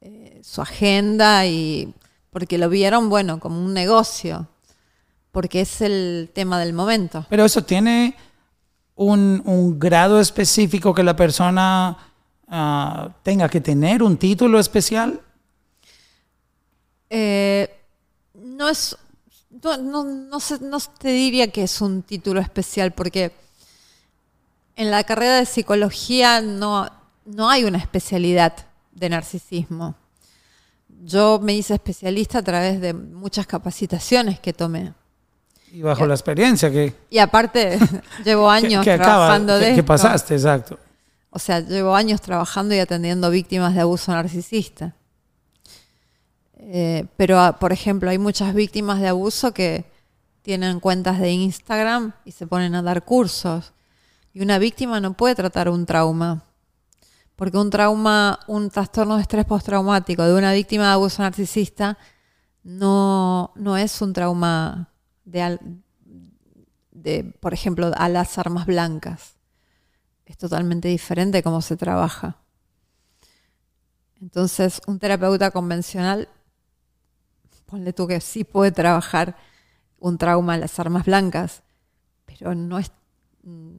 [0.01, 1.95] eh, su agenda y
[2.31, 4.49] porque lo vieron, bueno, como un negocio,
[5.31, 7.25] porque es el tema del momento.
[7.31, 8.17] Pero eso tiene
[8.97, 11.97] un, un grado específico que la persona
[12.49, 15.21] ah, tenga que tener, un título especial.
[17.09, 17.73] Eh,
[18.35, 18.97] no es.
[19.65, 23.33] No, no, no sé- no te diría que es un título especial, porque
[24.77, 26.89] en la carrera de psicología no,
[27.25, 28.55] no hay una especialidad
[28.93, 29.95] de narcisismo.
[31.05, 34.93] Yo me hice especialista a través de muchas capacitaciones que tomé.
[35.73, 37.79] Y bajo la experiencia que, Y aparte,
[38.25, 40.79] llevo años que trabajando de que, que pasaste, exacto.
[41.31, 44.95] O sea, llevo años trabajando y atendiendo víctimas de abuso narcisista.
[46.67, 49.85] Eh, pero, ah, por ejemplo, hay muchas víctimas de abuso que
[50.43, 53.73] tienen cuentas de Instagram y se ponen a dar cursos.
[54.33, 56.45] Y una víctima no puede tratar un trauma.
[57.37, 61.99] Porque un trauma, un trastorno de estrés postraumático de una víctima de abuso narcisista
[62.63, 64.89] no, no es un trauma
[65.25, 65.59] de,
[66.93, 69.35] de, por ejemplo, a las armas blancas
[70.27, 72.39] es totalmente diferente cómo se trabaja.
[74.21, 76.29] Entonces, un terapeuta convencional,
[77.67, 79.37] ponle tú que sí puede trabajar
[79.99, 81.63] un trauma en las armas blancas,
[82.27, 82.91] pero no es
[83.43, 83.77] mm,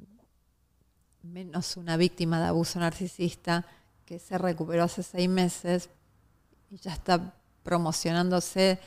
[1.24, 3.66] menos una víctima de abuso narcisista
[4.06, 5.90] que se recuperó hace seis meses
[6.70, 7.34] y ya está
[7.64, 8.80] promocionándose,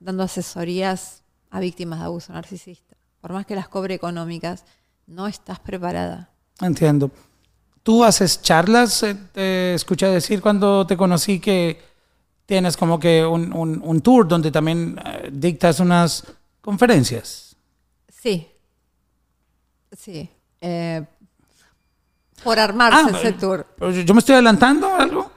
[0.00, 2.96] dando asesorías a víctimas de abuso narcisista.
[3.20, 4.64] Por más que las cobre económicas,
[5.06, 6.30] no estás preparada.
[6.60, 7.10] Entiendo.
[7.82, 9.02] ¿Tú haces charlas?
[9.02, 11.93] Eh, Te escuché decir cuando te conocí que
[12.46, 16.24] tienes como que un, un- un tour donde también eh, dictas unas
[16.60, 17.56] conferencias.
[18.08, 18.48] Sí.
[19.96, 20.28] Sí.
[20.60, 21.04] Eh,
[22.42, 23.66] por armarse Ah, ese tour.
[23.80, 25.30] yo- ¿Yo me estoy adelantando a algo?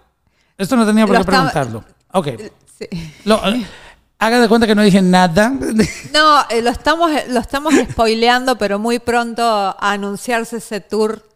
[0.57, 1.83] Esto no tenía por qué estaba- preguntarlo.
[2.13, 2.27] Ok.
[2.77, 2.87] Sí.
[3.25, 3.65] Lo- eh,
[4.19, 5.53] haga de cuenta que no dije nada.
[6.13, 11.26] No, eh, lo estamos, lo estamos spoileando, pero muy pronto a anunciarse ese tour.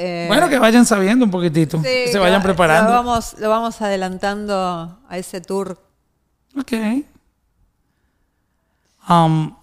[0.00, 1.76] Eh, bueno, que vayan sabiendo un poquitito.
[1.78, 2.90] sí, que se vayan va- preparando.
[2.90, 5.78] Lo vamos, lo vamos adelantando a ese tour.
[6.58, 6.72] Ok.
[9.08, 9.54] Um,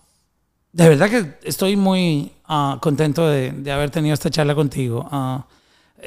[0.74, 5.08] de verdad que estoy muy ah, contento de, de haber tenido esta charla contigo.
[5.12, 5.46] Ah,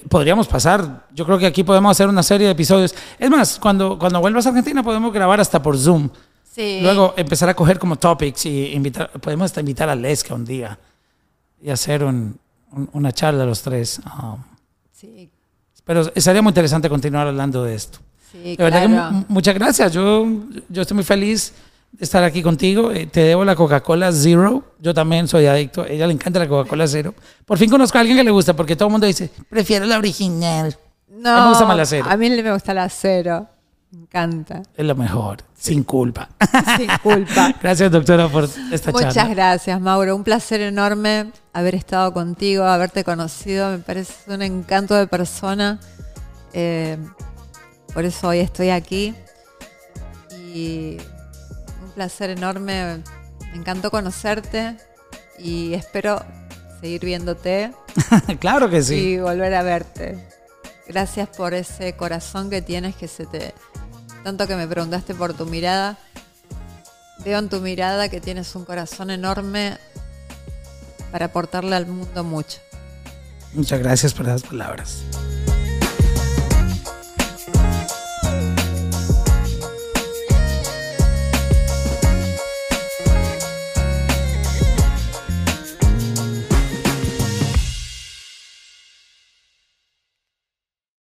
[0.09, 2.95] podríamos pasar, yo creo que aquí podemos hacer una serie de episodios.
[3.19, 6.09] Es más, cuando, cuando vuelvas a Argentina podemos grabar hasta por Zoom.
[6.53, 6.81] Sí.
[6.83, 10.79] Luego empezar a coger como topics y invitar, podemos hasta invitar a Lesca un día
[11.63, 12.39] y hacer un-
[12.73, 14.01] un- una charla los tres.
[14.05, 14.37] Ah,
[14.93, 15.31] Sí,
[15.85, 17.99] pero sería muy interesante continuar hablando de esto.
[18.31, 19.13] sí, verdad que claro.
[19.13, 19.93] mu- muchas gracias.
[19.93, 20.27] Yo,
[20.69, 21.53] yo estoy muy feliz
[21.93, 22.93] de estar aquí contigo.
[22.93, 24.63] Eh, te debo la Coca-Cola Zero.
[24.79, 25.83] Yo también soy adicto.
[25.83, 27.15] A ella le encanta la Coca-Cola Zero.
[27.47, 29.99] Por fin conozco a alguien que le gusta porque todo el mundo dice, prefiero la
[29.99, 30.77] original.
[31.09, 32.07] No, A mí me gusta más la cero.
[32.09, 33.49] A mí me gusta la cero.
[33.93, 34.63] Me encanta.
[34.77, 36.29] Es lo mejor, sin culpa.
[36.77, 37.53] Sin culpa.
[37.63, 39.35] gracias, doctora, por esta Muchas charla.
[39.35, 40.15] gracias, Mauro.
[40.15, 43.71] Un placer enorme haber estado contigo, haberte conocido.
[43.71, 45.81] Me parece un encanto de persona.
[46.53, 46.99] Eh,
[47.93, 49.15] por eso hoy estoy aquí.
[50.55, 50.99] Y
[51.83, 53.03] un placer enorme.
[53.51, 54.77] Me encantó conocerte
[55.37, 56.25] y espero
[56.81, 57.73] seguir viéndote
[58.39, 58.95] claro que sí.
[58.95, 60.17] y volver a verte.
[60.87, 63.53] Gracias por ese corazón que tienes que se te
[64.23, 65.99] tanto que me preguntaste por tu mirada.
[67.25, 69.79] Veo en tu mirada que tienes un corazón enorme
[71.13, 72.59] para aportarle al mundo mucho.
[73.53, 75.03] Muchas gracias por las palabras.